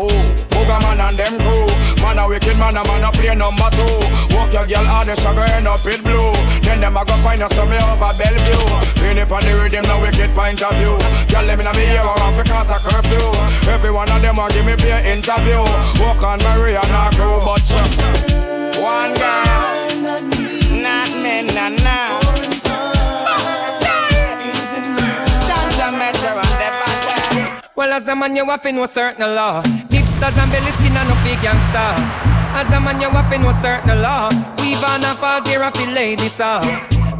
[0.00, 0.08] Oh,
[0.52, 1.68] Booga man and them crew.
[2.00, 3.96] Man a wicked man a man a play number two.
[4.36, 6.32] Walk your girl hard the sugar end up it blue.
[6.64, 8.64] Then them a go find us some me over Bellevue.
[9.00, 10.96] Pin it on the rhythm no wicked point of view.
[11.28, 13.28] Girl them in a me ear around for cause a curfew.
[13.68, 15.62] Every one of them a give me play interview.
[16.00, 17.64] Walk on Maria and her crew but
[18.80, 19.79] One girl
[27.74, 29.62] Well, as a man, you have to know certain law.
[29.62, 31.96] Hipsters and belly skin and no big gangster.
[32.52, 34.28] As a man, you have to know certain law.
[34.60, 36.60] Weave on a falls here of the ladies, so.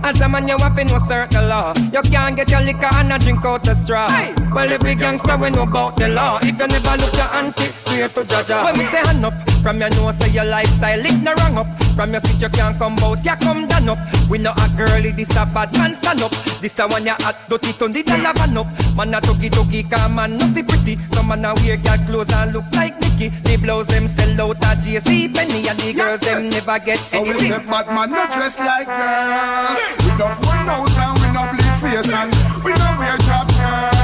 [0.02, 1.72] As a man, you have know certain law.
[1.92, 4.08] You can't get your liquor and a drink out the straw.
[4.54, 6.38] Well, every gangster we know about the law.
[6.42, 8.64] If you never look your auntie, straight to judge Jaja.
[8.64, 11.82] When we say hand up, from your nose say your lifestyle, it no wrong up.
[11.94, 13.98] From your seat you can't come out, you come down up.
[14.28, 16.32] We know a girlie, this a bad man stand up.
[16.60, 18.66] This a one you hot, dirty, turn the dollar van up.
[18.96, 20.98] Man a tuggy tuggy, come man, not be pretty.
[21.12, 23.28] Some man a wear girl clothes and look like Nicky.
[23.28, 27.30] The blows them sell out at JCPenney, and the girls them never get So we
[27.30, 27.52] anything.
[27.52, 31.76] say fat man not dress like girls We don't one nose and we no bleed
[31.82, 32.30] face and
[32.64, 33.99] we don't wear drop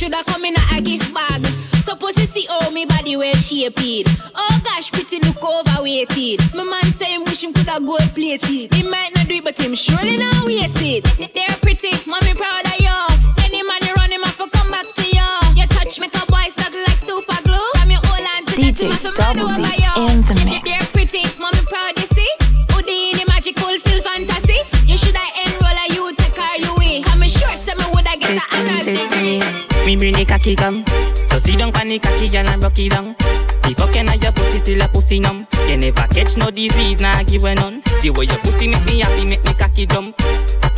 [0.00, 1.44] shoulda come in a gift bag.
[1.84, 4.08] So pussy see how me body well shaped.
[4.34, 6.40] Oh gosh, pretty look overweighted.
[6.54, 8.72] My man say him wish him coulda gold plated.
[8.72, 11.04] He might not do it, but him surely not waste it.
[11.34, 12.96] They're pretty, mommy proud of you.
[13.44, 15.30] Any man you run him off, come back to you.
[15.60, 17.70] You touch make a boy stuck like super glue.
[17.76, 19.68] From your whole hand to the DJ your Double D
[20.00, 20.64] in the mix.
[20.64, 22.32] They're pretty, mommy proud you see.
[22.72, 24.64] Houdini magical feel fantasy.
[24.88, 27.02] You shoulda enroll a you take her you in.
[27.04, 29.69] Come sure some woulda get a honors degree.
[29.86, 30.84] Me bring the cocky come
[31.28, 33.14] So sit down pan the cocky girl and rock it down.
[33.62, 35.46] The fucking of your pussy till your pussy numb.
[35.68, 37.82] You never catch no disease, nah give a none.
[38.02, 40.16] The way your pussy make me happy, make me cocky jump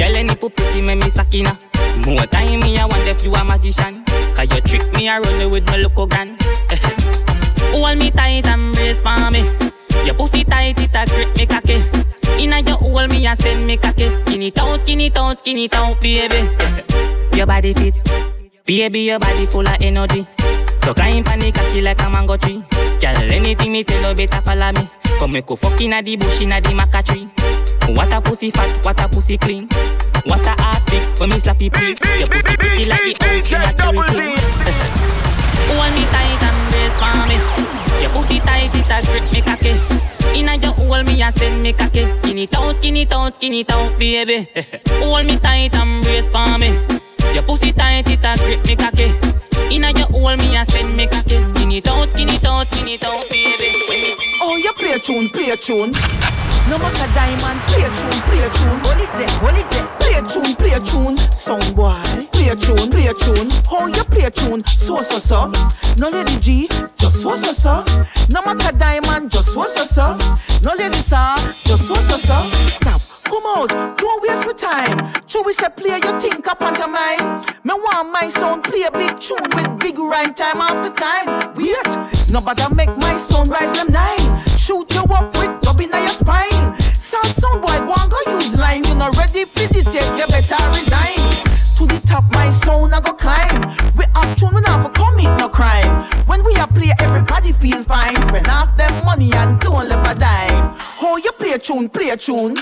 [0.03, 1.57] Tell any put pretty, make me sakina.
[2.05, 4.03] More time me, I wonder if you a magician.
[4.35, 6.37] Cause you trick me, I run with my local gun.
[7.71, 9.43] Hold me tight and brace for me.
[10.05, 11.81] Your pussy tight, it a grip me cocky
[12.43, 15.69] Inna your hole, me a send me cocky Skin it out, skin it out, skin
[15.73, 16.51] out, baby.
[17.37, 18.32] Your body fit
[18.65, 20.25] Baby, your body full of energy.
[20.83, 22.63] So on the cocky like a mango tree.
[23.01, 24.89] Girl, anything me tell you better follow me.
[25.19, 27.29] Come we go fuck inna the bush inna the maca tree.
[27.95, 29.67] What a pussy fat, what a pussy clean.
[30.27, 31.99] What a ass big when me slap it please.
[32.19, 33.59] Your pussy pretty like the house in
[35.75, 37.35] Hold me tight and brace for me.
[38.01, 39.75] Your pussy tight, it a grip me cocky.
[40.39, 42.07] Inna your hole, me a send me cocky.
[42.23, 44.47] Skin it out, skin it out, skin it out, baby.
[45.03, 46.79] Hold me tight and brace for me.
[47.35, 49.13] Your pussy tight, it a grip me cocky.
[49.75, 51.43] Inna your hole, me a send me cocky.
[51.43, 53.71] Skin it out, skin it out, skin it out, baby.
[53.89, 54.13] When me
[54.43, 55.93] Oh, you play a tune, play a tune.
[56.69, 58.79] No matter diamond, play a tune, play a tune.
[58.85, 59.87] Hold it there, hold it there.
[59.99, 61.17] Play a tune, play a tune.
[61.17, 62.01] Sound boy,
[62.33, 63.49] play a tune, play a tune.
[63.71, 64.65] How you play a tune?
[64.77, 65.51] So so so.
[65.99, 67.85] No lady G, just so so so.
[68.31, 70.17] No matter diamond, just so so so.
[70.65, 71.35] No lady sir,
[71.65, 72.35] just so so so.
[72.77, 73.12] Stop.
[73.33, 74.99] Come out, don't waste my time.
[75.27, 77.41] True, we say play your think up onto mine.
[77.65, 81.57] Me want my sound play a big tune with big rhyme time after time.
[81.57, 81.97] Wait,
[82.31, 84.45] nobody make my sound rise them nine.
[84.59, 86.79] Shoot you up with dub in your spine.
[86.79, 88.85] Sound sound boy, go and go use line.
[88.85, 91.52] You not ready for this yet, you better resign.
[92.03, 93.63] To top, my sound I go climb.
[93.97, 96.05] We have tune, we not for commit no crime.
[96.27, 98.17] When we a play, everybody feel fine.
[98.29, 100.75] Spend half them money and don't left a dime.
[101.03, 102.57] Oh, you play a tune, play a tune.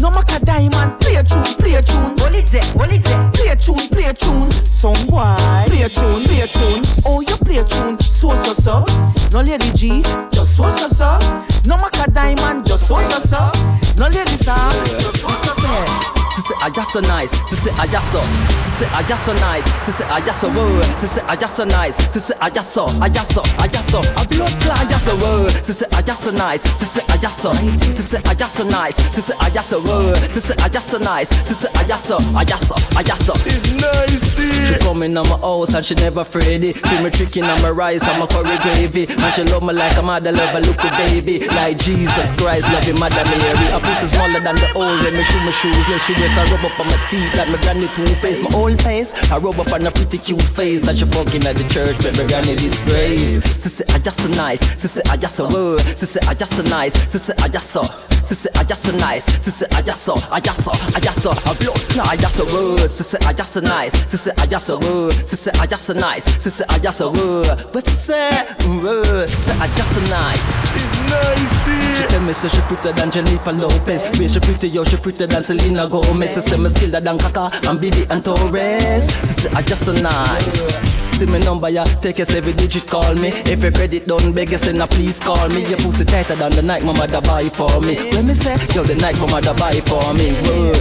[0.00, 2.18] No matter diamond, play a tune, play a tune.
[2.18, 3.30] Hold it there, hold it there.
[3.32, 4.50] Play a tune, play a tune.
[4.50, 5.36] Some boy,
[5.66, 6.82] play a tune, play a tune.
[7.06, 8.84] Oh, you play a tune, so so so.
[9.32, 11.18] No lady G, just so so so.
[11.66, 13.50] No matter diamond, just so so so.
[13.98, 14.56] No lady sir,
[14.98, 16.15] just so so so.
[16.36, 19.24] To say I just so nice, to say I just so, to say I just
[19.24, 22.20] so nice, to say I just so word, to say I just so nice, to
[22.20, 25.16] say I just so, I just so, I just so, a blood clot just so
[25.16, 28.34] word, to say I just so nice, to say I just so, to say I
[28.34, 31.30] just so nice, to say I just so word, to say I just so nice,
[31.48, 33.32] to say I just so, I just so, I just so.
[33.46, 34.68] It's nice.
[34.68, 36.76] She come in on my house and she never afraid it.
[36.86, 39.96] Feel me tricking on my rice and my curry gravy, and she love me like
[39.96, 43.72] a mother love a little baby, like Jesus Christ loving Mother Mary.
[43.72, 46.50] A pussy smaller than the old when me shoe my shoes, let she wears I
[46.50, 48.42] rub up on my teeth like my granny toothpaste.
[48.42, 50.88] My old face, I rub up on a pretty cute face.
[50.88, 53.42] And she fucking at the church, but my granny disgrace.
[53.62, 56.34] She say I just so nice, she say I just so word, she say I
[56.34, 57.82] just so nice, she say I just so.
[58.26, 60.98] She say I just so nice, she say I just so, I just so, I
[60.98, 61.30] just so.
[61.30, 64.32] A blood clot, I just so word, she say I just so nice, she say
[64.36, 67.12] I just so word, she say I just so nice, she say I just so
[67.12, 67.70] word.
[67.72, 68.42] But say
[68.82, 70.58] word, she I just so nice.
[70.74, 71.66] It's nice.
[72.00, 74.02] She tell me say she prettier than Jennifer Lopez.
[74.18, 76.15] Way she pretty, yo, she prettier than Selena Gomez.
[76.22, 79.10] She say me skilled than Kaka and Bibi and Torres.
[79.20, 80.74] She say I just so nice.
[81.16, 83.28] See me number, yeah, take us every digit, call me.
[83.28, 85.66] If your credit done, beg you, send a please call me.
[85.66, 87.96] Your pussy tighter than the night mama da buy for me.
[88.12, 90.30] When me say, yo, the night mama da buy for me.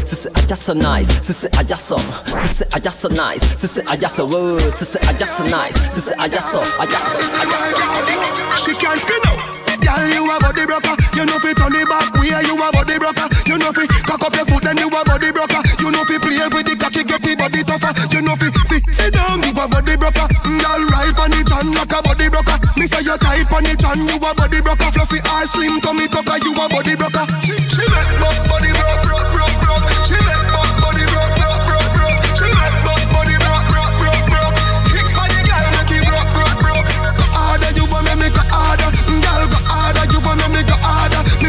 [0.06, 1.07] She I just so nice.
[1.26, 1.98] She say I just so.
[1.98, 3.44] She say I just so nice.
[3.62, 4.28] She say I just so.
[4.60, 5.76] She I just so nice.
[5.95, 6.62] She say I just so.
[6.62, 7.20] I just so.
[7.20, 8.72] I just so.
[8.72, 9.65] She can't spin out.
[9.86, 10.98] Girl, you a body broker.
[11.14, 12.10] You know fi turn it back.
[12.18, 13.30] Where you a body broker.
[13.45, 15.62] You know fi cock up your foot, then you a body broker.
[15.78, 17.94] You know fi play with the cocky, get the body tougher.
[18.10, 20.26] You know fi sit, sit down, you a body broker.
[20.49, 22.57] Mm, girl, right on the chan like a body broker.
[22.82, 24.90] Me say you tight on the chan, you a body broker.
[24.90, 27.26] Fluffy ass, slim tummy tucker, you a body broker.
[27.45, 29.55] She, she make buck body broke, broke, broke,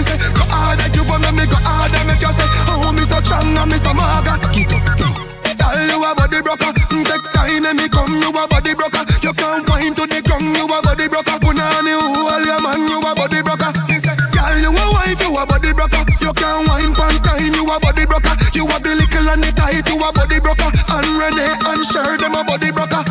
[0.06, 2.02] say go harder, you want me go harder.
[2.06, 4.38] Make you say, oh, me so strong and me so maga.
[4.54, 5.14] Get up, down.
[5.56, 6.70] Girl, you a body broker.
[6.94, 9.02] Mm, take time and me come, you a body broker.
[9.22, 11.36] You can't wind to the ground, you a body broker.
[11.42, 13.72] Punani, who all your man, you a body broker.
[13.74, 16.02] Girl, you a wife, you a body broker.
[16.22, 18.34] You can't wine pan time, you a body broker.
[18.54, 20.70] You a the little and the tight, you a body broker.
[20.70, 23.02] And Renee and Cher, them a body broker.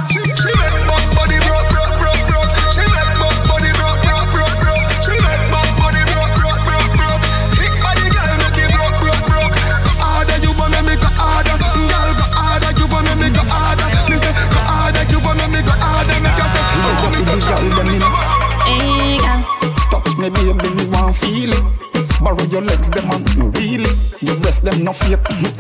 [22.52, 23.90] Your legs, them and no really.
[24.22, 25.20] Your breast, them no fake,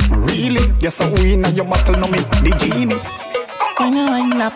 [0.10, 0.74] really.
[0.80, 2.95] Yes, I win at your battle, no me the genie.
[3.80, 4.53] When you wind up,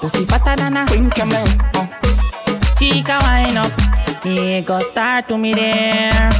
[0.00, 1.86] pussy fatter than a Queen camel, uh.
[2.78, 3.72] chica wind up.
[4.24, 6.30] Me got start to me there.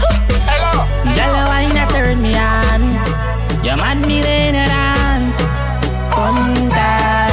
[0.46, 0.86] Hello.
[1.02, 2.82] Girl, you wine a turn me on.
[3.64, 5.38] You mad me when you dance.
[6.14, 7.31] Conta, eh,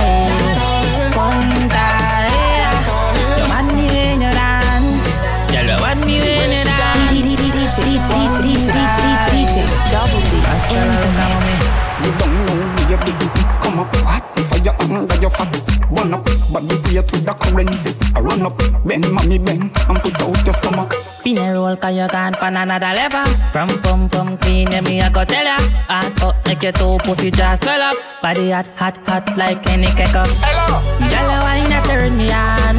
[14.06, 15.52] Hot fire under your fat.
[15.90, 17.96] Burn up, body play to the currency.
[18.16, 20.94] I run up, bend mommy bend and put out your stomach.
[21.24, 23.26] Pinerol cause you can't pan another lever.
[23.52, 25.58] From pum pum clean yeah, me I go tell ya.
[25.90, 27.96] Hot up like your two pussy just swell up.
[28.22, 30.28] Body hot hot hot like any cake up.
[30.46, 30.80] Hello.
[30.80, 31.10] Hello.
[31.10, 32.78] Jalla wine turn me on.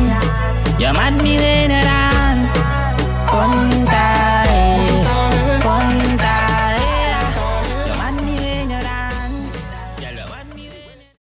[0.80, 2.19] You mad me when you're